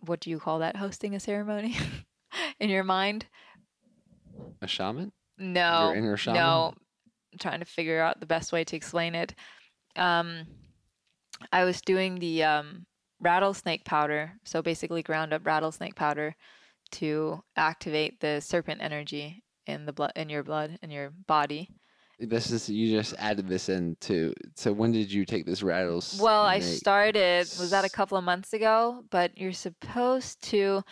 what 0.00 0.20
do 0.20 0.30
you 0.30 0.38
call 0.38 0.60
that? 0.60 0.76
Hosting 0.76 1.14
a 1.14 1.20
ceremony 1.20 1.76
in 2.60 2.70
your 2.70 2.84
mind? 2.84 3.26
A 4.62 4.66
shaman? 4.66 5.12
No, 5.38 5.88
Your 5.88 5.96
inner 5.96 6.16
shaman? 6.16 6.40
no. 6.40 6.74
I'm 7.32 7.38
trying 7.38 7.60
to 7.60 7.66
figure 7.66 8.00
out 8.00 8.20
the 8.20 8.26
best 8.26 8.52
way 8.52 8.64
to 8.64 8.76
explain 8.76 9.14
it. 9.14 9.34
Um, 9.96 10.46
I 11.52 11.64
was 11.64 11.80
doing 11.82 12.18
the 12.18 12.42
um, 12.42 12.86
rattlesnake 13.20 13.84
powder, 13.84 14.32
so 14.44 14.62
basically 14.62 15.02
ground 15.02 15.32
up 15.32 15.46
rattlesnake 15.46 15.94
powder 15.94 16.34
to 16.92 17.42
activate 17.56 18.20
the 18.20 18.40
serpent 18.40 18.80
energy 18.82 19.42
in 19.66 19.84
the 19.84 19.92
blood 19.92 20.12
in 20.16 20.30
your 20.30 20.42
blood 20.42 20.78
in 20.82 20.90
your 20.90 21.10
body. 21.26 21.68
This 22.20 22.50
is 22.50 22.68
you 22.68 22.96
just 22.96 23.14
added 23.18 23.48
this 23.48 23.68
in 23.68 23.96
too. 24.00 24.34
So 24.56 24.72
when 24.72 24.90
did 24.90 25.12
you 25.12 25.24
take 25.24 25.46
this 25.46 25.62
rattles? 25.62 26.18
Well, 26.20 26.42
I 26.42 26.58
started 26.58 27.46
was 27.58 27.70
that 27.70 27.84
a 27.84 27.88
couple 27.90 28.18
of 28.18 28.24
months 28.24 28.52
ago, 28.52 29.04
but 29.10 29.38
you're 29.38 29.52
supposed 29.52 30.42
to 30.50 30.82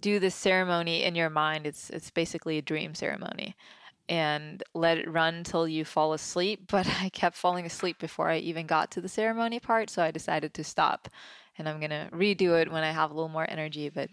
do 0.00 0.18
this 0.18 0.34
ceremony 0.34 1.04
in 1.04 1.14
your 1.14 1.30
mind. 1.30 1.64
It's 1.66 1.90
it's 1.90 2.10
basically 2.10 2.58
a 2.58 2.62
dream 2.62 2.94
ceremony. 2.94 3.54
And 4.08 4.64
let 4.74 4.98
it 4.98 5.08
run 5.08 5.44
till 5.44 5.68
you 5.68 5.84
fall 5.84 6.12
asleep. 6.12 6.66
But 6.72 6.88
I 7.00 7.10
kept 7.10 7.36
falling 7.36 7.64
asleep 7.64 8.00
before 8.00 8.28
I 8.28 8.38
even 8.38 8.66
got 8.66 8.90
to 8.92 9.00
the 9.00 9.08
ceremony 9.08 9.60
part, 9.60 9.90
so 9.90 10.02
I 10.02 10.10
decided 10.10 10.54
to 10.54 10.64
stop. 10.64 11.08
And 11.56 11.68
I'm 11.68 11.78
gonna 11.78 12.08
redo 12.12 12.60
it 12.60 12.72
when 12.72 12.82
I 12.82 12.90
have 12.90 13.12
a 13.12 13.14
little 13.14 13.28
more 13.28 13.48
energy. 13.48 13.88
But 13.90 14.10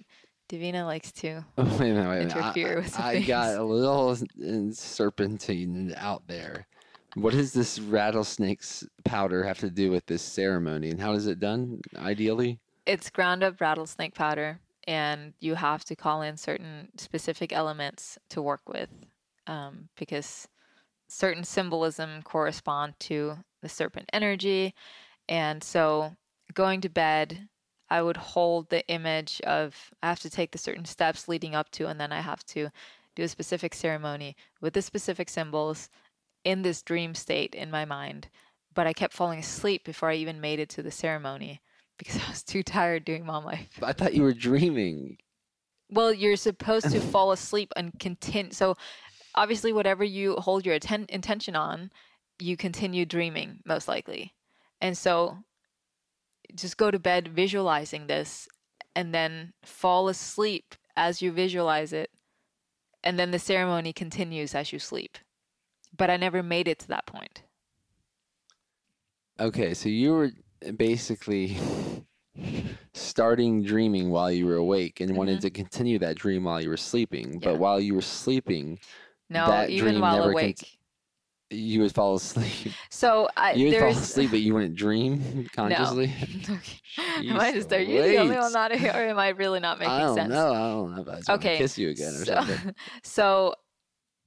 Davina 0.50 0.86
likes 0.86 1.12
to. 1.14 1.46
Oh, 1.58 1.64
wait 1.80 1.92
a 1.92 1.94
minute, 1.94 2.10
wait 2.10 2.18
a 2.18 2.20
minute. 2.20 2.36
I- 2.36 2.40
interfere 2.40 2.76
with 2.78 3.00
I, 3.00 3.20
got 3.22 3.56
a 3.56 3.64
little 3.64 4.16
serpentine 4.74 5.94
out 5.98 6.24
there. 6.28 6.68
What 7.16 7.34
does 7.34 7.54
this 7.54 7.80
rattlesnake's 7.80 8.86
powder 9.04 9.44
have 9.44 9.60
to 9.60 9.70
do 9.70 9.90
with 9.90 10.06
this 10.06 10.22
ceremony, 10.22 10.92
and 10.92 11.02
how 11.02 11.14
is 11.14 11.26
it 11.28 11.40
done? 11.40 11.82
Ideally, 11.98 12.60
It's 12.86 13.10
ground 13.10 13.44
up 13.44 13.60
rattlesnake 13.60 14.14
powder, 14.14 14.60
and 14.88 15.34
you 15.40 15.56
have 15.56 15.84
to 15.86 15.96
call 15.96 16.22
in 16.22 16.38
certain 16.38 16.90
specific 16.98 17.52
elements 17.52 18.18
to 18.30 18.42
work 18.42 18.62
with 18.68 18.90
um, 19.48 19.90
because 19.98 20.48
certain 21.08 21.44
symbolism 21.44 22.22
correspond 22.22 22.94
to 23.00 23.38
the 23.62 23.70
serpent 23.70 24.10
energy. 24.14 24.74
And 25.28 25.64
so 25.64 26.16
going 26.54 26.82
to 26.82 26.90
bed, 26.90 27.48
I 27.90 28.02
would 28.02 28.18
hold 28.18 28.70
the 28.70 28.88
image 28.88 29.42
of, 29.42 29.92
I 30.04 30.10
have 30.10 30.20
to 30.22 30.30
take 30.30 30.52
the 30.52 30.58
certain 30.58 30.86
steps 30.86 31.28
leading 31.28 31.56
up 31.56 31.70
to, 31.72 31.88
and 31.88 32.00
then 32.00 32.12
I 32.12 32.22
have 32.22 32.46
to 32.48 32.70
do 33.16 33.24
a 33.24 33.28
specific 33.28 33.74
ceremony 33.74 34.36
with 34.62 34.74
the 34.74 34.82
specific 34.82 35.30
symbols 35.30 35.90
in 36.44 36.62
this 36.62 36.82
dream 36.82 37.16
state 37.16 37.56
in 37.56 37.72
my 37.72 37.86
mind. 37.86 38.28
But 38.74 38.88
I 38.88 38.94
kept 38.94 39.14
falling 39.14 39.40
asleep 39.40 39.84
before 39.84 40.10
I 40.10 40.16
even 40.16 40.40
made 40.42 40.60
it 40.60 40.70
to 40.70 40.84
the 40.84 40.92
ceremony 40.92 41.62
because 41.98 42.18
I 42.26 42.30
was 42.30 42.44
too 42.44 42.64
tired 42.64 43.06
doing 43.06 43.26
mom 43.26 43.46
life. 43.46 43.80
I 43.82 43.94
thought 43.94 44.14
you 44.14 44.24
were 44.24 44.34
dreaming. 44.34 45.18
Well, 45.90 46.14
you're 46.14 46.36
supposed 46.36 46.92
to 46.92 47.00
fall 47.14 47.32
asleep 47.32 47.72
and 47.76 47.98
continue. 48.00 48.52
So, 48.52 48.76
obviously, 49.36 49.74
whatever 49.74 50.04
you 50.04 50.36
hold 50.36 50.66
your 50.66 50.76
atten- 50.76 51.08
intention 51.10 51.56
on, 51.56 51.92
you 52.40 52.58
continue 52.58 53.06
dreaming 53.06 53.62
most 53.66 53.88
likely. 53.88 54.34
And 54.82 54.98
so, 54.98 55.38
just 56.56 56.78
go 56.78 56.92
to 56.92 57.00
bed 57.00 57.28
visualizing 57.28 58.08
this 58.08 58.48
and 58.96 59.14
then 59.14 59.54
fall 59.64 60.08
asleep 60.10 60.76
as 60.96 61.22
you 61.22 61.32
visualize 61.32 61.94
it. 61.94 62.10
And 63.04 63.20
then 63.20 63.32
the 63.32 63.40
ceremony 63.40 63.94
continues 63.94 64.56
as 64.56 64.74
you 64.74 64.80
sleep. 64.80 65.18
But 65.96 66.10
I 66.10 66.18
never 66.18 66.42
made 66.44 66.68
it 66.68 66.80
to 66.80 66.88
that 66.90 67.06
point. 67.06 67.44
Okay, 69.40 69.74
so 69.74 69.88
you 69.90 70.14
were 70.14 70.32
basically 70.76 71.58
starting 72.94 73.64
dreaming 73.64 74.10
while 74.10 74.32
you 74.32 74.46
were 74.46 74.56
awake 74.56 75.00
and 75.00 75.16
wanted 75.16 75.38
Mhm. 75.38 75.42
to 75.42 75.50
continue 75.52 76.00
that 76.00 76.18
dream 76.18 76.44
while 76.46 76.62
you 76.62 76.70
were 76.70 76.78
sleeping. 76.78 77.40
But 77.40 77.60
while 77.60 77.80
you 77.80 77.94
were 77.94 78.02
sleeping, 78.02 78.80
No, 79.30 79.46
That 79.48 79.70
even 79.70 79.90
dream 79.90 80.02
while 80.02 80.20
never 80.20 80.32
awake. 80.32 80.58
cont- 80.60 80.77
you 81.50 81.82
would 81.82 81.94
fall 81.94 82.16
asleep. 82.16 82.74
so 82.90 83.28
I, 83.38 83.58
You 83.58 83.68
would 83.68 83.78
fall 83.78 83.92
asleep, 83.92 84.32
but 84.32 84.40
you 84.42 84.54
wouldn't 84.54 84.76
dream 84.76 85.48
consciously. 85.54 86.14
Okay. 86.50 86.80
Am 87.30 87.40
I 87.40 87.52
just 87.52 87.72
are 87.74 87.82
you 87.82 88.02
the 88.04 88.18
only 88.18 88.38
one 88.38 88.54
not 88.54 88.72
here, 88.74 88.92
or 88.92 89.02
am 89.02 89.20
I 89.20 89.30
really 89.30 89.60
not 89.60 89.80
making 89.80 89.94
I 89.94 90.00
don't 90.06 90.16
sense? 90.16 90.28
know. 90.28 90.54
I 90.54 90.60
don't 90.70 90.96
know 90.96 91.02
if 91.02 91.08
I 91.08 91.22
just 91.22 91.30
Okay, 91.30 91.54
kiss 91.54 91.78
you 91.78 91.90
again 91.90 92.16
or 92.16 92.26
so, 92.26 92.42
something. 92.46 92.74
so 93.04 93.56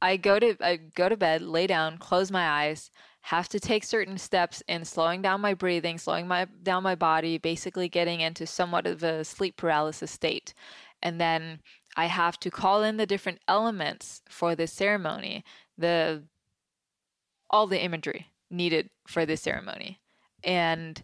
I 0.02 0.16
go 0.16 0.38
to 0.38 0.56
I 0.60 0.76
go 0.76 1.08
to 1.08 1.16
bed, 1.16 1.42
lay 1.42 1.66
down, 1.66 1.98
close 1.98 2.30
my 2.30 2.46
eyes, 2.48 2.90
have 3.22 3.48
to 3.50 3.60
take 3.60 3.84
certain 3.84 4.18
steps 4.18 4.62
in 4.68 4.84
slowing 4.84 5.22
down 5.22 5.40
my 5.40 5.54
breathing, 5.54 5.98
slowing 5.98 6.28
my 6.28 6.46
down 6.62 6.82
my 6.82 6.94
body, 6.94 7.38
basically 7.38 7.88
getting 7.88 8.20
into 8.20 8.46
somewhat 8.46 8.86
of 8.86 9.02
a 9.02 9.24
sleep 9.24 9.56
paralysis 9.56 10.10
state. 10.10 10.54
And 11.02 11.20
then 11.20 11.60
I 11.96 12.06
have 12.06 12.38
to 12.40 12.50
call 12.50 12.82
in 12.82 12.96
the 12.96 13.06
different 13.06 13.40
elements 13.48 14.22
for 14.28 14.54
this 14.54 14.72
ceremony, 14.72 15.44
the 15.78 16.24
all 17.51 17.66
the 17.66 17.82
imagery 17.82 18.28
needed 18.51 18.90
for 19.07 19.26
this 19.26 19.42
ceremony. 19.42 20.01
And 20.42 21.03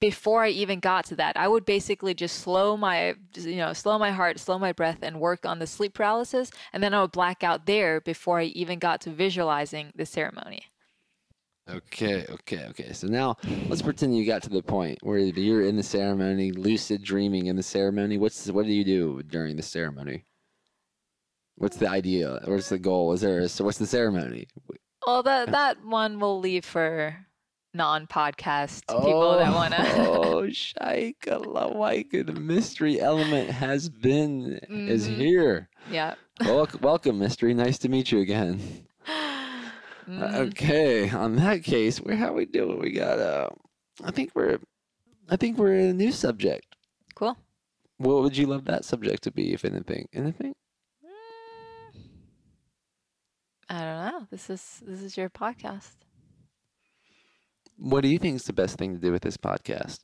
before 0.00 0.44
I 0.44 0.48
even 0.48 0.80
got 0.80 1.06
to 1.06 1.16
that, 1.16 1.36
I 1.36 1.48
would 1.48 1.64
basically 1.64 2.12
just 2.12 2.40
slow 2.40 2.76
my, 2.76 3.14
you 3.34 3.56
know, 3.56 3.72
slow 3.72 3.98
my 3.98 4.10
heart, 4.10 4.38
slow 4.38 4.58
my 4.58 4.72
breath, 4.72 4.98
and 5.02 5.20
work 5.20 5.46
on 5.46 5.58
the 5.58 5.66
sleep 5.66 5.94
paralysis, 5.94 6.50
and 6.72 6.82
then 6.82 6.92
I 6.92 7.00
would 7.00 7.12
black 7.12 7.42
out 7.42 7.66
there 7.66 8.00
before 8.00 8.40
I 8.40 8.44
even 8.44 8.78
got 8.78 9.00
to 9.02 9.10
visualizing 9.10 9.92
the 9.96 10.04
ceremony. 10.04 10.64
Okay, 11.68 12.24
okay, 12.30 12.66
okay. 12.66 12.92
So 12.92 13.08
now 13.08 13.36
let's 13.68 13.82
pretend 13.82 14.16
you 14.16 14.24
got 14.24 14.42
to 14.44 14.50
the 14.50 14.62
point 14.62 14.98
where 15.02 15.18
you're 15.18 15.62
in 15.62 15.76
the 15.76 15.82
ceremony, 15.82 16.52
lucid 16.52 17.02
dreaming 17.02 17.46
in 17.46 17.56
the 17.56 17.62
ceremony. 17.62 18.18
What's 18.18 18.46
what 18.48 18.66
do 18.66 18.72
you 18.72 18.84
do 18.84 19.22
during 19.24 19.56
the 19.56 19.62
ceremony? 19.62 20.26
What's 21.56 21.76
the 21.76 21.88
idea? 21.88 22.40
What's 22.44 22.68
the 22.68 22.78
goal? 22.78 23.12
Is 23.14 23.22
there? 23.22 23.40
A, 23.40 23.48
so 23.48 23.64
what's 23.64 23.78
the 23.78 23.86
ceremony? 23.86 24.46
Well, 25.06 25.22
that 25.22 25.52
that 25.52 25.84
one 25.84 26.18
we'll 26.18 26.40
leave 26.40 26.64
for 26.64 27.16
non-podcast 27.74 28.88
people 28.88 29.38
that 29.38 29.52
want 29.54 29.72
to. 29.74 29.96
Oh, 29.98 30.42
Shaika 30.48 31.44
Lawaika, 31.44 32.26
the 32.26 32.32
mystery 32.32 33.00
element 33.00 33.50
has 33.50 33.88
been 33.88 34.58
is 34.68 35.08
Mhm. 35.08 35.16
here. 35.16 35.68
yeah. 35.90 36.14
Welcome, 36.40 36.80
welcome, 36.82 37.18
mystery. 37.18 37.54
Nice 37.54 37.78
to 37.78 37.88
meet 37.88 38.10
you 38.12 38.20
again. 38.20 38.60
Mhm. 40.08 40.34
Okay, 40.50 41.10
on 41.10 41.34
that 41.34 41.64
case, 41.64 41.98
where 42.00 42.14
how 42.14 42.32
we 42.32 42.44
doing? 42.46 42.78
We 42.78 42.92
got 42.92 43.18
uh, 43.18 43.48
I 44.04 44.12
think 44.12 44.30
we're, 44.36 44.58
I 45.28 45.34
think 45.36 45.58
we're 45.58 45.74
in 45.74 45.86
a 45.86 45.92
new 45.94 46.12
subject. 46.12 46.76
Cool. 47.16 47.36
What 47.98 48.22
would 48.22 48.36
you 48.36 48.46
love 48.46 48.66
that 48.66 48.84
subject 48.84 49.24
to 49.24 49.32
be, 49.32 49.52
if 49.52 49.64
anything? 49.64 50.06
Anything? 50.12 50.54
Mm, 51.04 52.00
I 53.68 53.80
don't 53.80 54.12
know. 54.12 54.26
This 54.30 54.48
is 54.50 54.82
this 54.86 55.00
is 55.02 55.16
your 55.16 55.28
podcast. 55.28 55.96
What 57.78 58.02
do 58.02 58.08
you 58.08 58.18
think 58.18 58.36
is 58.36 58.44
the 58.44 58.52
best 58.52 58.78
thing 58.78 58.94
to 58.94 59.00
do 59.00 59.12
with 59.12 59.22
this 59.22 59.36
podcast? 59.36 60.00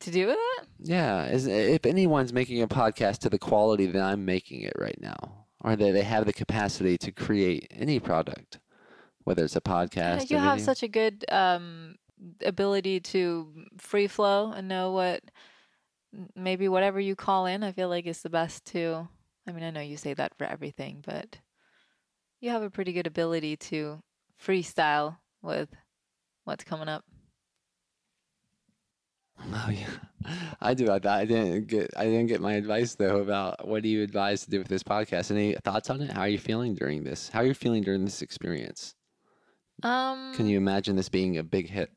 To 0.00 0.10
do 0.10 0.26
with 0.28 0.36
it? 0.38 0.68
Yeah, 0.78 1.24
is 1.26 1.46
if 1.46 1.84
anyone's 1.84 2.32
making 2.32 2.62
a 2.62 2.68
podcast 2.68 3.18
to 3.18 3.30
the 3.30 3.38
quality 3.38 3.86
that 3.86 4.00
I'm 4.00 4.24
making 4.24 4.62
it 4.62 4.72
right 4.78 4.98
now, 5.00 5.46
or 5.60 5.76
that 5.76 5.92
they 5.92 6.02
have 6.02 6.26
the 6.26 6.32
capacity 6.32 6.96
to 6.98 7.12
create 7.12 7.66
any 7.70 7.98
product, 8.00 8.60
whether 9.24 9.44
it's 9.44 9.56
a 9.56 9.60
podcast. 9.60 10.30
Yeah, 10.30 10.36
you 10.36 10.38
have 10.38 10.58
video- 10.58 10.64
such 10.64 10.82
a 10.82 10.88
good 10.88 11.24
um, 11.30 11.96
ability 12.44 13.00
to 13.00 13.52
free 13.78 14.06
flow 14.06 14.52
and 14.52 14.68
know 14.68 14.92
what 14.92 15.22
maybe 16.34 16.68
whatever 16.68 16.98
you 17.00 17.14
call 17.14 17.46
in. 17.46 17.62
I 17.62 17.72
feel 17.72 17.88
like 17.88 18.06
is 18.06 18.22
the 18.22 18.30
best 18.30 18.64
to. 18.66 19.08
I 19.46 19.52
mean, 19.52 19.64
I 19.64 19.70
know 19.70 19.80
you 19.80 19.96
say 19.96 20.14
that 20.14 20.34
for 20.36 20.44
everything, 20.44 21.02
but 21.04 21.38
you 22.40 22.50
have 22.50 22.62
a 22.62 22.70
pretty 22.70 22.92
good 22.92 23.06
ability 23.06 23.56
to 23.56 24.02
freestyle 24.42 25.18
with 25.42 25.68
what's 26.44 26.64
coming 26.64 26.88
up. 26.88 27.04
Oh 29.52 29.70
yeah, 29.70 29.88
I 30.60 30.74
do. 30.74 30.90
I, 30.90 31.00
I 31.04 31.24
didn't 31.24 31.66
get. 31.66 31.90
I 31.96 32.04
didn't 32.04 32.26
get 32.26 32.40
my 32.40 32.54
advice 32.54 32.94
though 32.94 33.18
about 33.20 33.66
what 33.66 33.82
do 33.82 33.88
you 33.88 34.02
advise 34.02 34.44
to 34.44 34.50
do 34.50 34.58
with 34.58 34.68
this 34.68 34.82
podcast. 34.82 35.30
Any 35.30 35.54
thoughts 35.64 35.88
on 35.90 36.02
it? 36.02 36.10
How 36.10 36.22
are 36.22 36.28
you 36.28 36.38
feeling 36.38 36.74
during 36.74 37.04
this? 37.04 37.30
How 37.30 37.40
are 37.40 37.46
you 37.46 37.54
feeling 37.54 37.82
during 37.82 38.04
this 38.04 38.20
experience? 38.22 38.94
Um, 39.82 40.34
Can 40.34 40.46
you 40.46 40.58
imagine 40.58 40.96
this 40.96 41.08
being 41.08 41.38
a 41.38 41.42
big 41.42 41.70
hit? 41.70 41.90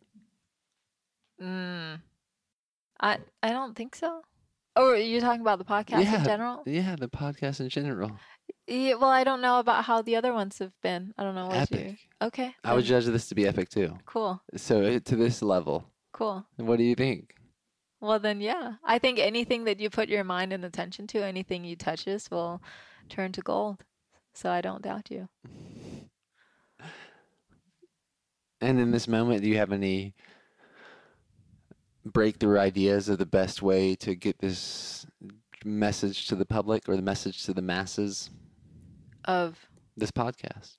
Mm, 1.42 2.00
I 3.02 3.18
I 3.42 3.50
don't 3.50 3.76
think 3.76 3.96
so. 3.96 4.22
Oh, 4.76 4.94
you're 4.94 5.22
talking 5.22 5.42
about 5.42 5.60
the 5.60 5.66
podcast 5.66 6.04
Yeah. 6.04 6.20
in 6.20 6.24
general? 6.26 6.64
Yeah, 6.66 6.96
the 6.96 7.08
podcast 7.08 7.60
in 7.60 7.70
general. 7.70 8.12
Yeah, 8.68 8.96
well, 8.96 9.10
I 9.12 9.24
don't 9.24 9.42
know 9.42 9.60
about 9.60 9.84
how 9.86 10.02
the 10.02 10.16
other 10.16 10.34
ones 10.34 10.58
have 10.60 10.72
been. 10.82 11.14
I 11.18 11.24
don't 11.24 11.36
know 11.36 11.48
what 11.48 11.70
you. 11.72 11.78
Epic. 11.78 12.00
Okay. 12.22 12.56
I 12.64 12.74
would 12.74 12.86
judge 12.86 13.06
this 13.06 13.28
to 13.28 13.36
be 13.36 13.48
epic 13.48 13.70
too. 13.70 13.98
Cool. 14.06 14.42
So 14.56 14.82
uh, 14.82 15.00
to 15.00 15.16
this 15.16 15.42
level, 15.42 15.86
Cool. 16.12 16.46
what 16.58 16.78
do 16.78 16.84
you 16.84 16.96
think? 16.96 17.36
Well, 18.02 18.20
then, 18.20 18.42
yeah. 18.42 18.74
I 18.84 19.00
think 19.00 19.20
anything 19.20 19.64
that 19.66 19.80
you 19.80 19.90
put 19.90 20.10
your 20.10 20.24
mind 20.24 20.52
and 20.54 20.66
attention 20.66 21.08
to, 21.08 21.24
anything 21.24 21.64
you 21.64 21.76
touches, 21.76 22.30
will 22.32 22.62
turn 23.10 23.32
to 23.34 23.42
gold. 23.42 23.84
So 24.34 24.50
I 24.50 24.62
don't 24.62 24.82
doubt 24.82 25.12
you. 25.12 25.30
And 28.62 28.80
in 28.80 28.92
this 28.92 29.10
moment, 29.10 29.42
do 29.42 29.50
you 29.50 29.58
have 29.58 29.74
any 29.74 30.16
breakthrough 32.06 32.60
ideas 32.60 33.10
of 33.10 33.18
the 33.18 33.26
best 33.26 33.62
way 33.62 33.96
to 33.96 34.16
get 34.16 34.40
this 34.40 35.06
message 35.64 36.28
to 36.28 36.36
the 36.36 36.46
public 36.46 36.88
or 36.88 36.96
the 36.96 37.02
message 37.02 37.44
to 37.44 37.54
the 37.54 37.62
masses? 37.62 38.30
Of 39.26 39.68
This 39.96 40.12
podcast. 40.12 40.78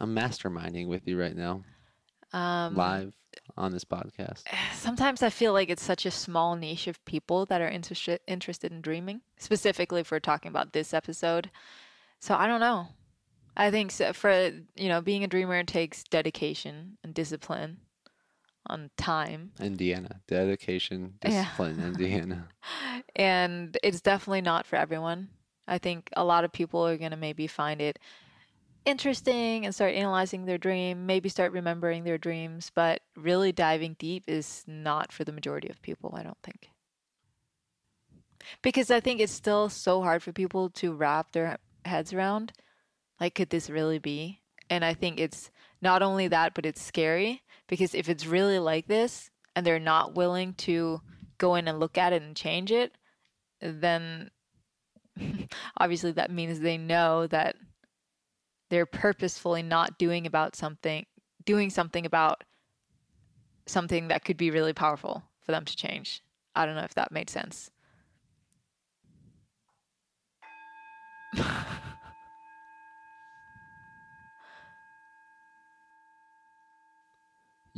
I'm 0.00 0.14
masterminding 0.14 0.86
with 0.86 1.08
you 1.08 1.18
right 1.18 1.34
now, 1.34 1.64
um, 2.32 2.76
live 2.76 3.14
on 3.56 3.72
this 3.72 3.84
podcast. 3.84 4.44
sometimes 4.74 5.22
I 5.24 5.30
feel 5.30 5.52
like 5.52 5.70
it's 5.70 5.82
such 5.82 6.06
a 6.06 6.10
small 6.10 6.54
niche 6.54 6.86
of 6.86 7.04
people 7.04 7.46
that 7.46 7.60
are 7.60 7.68
interested 7.68 8.20
interested 8.28 8.70
in 8.70 8.80
dreaming, 8.80 9.22
specifically 9.38 10.02
if 10.02 10.12
we're 10.12 10.20
talking 10.20 10.50
about 10.50 10.72
this 10.72 10.94
episode. 10.94 11.50
So 12.20 12.34
I 12.34 12.46
don't 12.46 12.60
know. 12.60 12.88
I 13.56 13.72
think 13.72 13.90
so 13.90 14.12
for 14.12 14.52
you 14.76 14.88
know 14.88 15.00
being 15.00 15.24
a 15.24 15.28
dreamer 15.28 15.64
takes 15.64 16.04
dedication 16.04 16.96
and 17.02 17.12
discipline 17.12 17.78
on 18.68 18.90
time, 18.96 19.52
Indiana, 19.60 20.20
dedication, 20.26 21.14
Yeah. 21.24 21.44
discipline, 21.44 21.80
Indiana. 21.80 22.48
and 23.16 23.76
it's 23.82 24.00
definitely 24.00 24.42
not 24.42 24.66
for 24.66 24.76
everyone. 24.76 25.28
I 25.66 25.78
think 25.78 26.08
a 26.16 26.24
lot 26.24 26.44
of 26.44 26.52
people 26.52 26.86
are 26.86 26.96
gonna 26.96 27.16
maybe 27.16 27.46
find 27.46 27.80
it 27.80 27.98
interesting 28.84 29.64
and 29.66 29.74
start 29.74 29.94
analyzing 29.94 30.46
their 30.46 30.58
dream, 30.58 31.06
maybe 31.06 31.28
start 31.28 31.52
remembering 31.52 32.04
their 32.04 32.18
dreams, 32.18 32.72
but 32.74 33.02
really 33.16 33.52
diving 33.52 33.96
deep 33.98 34.24
is 34.26 34.64
not 34.66 35.12
for 35.12 35.24
the 35.24 35.32
majority 35.32 35.68
of 35.68 35.82
people, 35.82 36.14
I 36.16 36.22
don't 36.22 36.42
think. 36.42 36.70
Because 38.62 38.90
I 38.90 39.00
think 39.00 39.20
it's 39.20 39.32
still 39.32 39.68
so 39.68 40.02
hard 40.02 40.22
for 40.22 40.32
people 40.32 40.70
to 40.70 40.94
wrap 40.94 41.32
their 41.32 41.58
heads 41.84 42.12
around. 42.12 42.52
Like, 43.20 43.34
could 43.34 43.50
this 43.50 43.68
really 43.68 43.98
be? 43.98 44.40
And 44.70 44.84
I 44.84 44.94
think 44.94 45.20
it's 45.20 45.50
not 45.82 46.02
only 46.02 46.28
that, 46.28 46.54
but 46.54 46.64
it's 46.64 46.82
scary 46.82 47.42
because 47.68 47.94
if 47.94 48.08
it's 48.08 48.26
really 48.26 48.58
like 48.58 48.88
this 48.88 49.30
and 49.54 49.64
they're 49.64 49.78
not 49.78 50.14
willing 50.14 50.54
to 50.54 51.00
go 51.38 51.54
in 51.54 51.68
and 51.68 51.78
look 51.78 51.96
at 51.96 52.12
it 52.12 52.22
and 52.22 52.34
change 52.34 52.72
it, 52.72 52.92
then 53.60 54.30
obviously 55.76 56.12
that 56.12 56.30
means 56.30 56.60
they 56.60 56.78
know 56.78 57.26
that 57.28 57.56
they're 58.70 58.86
purposefully 58.86 59.62
not 59.62 59.98
doing 59.98 60.26
about 60.26 60.56
something 60.56 61.06
doing 61.44 61.70
something 61.70 62.04
about 62.04 62.44
something 63.66 64.08
that 64.08 64.24
could 64.24 64.36
be 64.36 64.50
really 64.50 64.74
powerful 64.74 65.22
for 65.40 65.52
them 65.52 65.64
to 65.64 65.76
change. 65.76 66.22
I 66.54 66.66
don't 66.66 66.74
know 66.74 66.82
if 66.82 66.94
that 66.94 67.10
made 67.10 67.30
sense. 67.30 67.70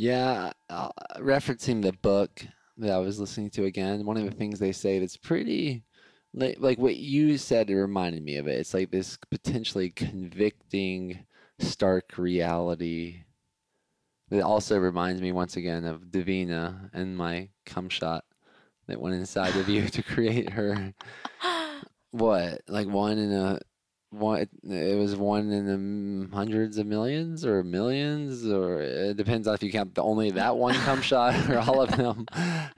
Yeah, 0.00 0.52
uh, 0.70 0.88
referencing 1.18 1.82
the 1.82 1.92
book 1.92 2.46
that 2.78 2.90
I 2.90 2.98
was 2.98 3.20
listening 3.20 3.50
to 3.50 3.64
again, 3.66 4.06
one 4.06 4.16
of 4.16 4.24
the 4.24 4.30
things 4.30 4.58
they 4.58 4.72
say 4.72 4.98
that's 4.98 5.16
pretty 5.18 5.84
like, 6.32 6.56
like 6.60 6.78
what 6.78 6.96
you 6.96 7.36
said 7.38 7.68
it 7.70 7.76
reminded 7.76 8.22
me 8.24 8.36
of 8.36 8.46
it. 8.48 8.58
It's 8.58 8.72
like 8.74 8.90
this 8.90 9.18
potentially 9.30 9.90
convicting 9.90 11.26
stark 11.58 12.16
reality 12.18 13.24
It 14.30 14.40
also 14.40 14.78
reminds 14.78 15.20
me 15.20 15.32
once 15.32 15.56
again 15.56 15.84
of 15.84 16.04
Davina 16.06 16.88
and 16.92 17.16
my 17.16 17.48
cum 17.66 17.88
shot 17.88 18.24
that 18.86 19.00
went 19.00 19.16
inside 19.16 19.56
of 19.56 19.68
you 19.68 19.88
to 19.90 20.02
create 20.02 20.50
her. 20.50 20.94
What? 22.12 22.62
Like 22.66 22.88
one 22.88 23.18
in 23.18 23.32
a 23.32 23.60
one? 24.10 24.48
It 24.64 24.98
was 24.98 25.16
one 25.16 25.50
in 25.50 26.28
the 26.30 26.36
hundreds 26.36 26.78
of 26.78 26.86
millions 26.86 27.44
or 27.46 27.62
millions, 27.62 28.46
or 28.46 28.80
it 28.80 29.16
depends 29.16 29.46
on 29.48 29.54
if 29.54 29.62
you 29.62 29.70
count 29.72 29.94
the, 29.94 30.02
only 30.02 30.30
that 30.32 30.56
one 30.56 30.74
cum 30.74 31.00
shot 31.10 31.48
or 31.48 31.58
all 31.58 31.80
of 31.80 31.90
them. 31.96 32.26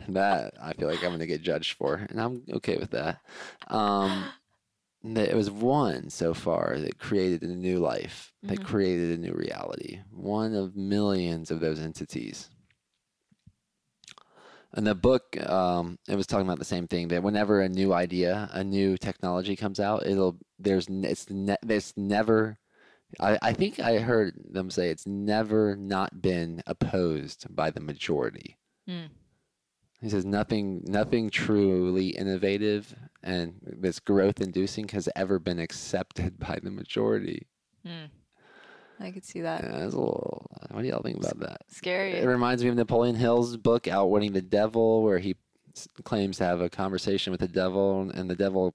That 0.09 0.55
I 0.61 0.73
feel 0.75 0.89
like 0.89 1.03
I'm 1.03 1.11
gonna 1.13 1.27
get 1.27 1.43
judged 1.43 1.75
for, 1.77 2.07
and 2.11 2.21
I'm 2.21 2.43
okay 2.55 2.77
with 2.77 2.91
that. 2.91 3.21
Um, 3.69 4.27
that 5.05 5.29
it 5.31 5.35
was 5.35 5.51
one 5.51 6.11
so 6.11 6.33
far 6.33 6.77
that 6.79 6.99
created 6.99 7.43
a 7.43 7.57
new 7.57 7.79
life, 7.81 8.33
that 8.45 8.61
Mhm. 8.61 8.65
created 8.65 9.19
a 9.19 9.21
new 9.21 9.33
reality. 9.33 10.01
One 10.13 10.55
of 10.55 10.77
millions 10.77 11.51
of 11.51 11.59
those 11.61 11.81
entities. 11.81 12.51
And 14.75 14.87
the 14.87 14.95
book, 14.95 15.37
um, 15.49 15.99
it 16.09 16.17
was 16.17 16.27
talking 16.27 16.47
about 16.47 16.59
the 16.59 16.65
same 16.65 16.89
thing 16.89 17.09
that 17.09 17.23
whenever 17.23 17.61
a 17.61 17.69
new 17.69 17.93
idea, 17.93 18.49
a 18.53 18.65
new 18.65 18.97
technology 18.97 19.55
comes 19.55 19.79
out, 19.79 20.07
it'll 20.07 20.39
there's 20.59 20.89
it's 20.89 21.29
ne- 21.29 21.57
there's 21.63 21.93
never. 21.97 22.59
I, 23.21 23.39
I 23.43 23.53
think 23.53 23.79
I 23.79 23.99
heard 23.99 24.35
them 24.51 24.71
say 24.71 24.89
it's 24.89 25.07
never 25.07 25.77
not 25.77 26.23
been 26.23 26.63
opposed 26.67 27.55
by 27.55 27.71
the 27.71 27.81
majority. 27.81 28.57
Mm. 28.89 29.11
He 30.01 30.09
says 30.09 30.25
nothing 30.25 30.83
nothing 30.87 31.29
truly 31.29 32.09
innovative 32.09 32.95
and 33.23 33.61
this 33.63 34.01
growth 34.01 34.41
inducing 34.41 34.89
has 34.89 35.09
ever 35.15 35.39
been 35.39 35.59
accepted 35.59 36.39
by 36.49 36.59
the 36.63 36.71
majority. 36.71 37.47
Mm. 37.87 38.09
I 39.03 39.11
could 39.11 39.25
see 39.25 39.41
that. 39.41 39.65
Yeah, 39.65 39.71
that's 39.81 39.95
a 39.95 39.99
little, 39.99 40.47
what 40.71 40.83
do 40.83 40.89
y'all 40.89 41.03
think 41.03 41.19
about 41.19 41.41
that? 41.41 41.63
Scary. 41.69 42.13
It 42.13 42.27
reminds 42.27 42.63
me 42.63 42.69
of 42.71 42.77
Napoleon 42.77 43.17
Hill's 43.17 43.57
book 43.57 43.89
Outwitting 43.89 44.33
the 44.33 44.43
Devil, 44.43 45.03
where 45.03 45.19
he 45.19 45.35
claims 46.05 46.39
to 46.39 46.45
have 46.45 46.61
a 46.61 46.71
conversation 46.71 47.31
with 47.31 47.41
the 47.41 47.49
devil, 47.49 48.11
and 48.15 48.31
the 48.31 48.37
devil 48.37 48.75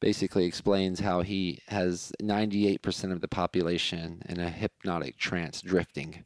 basically 0.00 0.46
explains 0.46 0.98
how 1.00 1.22
he 1.22 1.60
has 1.68 2.10
98% 2.20 3.12
of 3.12 3.20
the 3.20 3.28
population 3.28 4.20
in 4.28 4.40
a 4.40 4.50
hypnotic 4.50 5.16
trance 5.16 5.62
drifting. 5.62 6.24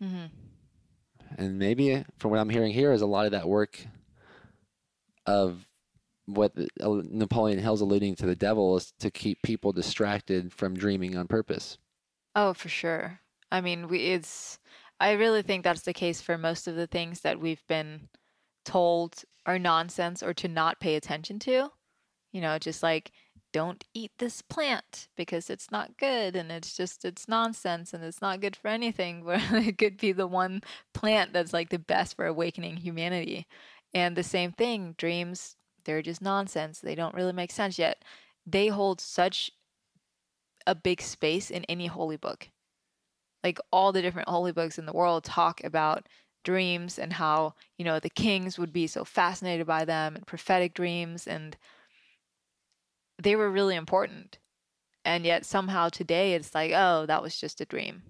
hmm 0.00 0.26
And 1.36 1.58
maybe, 1.58 2.04
from 2.18 2.30
what 2.30 2.40
I'm 2.40 2.48
hearing 2.48 2.72
here, 2.72 2.92
is 2.92 3.02
a 3.02 3.06
lot 3.06 3.26
of 3.26 3.32
that 3.32 3.48
work 3.48 3.86
of 5.26 5.66
what 6.26 6.52
uh, 6.80 7.02
Napoleon 7.10 7.58
Hill's 7.58 7.80
alluding 7.80 8.14
to 8.16 8.26
the 8.26 8.36
devil 8.36 8.76
is 8.76 8.92
to 9.00 9.10
keep 9.10 9.42
people 9.42 9.72
distracted 9.72 10.52
from 10.52 10.74
dreaming 10.74 11.16
on 11.16 11.26
purpose. 11.26 11.76
Oh, 12.34 12.54
for 12.54 12.68
sure. 12.68 13.20
I 13.50 13.60
mean, 13.60 13.88
we 13.88 13.98
it's 14.06 14.58
I 15.00 15.12
really 15.12 15.42
think 15.42 15.64
that's 15.64 15.82
the 15.82 15.92
case 15.92 16.20
for 16.20 16.36
most 16.38 16.68
of 16.68 16.76
the 16.76 16.86
things 16.86 17.20
that 17.22 17.40
we've 17.40 17.66
been 17.66 18.08
told 18.64 19.24
are 19.46 19.58
nonsense 19.58 20.22
or 20.22 20.34
to 20.34 20.48
not 20.48 20.80
pay 20.80 20.96
attention 20.96 21.38
to. 21.40 21.70
You 22.32 22.40
know, 22.42 22.58
just 22.58 22.82
like 22.82 23.12
don't 23.52 23.84
eat 23.94 24.12
this 24.18 24.42
plant 24.42 25.08
because 25.16 25.50
it's 25.50 25.70
not 25.72 25.96
good 25.98 26.36
and 26.36 26.52
it's 26.52 26.76
just 26.76 27.04
it's 27.04 27.28
nonsense 27.28 27.94
and 27.94 28.04
it's 28.04 28.22
not 28.22 28.40
good 28.40 28.56
for 28.56 28.68
anything 28.68 29.22
but 29.26 29.40
it 29.52 29.78
could 29.78 29.98
be 29.98 30.12
the 30.12 30.26
one 30.26 30.62
plant 30.94 31.32
that's 31.32 31.52
like 31.52 31.70
the 31.70 31.78
best 31.78 32.16
for 32.16 32.26
awakening 32.26 32.76
humanity 32.76 33.46
and 33.94 34.16
the 34.16 34.22
same 34.22 34.52
thing 34.52 34.94
dreams 34.98 35.56
they're 35.84 36.02
just 36.02 36.22
nonsense 36.22 36.80
they 36.80 36.94
don't 36.94 37.14
really 37.14 37.32
make 37.32 37.50
sense 37.50 37.78
yet 37.78 38.04
they 38.46 38.68
hold 38.68 39.00
such 39.00 39.50
a 40.70 40.74
big 40.76 41.02
space 41.02 41.50
in 41.50 41.64
any 41.64 41.88
holy 41.88 42.16
book. 42.16 42.48
Like 43.42 43.58
all 43.72 43.90
the 43.90 44.02
different 44.02 44.28
holy 44.28 44.52
books 44.52 44.78
in 44.78 44.86
the 44.86 44.92
world 44.92 45.24
talk 45.24 45.64
about 45.64 46.06
dreams 46.44 46.96
and 46.96 47.12
how, 47.12 47.54
you 47.76 47.84
know, 47.84 47.98
the 47.98 48.08
kings 48.08 48.56
would 48.56 48.72
be 48.72 48.86
so 48.86 49.04
fascinated 49.04 49.66
by 49.66 49.84
them 49.84 50.14
and 50.14 50.24
prophetic 50.24 50.72
dreams 50.72 51.26
and 51.26 51.56
they 53.20 53.34
were 53.34 53.50
really 53.50 53.74
important. 53.74 54.38
And 55.04 55.24
yet 55.24 55.44
somehow 55.44 55.88
today 55.88 56.34
it's 56.34 56.54
like, 56.54 56.70
oh, 56.72 57.04
that 57.06 57.20
was 57.20 57.36
just 57.36 57.60
a 57.60 57.66
dream. 57.66 58.02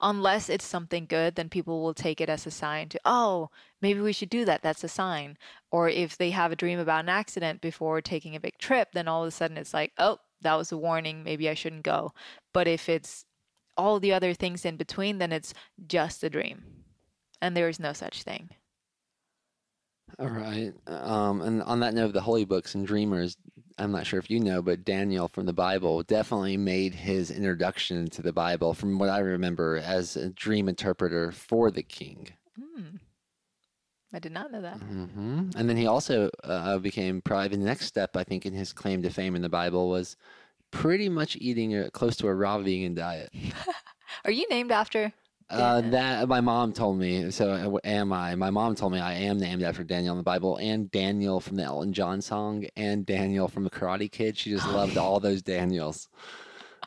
Unless 0.00 0.48
it's 0.48 0.64
something 0.64 1.06
good, 1.06 1.36
then 1.36 1.48
people 1.48 1.80
will 1.80 1.94
take 1.94 2.20
it 2.20 2.28
as 2.28 2.44
a 2.44 2.50
sign 2.50 2.88
to, 2.88 3.00
oh, 3.04 3.50
maybe 3.80 4.00
we 4.00 4.12
should 4.12 4.30
do 4.30 4.44
that. 4.46 4.62
That's 4.62 4.82
a 4.82 4.88
sign. 4.88 5.38
Or 5.70 5.88
if 5.88 6.18
they 6.18 6.30
have 6.30 6.50
a 6.50 6.56
dream 6.56 6.80
about 6.80 7.04
an 7.04 7.08
accident 7.10 7.60
before 7.60 8.00
taking 8.00 8.34
a 8.34 8.40
big 8.40 8.58
trip, 8.58 8.88
then 8.94 9.06
all 9.06 9.22
of 9.22 9.28
a 9.28 9.30
sudden 9.30 9.56
it's 9.56 9.72
like, 9.72 9.92
oh, 9.96 10.18
that 10.42 10.56
was 10.56 10.72
a 10.72 10.76
warning. 10.76 11.22
Maybe 11.24 11.48
I 11.48 11.54
shouldn't 11.54 11.82
go. 11.82 12.12
But 12.52 12.68
if 12.68 12.88
it's 12.88 13.24
all 13.76 14.00
the 14.00 14.12
other 14.12 14.34
things 14.34 14.64
in 14.64 14.76
between, 14.76 15.18
then 15.18 15.32
it's 15.32 15.54
just 15.86 16.24
a 16.24 16.30
dream. 16.30 16.62
And 17.40 17.56
there 17.56 17.68
is 17.68 17.80
no 17.80 17.92
such 17.92 18.22
thing. 18.22 18.50
All 20.18 20.28
right. 20.28 20.72
Um, 20.86 21.40
and 21.40 21.62
on 21.62 21.80
that 21.80 21.94
note 21.94 22.06
of 22.06 22.12
the 22.12 22.20
holy 22.20 22.44
books 22.44 22.74
and 22.74 22.86
dreamers, 22.86 23.36
I'm 23.78 23.92
not 23.92 24.06
sure 24.06 24.18
if 24.18 24.30
you 24.30 24.40
know, 24.40 24.60
but 24.60 24.84
Daniel 24.84 25.28
from 25.28 25.46
the 25.46 25.52
Bible 25.52 26.02
definitely 26.02 26.56
made 26.56 26.94
his 26.94 27.30
introduction 27.30 28.08
to 28.10 28.22
the 28.22 28.32
Bible, 28.32 28.74
from 28.74 28.98
what 28.98 29.08
I 29.08 29.20
remember, 29.20 29.78
as 29.78 30.16
a 30.16 30.28
dream 30.30 30.68
interpreter 30.68 31.32
for 31.32 31.70
the 31.70 31.82
king. 31.82 32.28
Hmm. 32.58 32.96
I 34.12 34.18
did 34.18 34.32
not 34.32 34.50
know 34.50 34.62
that. 34.62 34.78
hmm 34.78 35.50
And 35.56 35.68
then 35.68 35.76
he 35.76 35.86
also 35.86 36.30
uh, 36.44 36.78
became 36.78 37.22
probably 37.22 37.48
the 37.48 37.58
next 37.58 37.86
step, 37.86 38.16
I 38.16 38.24
think, 38.24 38.44
in 38.44 38.52
his 38.52 38.72
claim 38.72 39.02
to 39.02 39.10
fame 39.10 39.36
in 39.36 39.42
the 39.42 39.48
Bible 39.48 39.88
was 39.88 40.16
pretty 40.70 41.08
much 41.08 41.36
eating 41.40 41.76
a, 41.76 41.90
close 41.90 42.16
to 42.16 42.26
a 42.28 42.34
raw 42.34 42.58
vegan 42.58 42.94
diet. 42.94 43.32
Are 44.24 44.30
you 44.30 44.46
named 44.50 44.72
after? 44.72 45.12
Uh, 45.48 45.80
that 45.80 46.28
my 46.28 46.40
mom 46.40 46.72
told 46.72 46.96
me. 46.96 47.28
So 47.32 47.50
uh, 47.50 47.78
am 47.88 48.12
I? 48.12 48.36
My 48.36 48.50
mom 48.50 48.76
told 48.76 48.92
me 48.92 49.00
I 49.00 49.14
am 49.14 49.38
named 49.38 49.62
after 49.62 49.82
Daniel 49.82 50.12
in 50.12 50.18
the 50.18 50.24
Bible, 50.24 50.56
and 50.58 50.88
Daniel 50.92 51.40
from 51.40 51.56
the 51.56 51.64
Elton 51.64 51.92
John 51.92 52.20
song, 52.20 52.66
and 52.76 53.04
Daniel 53.04 53.48
from 53.48 53.64
the 53.64 53.70
Karate 53.70 54.10
Kid. 54.10 54.38
She 54.38 54.50
just 54.50 54.68
loved 54.68 54.96
all 54.96 55.18
those 55.18 55.42
Daniels, 55.42 56.08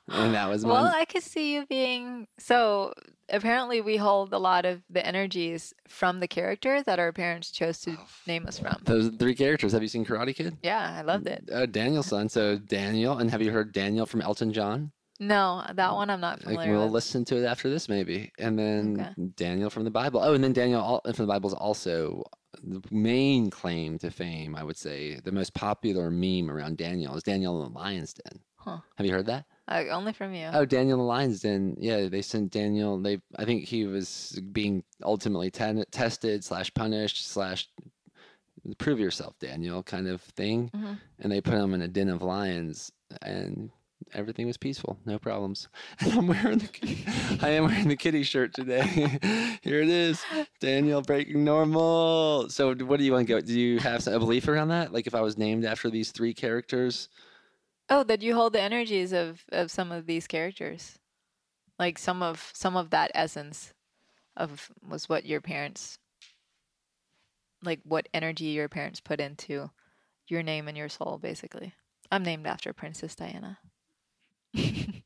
and 0.07 0.33
that 0.33 0.47
was 0.47 0.65
Well, 0.65 0.83
one. 0.83 0.93
I 0.93 1.03
could 1.03 1.23
see 1.23 1.53
you 1.53 1.65
being. 1.65 2.27
So 2.39 2.93
apparently, 3.29 3.81
we 3.81 3.97
hold 3.97 4.33
a 4.33 4.37
lot 4.39 4.65
of 4.65 4.81
the 4.89 5.05
energies 5.05 5.73
from 5.87 6.19
the 6.19 6.27
character 6.27 6.81
that 6.83 6.99
our 6.99 7.11
parents 7.11 7.51
chose 7.51 7.79
to 7.81 7.97
name 8.27 8.45
us 8.47 8.59
from. 8.59 8.77
Those 8.85 9.09
three 9.19 9.35
characters. 9.35 9.71
Have 9.71 9.81
you 9.81 9.87
seen 9.87 10.05
Karate 10.05 10.35
Kid? 10.35 10.57
Yeah, 10.63 10.95
I 10.99 11.01
loved 11.01 11.27
it. 11.27 11.49
Uh, 11.51 11.65
Daniel-san. 11.65 12.29
So 12.33 12.57
Daniel, 12.57 13.17
and 13.19 13.29
have 13.31 13.41
you 13.41 13.51
heard 13.51 13.73
Daniel 13.73 14.05
from 14.05 14.21
Elton 14.21 14.51
John? 14.53 14.91
No, 15.19 15.63
that 15.75 15.93
one 15.93 16.09
I'm 16.09 16.19
not 16.19 16.39
Like, 16.45 16.55
familiar 16.55 16.73
we'll 16.73 16.85
with. 16.85 16.93
listen 16.93 17.23
to 17.25 17.37
it 17.37 17.45
after 17.45 17.69
this, 17.69 17.87
maybe. 17.87 18.31
And 18.39 18.57
then 18.57 18.97
Okay. 18.99 19.29
Daniel 19.35 19.69
from 19.69 19.83
the 19.83 19.91
Bible. 19.91 20.19
Oh, 20.23 20.33
and 20.33 20.43
then 20.43 20.53
Daniel 20.53 20.99
from 21.05 21.25
the 21.27 21.31
Bible 21.31 21.49
is 21.49 21.53
also 21.53 22.23
the 22.63 22.81
main 22.91 23.49
claim 23.51 23.97
to 23.99 24.09
fame, 24.09 24.55
I 24.55 24.63
would 24.63 24.75
say. 24.77 25.19
The 25.23 25.31
most 25.31 25.53
popular 25.53 26.09
meme 26.09 26.49
around 26.49 26.77
Daniel 26.77 27.15
is 27.15 27.23
Daniel 27.23 27.63
in 27.63 27.71
the 27.71 27.77
Lion's 27.79 28.13
Den. 28.13 28.39
Huh. 28.57 28.79
Have 28.97 29.05
you 29.05 29.13
heard 29.13 29.27
that? 29.27 29.45
Uh, 29.67 29.85
only 29.91 30.11
from 30.13 30.33
you. 30.33 30.49
Oh, 30.51 30.65
Daniel 30.65 30.97
the 30.97 31.03
Lion's 31.03 31.39
Den. 31.41 31.75
Yeah, 31.79 32.09
they 32.09 32.21
sent 32.21 32.51
Daniel. 32.51 32.99
They, 32.99 33.19
I 33.37 33.45
think 33.45 33.65
he 33.65 33.85
was 33.85 34.39
being 34.51 34.83
ultimately 35.03 35.49
ten- 35.51 35.85
tested 35.91 36.43
slash 36.43 36.73
punished 36.73 37.25
slash 37.27 37.69
prove 38.77 38.99
yourself, 38.99 39.37
Daniel, 39.39 39.81
kind 39.83 40.07
of 40.07 40.21
thing. 40.21 40.69
Mhm. 40.75 40.99
And 41.19 41.31
they 41.31 41.41
put 41.41 41.53
him 41.55 41.73
in 41.73 41.81
a 41.81 41.87
den 41.87 42.09
of 42.09 42.21
lions, 42.21 42.91
and 43.21 43.69
everything 44.13 44.47
was 44.47 44.57
peaceful, 44.57 44.99
no 45.05 45.17
problems. 45.17 45.69
And 46.01 46.11
I'm 46.13 46.27
wearing 46.27 46.57
the, 46.59 47.39
I 47.41 47.49
am 47.51 47.63
wearing 47.65 47.87
the 47.87 47.95
kitty 47.95 48.23
shirt 48.23 48.53
today. 48.53 48.83
Here 49.63 49.81
it 49.81 49.89
is, 49.89 50.21
Daniel 50.59 51.01
breaking 51.01 51.43
normal. 51.45 52.49
So, 52.49 52.73
what 52.75 52.97
do 52.99 53.05
you 53.05 53.13
want 53.13 53.27
to 53.27 53.33
go? 53.33 53.39
Do 53.39 53.57
you 53.57 53.79
have 53.79 54.05
a 54.07 54.19
belief 54.19 54.47
around 54.49 54.69
that? 54.69 54.91
Like, 54.91 55.07
if 55.07 55.15
I 55.15 55.21
was 55.21 55.37
named 55.37 55.63
after 55.63 55.89
these 55.89 56.11
three 56.11 56.33
characters, 56.33 57.07
Oh, 57.93 58.01
that 58.05 58.23
you 58.23 58.33
hold 58.33 58.53
the 58.53 58.61
energies 58.61 59.13
of 59.13 59.43
of 59.51 59.69
some 59.69 59.91
of 59.91 60.07
these 60.07 60.25
characters, 60.25 60.97
like 61.77 61.99
some 61.99 62.23
of 62.23 62.49
some 62.55 62.75
of 62.75 62.89
that 62.89 63.11
essence 63.13 63.71
of 64.35 64.71
was 64.81 65.07
what 65.07 65.27
your 65.27 65.41
parents, 65.41 65.99
like 67.61 67.81
what 67.83 68.09
energy 68.11 68.45
your 68.45 68.67
parents 68.67 68.99
put 68.99 69.19
into 69.21 69.69
your 70.27 70.41
name 70.41 70.67
and 70.67 70.75
your 70.75 70.89
soul, 70.89 71.19
basically. 71.21 71.75
I'm 72.11 72.23
named 72.23 72.47
after 72.47 72.73
Princess 72.73 73.13
Diana. 73.13 73.59
that 74.55 75.03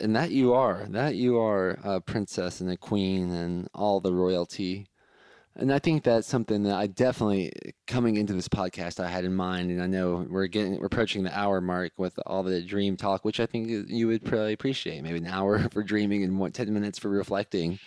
and 0.00 0.16
that 0.16 0.30
you 0.30 0.54
are, 0.54 0.86
that 0.88 1.16
you 1.16 1.38
are 1.38 1.78
a 1.84 2.00
princess 2.00 2.62
and 2.62 2.70
a 2.70 2.78
queen 2.78 3.30
and 3.30 3.68
all 3.74 4.00
the 4.00 4.14
royalty. 4.14 4.86
And 5.58 5.72
I 5.72 5.78
think 5.78 6.02
that's 6.02 6.28
something 6.28 6.64
that 6.64 6.74
I 6.74 6.86
definitely 6.86 7.50
coming 7.86 8.16
into 8.16 8.34
this 8.34 8.48
podcast 8.48 9.00
I 9.02 9.08
had 9.08 9.24
in 9.24 9.34
mind, 9.34 9.70
and 9.70 9.82
I 9.82 9.86
know 9.86 10.26
we're 10.28 10.48
getting 10.48 10.78
we're 10.78 10.86
approaching 10.86 11.22
the 11.22 11.36
hour 11.36 11.62
mark 11.62 11.92
with 11.96 12.18
all 12.26 12.42
the 12.42 12.60
dream 12.60 12.94
talk, 12.94 13.24
which 13.24 13.40
I 13.40 13.46
think 13.46 13.88
you 13.88 14.06
would 14.08 14.22
probably 14.22 14.52
appreciate. 14.52 15.02
Maybe 15.02 15.16
an 15.16 15.26
hour 15.26 15.66
for 15.70 15.82
dreaming 15.82 16.24
and 16.24 16.38
what 16.38 16.52
ten 16.52 16.74
minutes 16.74 16.98
for 16.98 17.08
reflecting. 17.08 17.78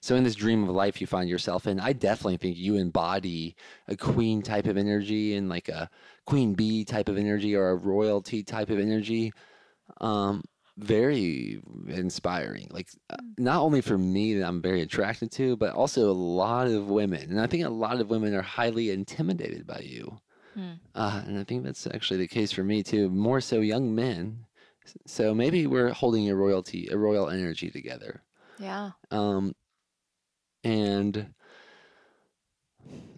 So 0.00 0.16
in 0.16 0.24
this 0.24 0.36
dream 0.36 0.62
of 0.62 0.70
life 0.70 1.02
you 1.02 1.06
find 1.06 1.28
yourself 1.28 1.66
in, 1.66 1.78
I 1.80 1.92
definitely 1.92 2.38
think 2.38 2.56
you 2.56 2.76
embody 2.76 3.56
a 3.88 3.96
queen 3.96 4.40
type 4.40 4.66
of 4.66 4.78
energy 4.78 5.34
and 5.34 5.50
like 5.50 5.68
a 5.68 5.90
queen 6.24 6.54
bee 6.54 6.86
type 6.86 7.10
of 7.10 7.18
energy 7.18 7.54
or 7.54 7.70
a 7.70 7.76
royalty 7.76 8.42
type 8.42 8.70
of 8.70 8.78
energy. 8.78 9.32
Um, 10.00 10.44
very 10.78 11.60
inspiring. 11.88 12.68
Like 12.70 12.88
uh, 13.10 13.16
not 13.36 13.60
only 13.60 13.80
for 13.80 13.98
me 13.98 14.34
that 14.34 14.46
I'm 14.46 14.62
very 14.62 14.82
attracted 14.82 15.30
to, 15.32 15.56
but 15.56 15.74
also 15.74 16.10
a 16.10 16.12
lot 16.12 16.68
of 16.68 16.88
women, 16.88 17.30
and 17.30 17.40
I 17.40 17.46
think 17.46 17.64
a 17.64 17.70
lot 17.70 18.00
of 18.00 18.10
women 18.10 18.34
are 18.34 18.42
highly 18.42 18.90
intimidated 18.90 19.66
by 19.66 19.80
you. 19.80 20.18
Hmm. 20.54 20.72
Uh, 20.94 21.22
and 21.26 21.38
I 21.38 21.44
think 21.44 21.64
that's 21.64 21.86
actually 21.86 22.18
the 22.18 22.28
case 22.28 22.52
for 22.52 22.64
me 22.64 22.82
too. 22.82 23.10
More 23.10 23.40
so, 23.40 23.60
young 23.60 23.94
men. 23.94 24.44
So 25.06 25.34
maybe 25.34 25.66
we're 25.66 25.92
holding 25.92 26.30
a 26.30 26.34
royalty, 26.34 26.88
a 26.90 26.96
royal 26.96 27.28
energy 27.28 27.70
together. 27.70 28.22
Yeah. 28.58 28.92
Um, 29.10 29.54
and 30.64 31.34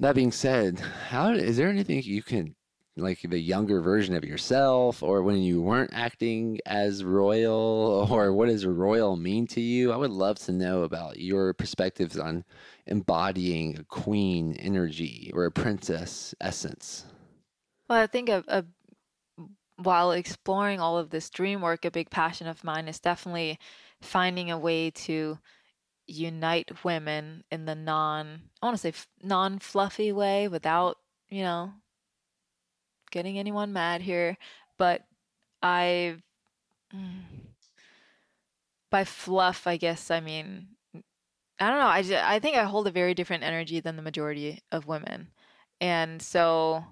that 0.00 0.14
being 0.14 0.32
said, 0.32 0.80
how 0.80 1.32
is 1.32 1.56
there 1.56 1.68
anything 1.68 2.02
you 2.02 2.22
can 2.22 2.56
like 2.96 3.20
the 3.22 3.38
younger 3.38 3.80
version 3.80 4.14
of 4.14 4.24
yourself, 4.24 5.02
or 5.02 5.22
when 5.22 5.38
you 5.38 5.62
weren't 5.62 5.92
acting 5.92 6.58
as 6.66 7.04
royal, 7.04 8.08
or 8.10 8.32
what 8.32 8.48
does 8.48 8.66
royal 8.66 9.16
mean 9.16 9.46
to 9.48 9.60
you? 9.60 9.92
I 9.92 9.96
would 9.96 10.10
love 10.10 10.38
to 10.40 10.52
know 10.52 10.82
about 10.82 11.18
your 11.18 11.54
perspectives 11.54 12.18
on 12.18 12.44
embodying 12.86 13.78
a 13.78 13.84
queen 13.84 14.56
energy 14.58 15.30
or 15.34 15.44
a 15.44 15.52
princess 15.52 16.34
essence. 16.40 17.04
Well, 17.88 18.02
I 18.02 18.06
think 18.06 18.28
a, 18.28 18.44
a, 18.48 18.64
while 19.76 20.12
exploring 20.12 20.80
all 20.80 20.98
of 20.98 21.10
this 21.10 21.30
dream 21.30 21.60
work, 21.60 21.84
a 21.84 21.90
big 21.90 22.10
passion 22.10 22.46
of 22.46 22.64
mine 22.64 22.88
is 22.88 23.00
definitely 23.00 23.58
finding 24.00 24.50
a 24.50 24.58
way 24.58 24.90
to 24.90 25.38
unite 26.06 26.84
women 26.84 27.44
in 27.50 27.64
the 27.64 27.74
non, 27.74 28.42
I 28.60 28.66
want 28.66 28.76
to 28.76 28.80
say 28.80 28.88
f- 28.90 29.08
non-fluffy 29.22 30.12
way 30.12 30.48
without, 30.48 30.98
you 31.28 31.42
know, 31.42 31.72
getting 33.10 33.38
anyone 33.38 33.72
mad 33.72 34.02
here. 34.02 34.36
But 34.78 35.04
I, 35.62 36.16
mm, 36.94 37.22
by 38.90 39.04
fluff, 39.04 39.66
I 39.66 39.76
guess 39.76 40.10
I 40.10 40.20
mean, 40.20 40.68
I 41.58 41.68
don't 41.68 41.78
know. 41.78 42.16
I, 42.16 42.34
I 42.34 42.38
think 42.38 42.56
I 42.56 42.64
hold 42.64 42.86
a 42.86 42.90
very 42.90 43.14
different 43.14 43.44
energy 43.44 43.80
than 43.80 43.96
the 43.96 44.02
majority 44.02 44.62
of 44.72 44.86
women. 44.86 45.28
And 45.80 46.20
so 46.20 46.84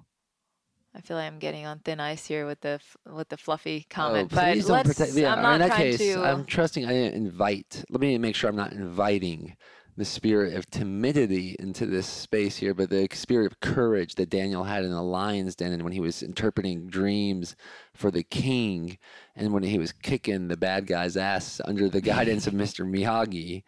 I 0.95 1.01
feel 1.01 1.17
like 1.17 1.27
I'm 1.27 1.39
getting 1.39 1.67
on 1.67 1.79
thin 1.79 2.01
ice 2.01 2.27
here 2.27 2.47
with 2.47 2.61
the 2.61 2.81
with 3.07 3.29
the 3.29 3.37
fluffy 3.37 3.87
comment, 3.89 4.31
oh, 4.33 4.37
but 4.37 4.57
let's. 4.57 4.89
protect. 4.89 5.13
Yeah, 5.13 5.35
I'm 5.35 5.43
not 5.43 5.55
in 5.55 5.61
that 5.61 5.69
trying 5.69 5.93
case, 5.93 5.99
to. 5.99 6.25
I'm 6.25 6.45
trusting. 6.45 6.87
I 6.87 6.93
didn't 6.93 7.15
invite. 7.15 7.85
Let 7.89 8.01
me 8.01 8.19
make 8.19 8.35
sure 8.35 8.51
I'm 8.51 8.57
not 8.57 8.73
inviting 8.73 9.57
the 9.99 10.05
spirit 10.05 10.55
of 10.55 10.71
timidity 10.71 11.57
into 11.59 11.85
this 11.85 12.07
space 12.07 12.57
here, 12.57 12.73
but 12.73 12.89
the 12.89 13.09
spirit 13.13 13.51
of 13.51 13.59
courage 13.59 14.15
that 14.15 14.31
Daniel 14.31 14.63
had 14.63 14.85
in 14.85 14.93
the 14.93 15.03
lion's 15.03 15.57
den, 15.57 15.73
and 15.73 15.83
when 15.83 15.93
he 15.93 15.99
was 15.99 16.23
interpreting 16.23 16.87
dreams 16.87 17.57
for 17.95 18.13
the 18.13 18.23
king, 18.23 18.97
and 19.35 19.53
when 19.53 19.65
he 19.65 19.77
was 19.77 19.91
kicking 19.91 20.47
the 20.47 20.57
bad 20.57 20.87
guy's 20.87 21.17
ass 21.17 21.61
under 21.65 21.89
the 21.89 22.01
guidance 22.01 22.47
of 22.47 22.55
Mr. 22.55 22.89
Miyagi. 22.89 23.65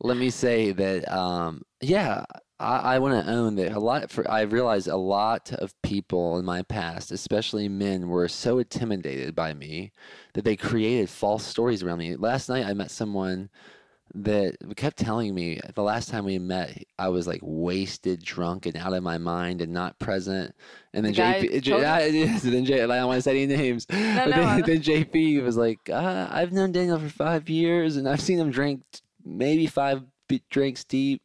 Let 0.00 0.18
me 0.18 0.28
say 0.28 0.72
that, 0.72 1.10
um, 1.10 1.62
yeah, 1.80 2.24
I, 2.58 2.96
I 2.96 2.98
want 2.98 3.24
to 3.24 3.32
own 3.32 3.54
that 3.56 3.72
a 3.72 3.80
lot. 3.80 4.10
For 4.10 4.30
I 4.30 4.42
realized 4.42 4.86
a 4.86 4.96
lot 4.96 5.50
of 5.54 5.80
people 5.80 6.38
in 6.38 6.44
my 6.44 6.60
past, 6.60 7.10
especially 7.10 7.70
men, 7.70 8.08
were 8.08 8.28
so 8.28 8.58
intimidated 8.58 9.34
by 9.34 9.54
me 9.54 9.92
that 10.34 10.44
they 10.44 10.56
created 10.56 11.08
false 11.08 11.44
stories 11.44 11.82
around 11.82 11.98
me. 11.98 12.16
Last 12.16 12.50
night, 12.50 12.66
I 12.66 12.74
met 12.74 12.90
someone 12.90 13.48
that 14.14 14.56
kept 14.76 14.96
telling 14.96 15.34
me 15.34 15.60
the 15.74 15.82
last 15.82 16.08
time 16.08 16.24
we 16.24 16.38
met, 16.38 16.84
I 16.98 17.08
was 17.08 17.26
like 17.26 17.40
wasted, 17.42 18.22
drunk, 18.22 18.66
and 18.66 18.76
out 18.76 18.92
of 18.92 19.02
my 19.02 19.18
mind 19.18 19.60
and 19.60 19.72
not 19.72 19.98
present. 19.98 20.54
And 20.92 21.04
then 21.04 21.12
The 21.12 21.20
JP, 21.20 21.66
you? 21.66 21.86
I, 21.86 22.10
then 22.10 22.64
J, 22.64 22.82
I 22.82 22.86
don't 22.86 23.06
want 23.06 23.18
to 23.18 23.22
say 23.22 23.42
any 23.42 23.56
names. 23.56 23.86
but 23.88 23.96
no, 23.96 24.30
then, 24.30 24.62
then 24.62 24.82
JP 24.82 25.42
was 25.44 25.56
like, 25.56 25.88
uh, 25.88 26.28
I've 26.30 26.52
known 26.52 26.72
Daniel 26.72 26.98
for 26.98 27.08
five 27.08 27.48
years 27.48 27.96
and 27.96 28.08
I've 28.08 28.20
seen 28.20 28.38
him 28.38 28.50
drink 28.50 28.82
maybe 29.24 29.66
five 29.66 30.02
drinks 30.50 30.84
deep. 30.84 31.22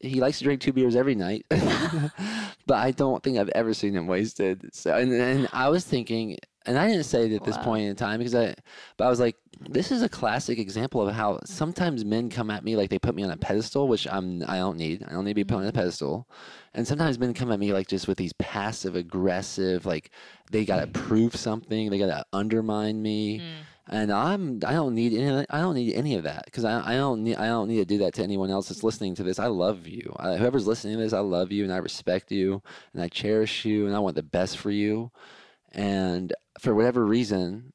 He 0.00 0.20
likes 0.20 0.38
to 0.38 0.44
drink 0.44 0.60
two 0.60 0.72
beers 0.72 0.96
every 0.96 1.14
night, 1.14 1.46
but 1.50 2.76
I 2.76 2.90
don't 2.90 3.22
think 3.22 3.38
I've 3.38 3.48
ever 3.50 3.72
seen 3.72 3.94
him 3.94 4.06
wasted. 4.06 4.74
So, 4.74 4.94
and, 4.94 5.12
and 5.12 5.48
I 5.52 5.70
was 5.70 5.84
thinking, 5.84 6.36
and 6.66 6.78
I 6.78 6.86
didn't 6.88 7.04
say 7.04 7.26
it 7.26 7.32
at 7.32 7.44
this 7.44 7.56
Wow. 7.58 7.64
point 7.64 7.84
in 7.86 7.96
time 7.96 8.18
because 8.18 8.34
I, 8.34 8.54
but 8.96 9.04
I 9.06 9.10
was 9.10 9.20
like, 9.20 9.36
this 9.68 9.92
is 9.92 10.02
a 10.02 10.08
classic 10.08 10.58
example 10.58 11.06
of 11.06 11.14
how 11.14 11.40
sometimes 11.44 12.04
men 12.04 12.28
come 12.30 12.50
at 12.50 12.64
me 12.64 12.74
like 12.76 12.90
they 12.90 12.98
put 12.98 13.14
me 13.14 13.22
on 13.22 13.30
a 13.30 13.36
pedestal, 13.36 13.86
which 13.88 14.06
I'm 14.08 14.42
I 14.48 14.56
don't 14.58 14.76
need. 14.76 15.04
I 15.06 15.12
don't 15.12 15.24
need 15.24 15.30
to 15.32 15.34
be 15.34 15.44
put 15.44 15.58
on 15.58 15.66
a 15.66 15.72
pedestal. 15.72 16.28
And 16.74 16.86
sometimes 16.86 17.18
men 17.18 17.34
come 17.34 17.52
at 17.52 17.60
me 17.60 17.72
like 17.72 17.86
just 17.86 18.08
with 18.08 18.18
these 18.18 18.32
passive 18.34 18.96
aggressive, 18.96 19.86
like 19.86 20.10
they 20.50 20.64
gotta 20.64 20.86
prove 20.86 21.36
something, 21.36 21.90
they 21.90 21.98
gotta 21.98 22.24
undermine 22.32 23.00
me. 23.02 23.38
Mm. 23.40 23.42
And 23.86 24.10
I'm 24.12 24.60
I 24.66 24.72
don't 24.72 24.94
need 24.94 25.12
any 25.12 25.26
of 25.28 25.36
that- 25.36 25.46
I 25.50 25.60
don't 25.60 25.74
need 25.74 25.92
any 25.94 26.14
of 26.16 26.22
that 26.24 26.46
because 26.46 26.64
I, 26.64 26.94
I 26.94 26.96
don't 26.96 27.22
need 27.22 27.36
I 27.36 27.46
don't 27.46 27.68
need 27.68 27.76
to 27.76 27.84
do 27.84 27.98
that 27.98 28.14
to 28.14 28.22
anyone 28.22 28.50
else 28.50 28.68
that's 28.70 28.82
listening 28.82 29.14
to 29.16 29.22
this. 29.22 29.38
I 29.38 29.46
love 29.48 29.86
you. 29.86 30.14
I, 30.18 30.36
whoever's 30.36 30.66
listening 30.66 30.96
to 30.96 31.02
this, 31.02 31.12
I 31.12 31.18
love 31.20 31.52
you 31.52 31.64
and 31.64 31.72
I 31.72 31.76
respect 31.76 32.32
you 32.32 32.62
and 32.94 33.02
I 33.02 33.08
cherish 33.08 33.64
you 33.66 33.86
and 33.86 33.94
I 33.94 33.98
want 33.98 34.16
the 34.16 34.22
best 34.22 34.56
for 34.58 34.70
you. 34.70 35.10
And 35.74 36.32
for 36.60 36.74
whatever 36.74 37.04
reason, 37.04 37.72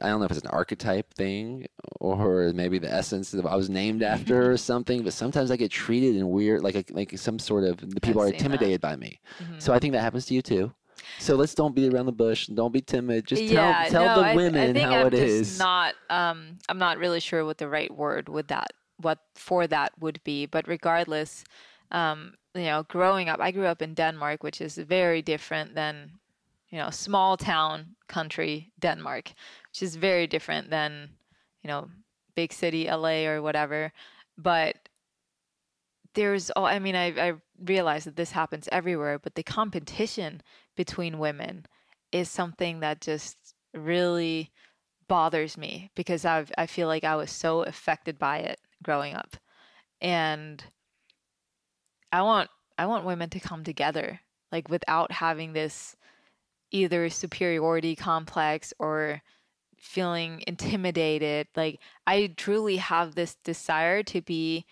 I 0.00 0.08
don't 0.08 0.20
know 0.20 0.26
if 0.26 0.30
it's 0.30 0.40
an 0.42 0.46
archetype 0.48 1.12
thing 1.14 1.66
or 2.00 2.52
maybe 2.54 2.78
the 2.78 2.92
essence 2.92 3.30
that 3.32 3.44
I 3.44 3.56
was 3.56 3.68
named 3.68 4.02
after 4.14 4.52
or 4.52 4.56
something. 4.56 5.02
But 5.02 5.12
sometimes 5.12 5.50
I 5.50 5.56
get 5.56 5.70
treated 5.70 6.16
in 6.16 6.28
weird, 6.30 6.62
like 6.62 6.90
like 6.90 7.18
some 7.18 7.38
sort 7.38 7.64
of 7.64 7.78
the 7.78 8.00
people 8.00 8.22
are 8.22 8.26
seen 8.28 8.32
that. 8.38 8.44
intimidated 8.44 8.80
by 8.80 8.96
me. 8.96 9.20
Mhm. 9.40 9.60
So 9.60 9.72
I 9.72 9.78
think 9.78 9.92
that 9.92 10.00
happens 10.02 10.26
to 10.26 10.34
you 10.34 10.42
too. 10.42 10.72
So 11.18 11.34
let's 11.34 11.54
don't 11.54 11.74
beat 11.74 11.92
around 11.92 12.06
the 12.06 12.12
bush. 12.12 12.48
and 12.48 12.56
Don't 12.56 12.72
be 12.72 12.80
timid. 12.80 13.26
Just 13.26 13.42
tell 13.48 13.70
yeah, 13.70 13.88
tell 13.88 14.04
no, 14.06 14.22
the 14.22 14.28
I, 14.28 14.36
women 14.36 14.70
I 14.70 14.72
think 14.72 14.88
how 14.88 15.00
I'm 15.00 15.06
it 15.08 15.14
is. 15.14 15.58
Not, 15.58 15.94
um, 16.10 16.58
I'm 16.68 16.78
not 16.78 16.98
really 16.98 17.20
sure 17.20 17.44
what 17.44 17.58
the 17.58 17.68
right 17.68 17.90
word 17.92 18.28
would 18.28 18.48
that, 18.48 18.72
what 18.98 19.18
for 19.34 19.66
that 19.66 19.92
would 19.98 20.22
be. 20.22 20.46
But 20.46 20.68
regardless, 20.68 21.44
um, 21.90 22.34
you 22.54 22.64
know, 22.64 22.84
growing 22.84 23.28
up, 23.28 23.40
I 23.40 23.50
grew 23.50 23.66
up 23.66 23.82
in 23.82 23.94
Denmark, 23.94 24.42
which 24.42 24.60
is 24.60 24.76
very 24.78 25.22
different 25.22 25.74
than, 25.74 26.18
you 26.72 26.78
know, 26.78 26.90
small 26.90 27.36
town 27.36 27.94
country 28.08 28.72
Denmark, 28.80 29.32
which 29.70 29.82
is 29.82 29.94
very 29.94 30.26
different 30.26 30.70
than, 30.70 31.10
you 31.62 31.68
know, 31.68 31.88
big 32.34 32.52
city 32.52 32.86
LA 32.86 33.26
or 33.26 33.42
whatever. 33.42 33.92
But 34.38 34.88
there's, 36.14 36.50
oh, 36.56 36.64
I 36.64 36.78
mean, 36.78 36.96
I, 36.96 37.28
I 37.28 37.32
realize 37.62 38.04
that 38.04 38.16
this 38.16 38.32
happens 38.32 38.68
everywhere, 38.72 39.18
but 39.18 39.34
the 39.34 39.42
competition 39.42 40.42
between 40.74 41.18
women 41.18 41.66
is 42.10 42.30
something 42.30 42.80
that 42.80 43.02
just 43.02 43.36
really 43.74 44.50
bothers 45.08 45.58
me 45.58 45.90
because 45.94 46.24
I've 46.24 46.50
I 46.56 46.66
feel 46.66 46.88
like 46.88 47.04
I 47.04 47.16
was 47.16 47.30
so 47.30 47.62
affected 47.62 48.18
by 48.18 48.38
it 48.38 48.58
growing 48.82 49.14
up. 49.14 49.36
And 50.00 50.64
I 52.10 52.22
want 52.22 52.48
I 52.78 52.86
want 52.86 53.04
women 53.04 53.28
to 53.30 53.40
come 53.40 53.62
together 53.62 54.20
like 54.50 54.68
without 54.70 55.12
having 55.12 55.52
this 55.52 55.96
either 56.72 57.08
superiority 57.10 57.94
complex 57.94 58.72
or 58.78 59.22
feeling 59.78 60.42
intimidated. 60.46 61.48
Like 61.56 61.80
I 62.06 62.32
truly 62.36 62.76
have 62.78 63.14
this 63.14 63.36
desire 63.44 64.02
to 64.04 64.20
be 64.22 64.64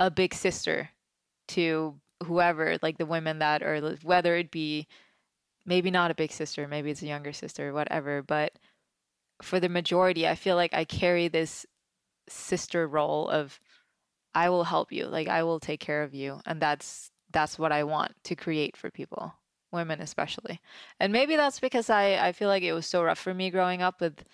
a 0.00 0.10
big 0.10 0.34
sister 0.34 0.90
to 1.48 2.00
whoever, 2.24 2.78
like 2.82 2.98
the 2.98 3.06
women 3.06 3.38
that 3.40 3.62
are 3.62 3.80
whether 4.02 4.36
it 4.36 4.50
be 4.50 4.86
maybe 5.66 5.90
not 5.90 6.10
a 6.10 6.14
big 6.14 6.32
sister, 6.32 6.66
maybe 6.66 6.90
it's 6.90 7.02
a 7.02 7.06
younger 7.06 7.32
sister, 7.32 7.72
whatever. 7.72 8.22
But 8.22 8.52
for 9.42 9.60
the 9.60 9.68
majority, 9.68 10.26
I 10.26 10.34
feel 10.34 10.56
like 10.56 10.74
I 10.74 10.84
carry 10.84 11.28
this 11.28 11.66
sister 12.28 12.86
role 12.86 13.28
of 13.28 13.60
I 14.34 14.48
will 14.50 14.64
help 14.64 14.92
you, 14.92 15.06
like 15.06 15.28
I 15.28 15.42
will 15.42 15.60
take 15.60 15.80
care 15.80 16.02
of 16.02 16.14
you, 16.14 16.40
and 16.46 16.60
that's 16.60 17.10
that's 17.32 17.58
what 17.58 17.72
I 17.72 17.84
want 17.84 18.12
to 18.24 18.36
create 18.36 18.76
for 18.76 18.90
people, 18.90 19.34
women 19.72 20.00
especially. 20.00 20.60
And 21.00 21.12
maybe 21.12 21.36
that's 21.36 21.60
because 21.60 21.90
I 21.90 22.28
I 22.28 22.32
feel 22.32 22.48
like 22.48 22.62
it 22.62 22.72
was 22.72 22.86
so 22.86 23.02
rough 23.02 23.18
for 23.18 23.34
me 23.34 23.50
growing 23.50 23.82
up 23.82 24.00
with 24.00 24.24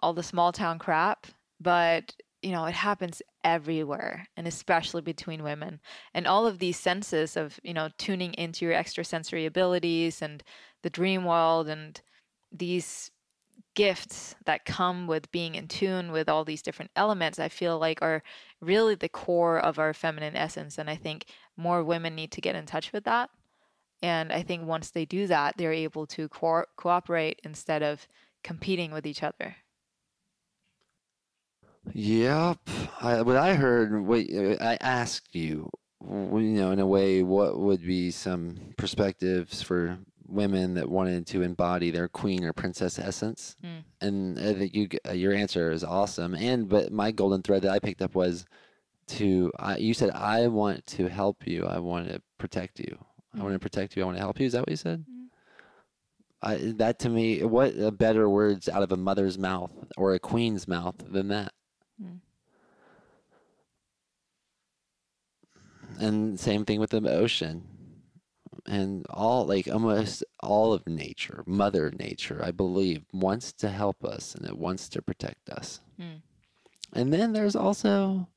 all 0.00 0.12
the 0.12 0.22
small 0.22 0.52
town 0.52 0.78
crap, 0.78 1.26
but 1.60 2.14
you 2.42 2.52
know, 2.52 2.66
it 2.66 2.74
happens 2.74 3.22
everywhere 3.42 4.28
and 4.36 4.46
especially 4.46 5.00
between 5.00 5.42
women. 5.42 5.80
And 6.12 6.26
all 6.26 6.46
of 6.46 6.58
these 6.58 6.78
senses 6.78 7.38
of, 7.38 7.58
you 7.62 7.72
know, 7.72 7.88
tuning 7.96 8.34
into 8.34 8.66
your 8.66 8.74
extrasensory 8.74 9.46
abilities 9.46 10.20
and 10.20 10.42
the 10.82 10.90
dream 10.90 11.24
world 11.24 11.68
and 11.68 11.98
these 12.52 13.10
gifts 13.74 14.34
that 14.44 14.66
come 14.66 15.06
with 15.06 15.32
being 15.32 15.54
in 15.54 15.68
tune 15.68 16.12
with 16.12 16.28
all 16.28 16.44
these 16.44 16.60
different 16.60 16.90
elements, 16.96 17.38
I 17.38 17.48
feel 17.48 17.78
like 17.78 18.02
are 18.02 18.22
really 18.60 18.94
the 18.94 19.08
core 19.08 19.58
of 19.58 19.78
our 19.78 19.94
feminine 19.94 20.36
essence. 20.36 20.76
And 20.76 20.90
I 20.90 20.96
think 20.96 21.24
more 21.56 21.82
women 21.82 22.14
need 22.14 22.30
to 22.32 22.42
get 22.42 22.56
in 22.56 22.66
touch 22.66 22.92
with 22.92 23.04
that. 23.04 23.30
And 24.04 24.30
I 24.30 24.42
think 24.42 24.66
once 24.66 24.90
they 24.90 25.06
do 25.06 25.26
that, 25.28 25.56
they're 25.56 25.72
able 25.72 26.06
to 26.08 26.28
co- 26.28 26.66
cooperate 26.76 27.40
instead 27.42 27.82
of 27.82 28.06
competing 28.42 28.92
with 28.92 29.06
each 29.06 29.22
other. 29.22 29.56
Yep. 31.94 32.58
I, 33.00 33.22
what 33.22 33.36
I 33.36 33.54
heard, 33.54 33.98
what 34.06 34.26
I 34.60 34.76
asked 34.82 35.34
you, 35.34 35.70
you 36.02 36.38
know, 36.38 36.70
in 36.70 36.80
a 36.80 36.86
way, 36.86 37.22
what 37.22 37.58
would 37.58 37.80
be 37.80 38.10
some 38.10 38.74
perspectives 38.76 39.62
for 39.62 39.96
women 40.28 40.74
that 40.74 40.90
wanted 40.90 41.26
to 41.28 41.40
embody 41.40 41.90
their 41.90 42.08
queen 42.08 42.44
or 42.44 42.52
princess 42.52 42.98
essence. 42.98 43.56
Mm. 43.64 43.84
And 44.02 44.38
I 44.38 44.52
think 44.52 44.74
you, 44.74 44.88
your 45.14 45.32
answer 45.32 45.72
is 45.72 45.82
awesome. 45.82 46.34
And 46.34 46.68
but 46.68 46.92
my 46.92 47.10
golden 47.10 47.40
thread 47.40 47.62
that 47.62 47.72
I 47.72 47.78
picked 47.78 48.02
up 48.02 48.14
was 48.14 48.44
to 49.06 49.50
I 49.58 49.78
you 49.78 49.94
said 49.94 50.10
I 50.10 50.46
want 50.48 50.84
to 50.88 51.08
help 51.08 51.46
you. 51.46 51.64
I 51.64 51.78
want 51.78 52.08
to 52.08 52.20
protect 52.36 52.80
you. 52.80 52.98
I 53.36 53.42
want 53.42 53.54
to 53.54 53.58
protect 53.58 53.96
you. 53.96 54.02
I 54.02 54.06
want 54.06 54.16
to 54.16 54.22
help 54.22 54.38
you. 54.38 54.46
Is 54.46 54.52
that 54.52 54.60
what 54.60 54.70
you 54.70 54.76
said? 54.76 55.04
Mm. 55.10 55.26
I, 56.42 56.56
that 56.76 56.98
to 57.00 57.08
me, 57.08 57.42
what 57.42 57.98
better 57.98 58.28
words 58.28 58.68
out 58.68 58.82
of 58.82 58.92
a 58.92 58.96
mother's 58.96 59.38
mouth 59.38 59.72
or 59.96 60.14
a 60.14 60.18
queen's 60.18 60.68
mouth 60.68 60.96
than 60.98 61.28
that? 61.28 61.52
Mm. 62.02 62.18
And 65.98 66.40
same 66.40 66.64
thing 66.64 66.80
with 66.80 66.90
the 66.90 67.08
ocean 67.08 67.64
and 68.66 69.06
all 69.10 69.46
like 69.46 69.68
almost 69.68 70.24
all 70.40 70.72
of 70.72 70.86
nature, 70.86 71.42
Mother 71.46 71.90
Nature, 71.90 72.40
I 72.42 72.50
believe, 72.50 73.04
wants 73.12 73.52
to 73.54 73.68
help 73.68 74.04
us 74.04 74.34
and 74.34 74.46
it 74.46 74.58
wants 74.58 74.88
to 74.90 75.02
protect 75.02 75.50
us. 75.50 75.80
Mm. 76.00 76.22
And 76.92 77.12
then 77.12 77.32
there's 77.32 77.56
also 77.56 78.28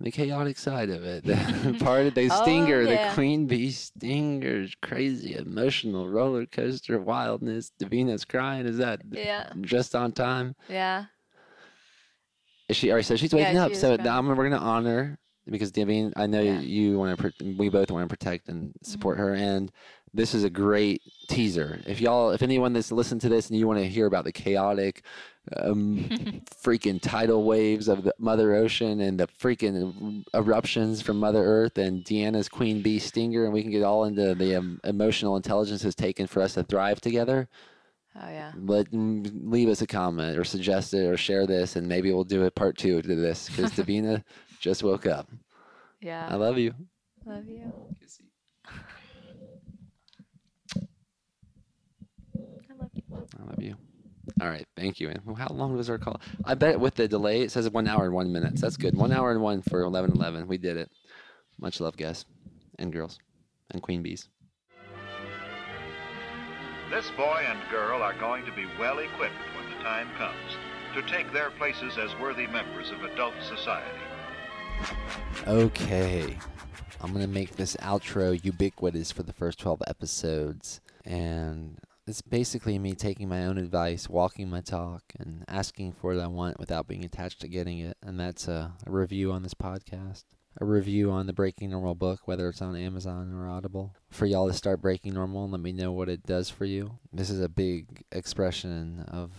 the 0.00 0.10
chaotic 0.10 0.58
side 0.58 0.90
of 0.90 1.02
it. 1.04 1.24
The 1.24 1.76
part 1.80 2.06
of 2.06 2.14
the 2.14 2.28
Oh, 2.30 2.42
stinger, 2.42 2.82
yeah. 2.82 3.08
the 3.08 3.14
queen 3.14 3.46
bee 3.46 3.70
stingers, 3.70 4.74
crazy 4.80 5.34
emotional 5.34 6.08
roller 6.08 6.46
coaster 6.46 6.98
wildness. 7.00 7.72
Davina's 7.80 8.24
crying. 8.24 8.66
Is 8.66 8.78
that 8.78 9.00
Yeah. 9.10 9.52
just 9.60 9.94
on 9.94 10.12
time? 10.12 10.54
Yeah. 10.68 11.06
Is 12.68 12.76
she 12.76 12.90
already 12.90 13.04
said 13.04 13.18
she's 13.18 13.32
waking 13.34 13.54
she 13.54 13.58
up? 13.58 13.72
is 13.72 13.80
So 13.80 13.96
now 13.96 14.20
we're 14.22 14.48
gonna 14.48 14.62
honor 14.62 15.18
because 15.46 15.72
Davina, 15.72 16.12
I 16.16 16.26
know 16.26 16.42
Yeah. 16.42 16.60
you 16.60 16.98
want 16.98 17.18
to. 17.18 17.54
We 17.56 17.70
both 17.70 17.90
want 17.90 18.08
to 18.08 18.14
protect 18.14 18.48
and 18.48 18.72
support 18.82 19.16
Mm-hmm. 19.16 19.26
her, 19.26 19.34
and 19.34 19.72
this 20.14 20.34
is 20.34 20.44
a 20.44 20.50
great 20.50 21.02
teaser. 21.28 21.80
If 21.86 22.00
y'all, 22.00 22.30
if 22.30 22.42
anyone 22.42 22.72
that's 22.72 22.92
listened 22.92 23.20
to 23.22 23.28
this 23.28 23.48
and 23.50 23.58
you 23.58 23.66
want 23.66 23.78
to 23.80 23.88
hear 23.88 24.06
about 24.06 24.24
the 24.24 24.32
chaotic, 24.32 25.02
um, 25.56 25.96
freaking 26.62 27.00
tidal 27.00 27.44
waves 27.44 27.88
of 27.88 28.04
the 28.04 28.14
Mother 28.18 28.54
Ocean 28.54 29.00
and 29.00 29.18
the 29.18 29.26
freaking 29.26 30.24
eruptions 30.34 31.00
from 31.02 31.18
Mother 31.18 31.44
Earth 31.44 31.78
and 31.78 32.04
Diana's 32.04 32.48
queen 32.48 32.82
bee 32.82 32.98
stinger, 32.98 33.44
and 33.44 33.52
we 33.52 33.62
can 33.62 33.70
get 33.70 33.82
all 33.82 34.04
into 34.04 34.34
the 34.34 34.56
um, 34.56 34.80
emotional 34.84 35.36
intelligence 35.36 35.84
it's 35.84 35.94
taken 35.94 36.26
for 36.26 36.42
us 36.42 36.54
to 36.54 36.62
thrive 36.64 37.00
together 37.00 37.48
Oh 38.20 38.28
yeah. 38.28 38.52
let 38.56 38.90
mm, 38.90 39.30
leave 39.44 39.68
us 39.68 39.80
a 39.82 39.86
comment 39.86 40.38
or 40.38 40.44
suggest 40.44 40.92
it 40.94 41.06
or 41.06 41.16
share 41.16 41.46
this 41.46 41.76
and 41.76 41.86
maybe 41.86 42.12
we'll 42.12 42.24
do 42.24 42.44
a 42.44 42.50
part 42.50 42.76
two 42.76 43.00
to 43.00 43.14
this 43.14 43.48
because 43.48 43.70
Davina 43.72 44.24
just 44.60 44.82
woke 44.82 45.06
up. 45.06 45.28
Yeah. 46.00 46.26
I 46.28 46.34
love 46.34 46.58
you. 46.58 46.74
Love 47.24 47.46
you. 47.46 47.72
I 52.70 52.74
love 52.80 52.90
you. 52.94 53.27
I 53.38 53.44
love 53.44 53.62
you. 53.62 53.76
All 54.40 54.48
right, 54.48 54.66
thank 54.76 55.00
you. 55.00 55.08
And 55.08 55.20
how 55.38 55.48
long 55.48 55.76
was 55.76 55.88
our 55.88 55.98
call? 55.98 56.20
I 56.44 56.54
bet 56.54 56.78
with 56.78 56.94
the 56.94 57.08
delay 57.08 57.42
it 57.42 57.50
says 57.50 57.70
one 57.70 57.88
hour 57.88 58.04
and 58.04 58.14
one 58.14 58.32
minutes. 58.32 58.60
That's 58.60 58.76
good. 58.76 58.94
One 58.94 59.12
hour 59.12 59.30
and 59.32 59.40
one 59.40 59.62
for 59.62 59.82
eleven 59.82 60.12
eleven. 60.12 60.46
We 60.46 60.58
did 60.58 60.76
it. 60.76 60.90
Much 61.58 61.80
love, 61.80 61.96
guys 61.96 62.24
and 62.78 62.92
girls 62.92 63.18
and 63.70 63.82
queen 63.82 64.02
bees. 64.02 64.28
This 66.90 67.10
boy 67.16 67.44
and 67.46 67.58
girl 67.70 68.02
are 68.02 68.14
going 68.14 68.46
to 68.46 68.52
be 68.52 68.64
well 68.78 68.98
equipped 68.98 69.34
when 69.56 69.68
the 69.70 69.82
time 69.84 70.08
comes 70.16 70.56
to 70.94 71.02
take 71.02 71.30
their 71.32 71.50
places 71.50 71.98
as 71.98 72.14
worthy 72.18 72.46
members 72.46 72.90
of 72.90 73.02
adult 73.04 73.34
society. 73.46 73.98
Okay. 75.46 76.38
I'm 77.00 77.12
going 77.12 77.24
to 77.24 77.30
make 77.30 77.56
this 77.56 77.76
outro 77.76 78.42
ubiquitous 78.42 79.12
for 79.12 79.22
the 79.22 79.34
first 79.34 79.58
12 79.58 79.82
episodes. 79.86 80.80
And 81.04 81.78
it's 82.08 82.22
basically 82.22 82.78
me 82.78 82.94
taking 82.94 83.28
my 83.28 83.44
own 83.44 83.58
advice, 83.58 84.08
walking 84.08 84.48
my 84.48 84.60
talk, 84.60 85.02
and 85.18 85.44
asking 85.46 85.92
for 85.92 86.14
what 86.14 86.22
I 86.22 86.26
want 86.26 86.58
without 86.58 86.88
being 86.88 87.04
attached 87.04 87.40
to 87.42 87.48
getting 87.48 87.78
it. 87.78 87.96
And 88.02 88.18
that's 88.18 88.48
a, 88.48 88.72
a 88.86 88.90
review 88.90 89.30
on 89.32 89.42
this 89.42 89.54
podcast, 89.54 90.24
a 90.60 90.64
review 90.64 91.10
on 91.10 91.26
the 91.26 91.32
Breaking 91.32 91.70
Normal 91.70 91.94
book, 91.94 92.26
whether 92.26 92.48
it's 92.48 92.62
on 92.62 92.74
Amazon 92.76 93.34
or 93.34 93.48
Audible, 93.48 93.94
for 94.10 94.26
y'all 94.26 94.48
to 94.48 94.54
start 94.54 94.80
breaking 94.80 95.14
normal 95.14 95.44
and 95.44 95.52
let 95.52 95.60
me 95.60 95.72
know 95.72 95.92
what 95.92 96.08
it 96.08 96.24
does 96.24 96.48
for 96.48 96.64
you. 96.64 96.98
This 97.12 97.30
is 97.30 97.40
a 97.40 97.48
big 97.48 98.04
expression 98.10 99.04
of 99.08 99.30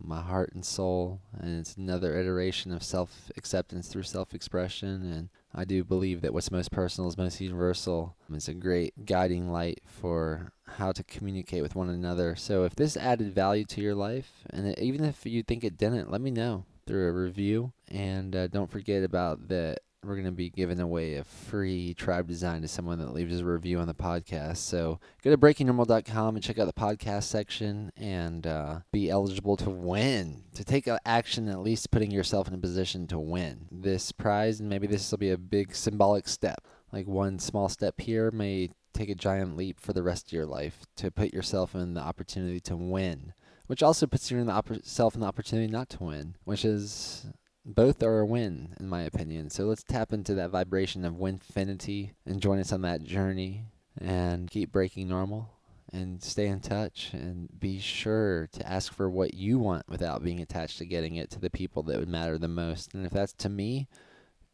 my 0.00 0.20
heart 0.20 0.52
and 0.54 0.64
soul, 0.64 1.20
and 1.40 1.58
it's 1.58 1.76
another 1.76 2.16
iteration 2.16 2.72
of 2.72 2.82
self 2.82 3.32
acceptance 3.36 3.88
through 3.88 4.04
self 4.04 4.34
expression. 4.34 5.12
And 5.12 5.28
I 5.54 5.64
do 5.64 5.82
believe 5.82 6.20
that 6.20 6.32
what's 6.32 6.50
most 6.50 6.70
personal 6.70 7.08
is 7.08 7.18
most 7.18 7.40
universal. 7.40 8.16
It's 8.32 8.48
a 8.48 8.54
great 8.54 9.06
guiding 9.06 9.50
light 9.50 9.80
for 9.86 10.52
how 10.76 10.92
to 10.92 11.02
communicate 11.04 11.62
with 11.62 11.74
one 11.74 11.88
another. 11.88 12.36
So 12.36 12.64
if 12.64 12.74
this 12.74 12.96
added 12.96 13.34
value 13.34 13.64
to 13.66 13.80
your 13.80 13.94
life, 13.94 14.44
and 14.50 14.68
it, 14.68 14.78
even 14.78 15.04
if 15.04 15.24
you 15.26 15.42
think 15.42 15.64
it 15.64 15.76
didn't, 15.76 16.10
let 16.10 16.20
me 16.20 16.30
know 16.30 16.64
through 16.86 17.08
a 17.08 17.12
review. 17.12 17.72
And 17.88 18.34
uh, 18.34 18.48
don't 18.48 18.70
forget 18.70 19.04
about 19.04 19.48
that. 19.48 19.80
We're 20.04 20.14
going 20.14 20.26
to 20.26 20.32
be 20.32 20.48
giving 20.48 20.78
away 20.78 21.16
a 21.16 21.24
free 21.24 21.92
tribe 21.92 22.28
design 22.28 22.62
to 22.62 22.68
someone 22.68 23.00
that 23.00 23.12
leaves 23.12 23.40
a 23.40 23.44
review 23.44 23.80
on 23.80 23.88
the 23.88 23.94
podcast. 23.94 24.58
So 24.58 25.00
go 25.24 25.30
to 25.30 25.36
breakingnormal.com 25.36 26.36
and 26.36 26.42
check 26.42 26.58
out 26.60 26.66
the 26.66 26.72
podcast 26.72 27.24
section 27.24 27.90
and 27.96 28.46
uh, 28.46 28.80
be 28.92 29.10
eligible 29.10 29.56
to 29.56 29.70
win, 29.70 30.44
to 30.54 30.64
take 30.64 30.88
action, 31.04 31.48
at 31.48 31.58
least 31.58 31.90
putting 31.90 32.12
yourself 32.12 32.46
in 32.46 32.54
a 32.54 32.58
position 32.58 33.08
to 33.08 33.18
win 33.18 33.66
this 33.72 34.12
prize. 34.12 34.60
And 34.60 34.68
maybe 34.68 34.86
this 34.86 35.10
will 35.10 35.18
be 35.18 35.30
a 35.30 35.36
big 35.36 35.74
symbolic 35.74 36.28
step. 36.28 36.64
Like 36.92 37.06
one 37.06 37.38
small 37.38 37.68
step 37.68 38.00
here 38.00 38.30
may 38.30 38.70
take 38.92 39.10
a 39.10 39.14
giant 39.14 39.56
leap 39.56 39.78
for 39.80 39.92
the 39.92 40.02
rest 40.02 40.26
of 40.26 40.32
your 40.32 40.46
life 40.46 40.84
to 40.96 41.10
put 41.10 41.32
yourself 41.32 41.74
in 41.74 41.94
the 41.94 42.00
opportunity 42.00 42.60
to 42.60 42.76
win, 42.76 43.32
which 43.66 43.82
also 43.82 44.06
puts 44.06 44.30
you 44.30 44.38
in 44.38 44.46
the 44.46 44.80
self 44.82 45.14
in 45.14 45.20
the 45.20 45.26
opportunity 45.26 45.70
not 45.70 45.88
to 45.90 46.04
win, 46.04 46.36
which 46.44 46.64
is 46.64 47.26
both 47.64 48.02
are 48.02 48.20
a 48.20 48.26
win 48.26 48.74
in 48.80 48.88
my 48.88 49.02
opinion. 49.02 49.50
So 49.50 49.64
let's 49.64 49.82
tap 49.82 50.12
into 50.12 50.34
that 50.34 50.50
vibration 50.50 51.04
of 51.04 51.14
winfinity 51.14 52.12
and 52.26 52.40
join 52.40 52.58
us 52.58 52.72
on 52.72 52.82
that 52.82 53.04
journey 53.04 53.66
and 54.00 54.50
keep 54.50 54.72
breaking 54.72 55.08
normal 55.08 55.50
and 55.92 56.22
stay 56.22 56.46
in 56.46 56.60
touch 56.60 57.10
and 57.12 57.48
be 57.58 57.78
sure 57.78 58.48
to 58.52 58.66
ask 58.66 58.92
for 58.92 59.08
what 59.08 59.34
you 59.34 59.58
want 59.58 59.88
without 59.88 60.22
being 60.22 60.40
attached 60.40 60.78
to 60.78 60.86
getting 60.86 61.16
it 61.16 61.30
to 61.30 61.40
the 61.40 61.50
people 61.50 61.82
that 61.84 61.98
would 61.98 62.08
matter 62.08 62.38
the 62.38 62.48
most. 62.48 62.94
And 62.94 63.06
if 63.06 63.12
that's 63.12 63.32
to 63.34 63.48
me, 63.48 63.88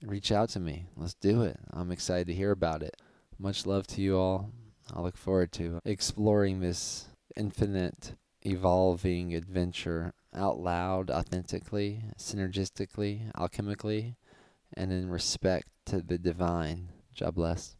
reach 0.06 0.30
out 0.30 0.50
to 0.50 0.60
me. 0.60 0.86
Let's 0.96 1.14
do 1.14 1.42
it. 1.42 1.58
I'm 1.72 1.90
excited 1.90 2.26
to 2.28 2.34
hear 2.34 2.50
about 2.50 2.82
it. 2.82 2.96
Much 3.38 3.66
love 3.66 3.86
to 3.88 4.00
you 4.00 4.18
all. 4.18 4.50
I 4.92 5.00
look 5.00 5.16
forward 5.16 5.52
to 5.52 5.80
exploring 5.84 6.60
this 6.60 7.06
infinite, 7.36 8.14
evolving 8.42 9.34
adventure 9.34 10.12
out 10.34 10.58
loud, 10.58 11.10
authentically, 11.10 12.02
synergistically, 12.18 13.32
alchemically, 13.32 14.16
and 14.76 14.92
in 14.92 15.08
respect 15.08 15.68
to 15.86 16.00
the 16.02 16.18
divine. 16.18 16.90
God 17.18 17.34
bless. 17.34 17.72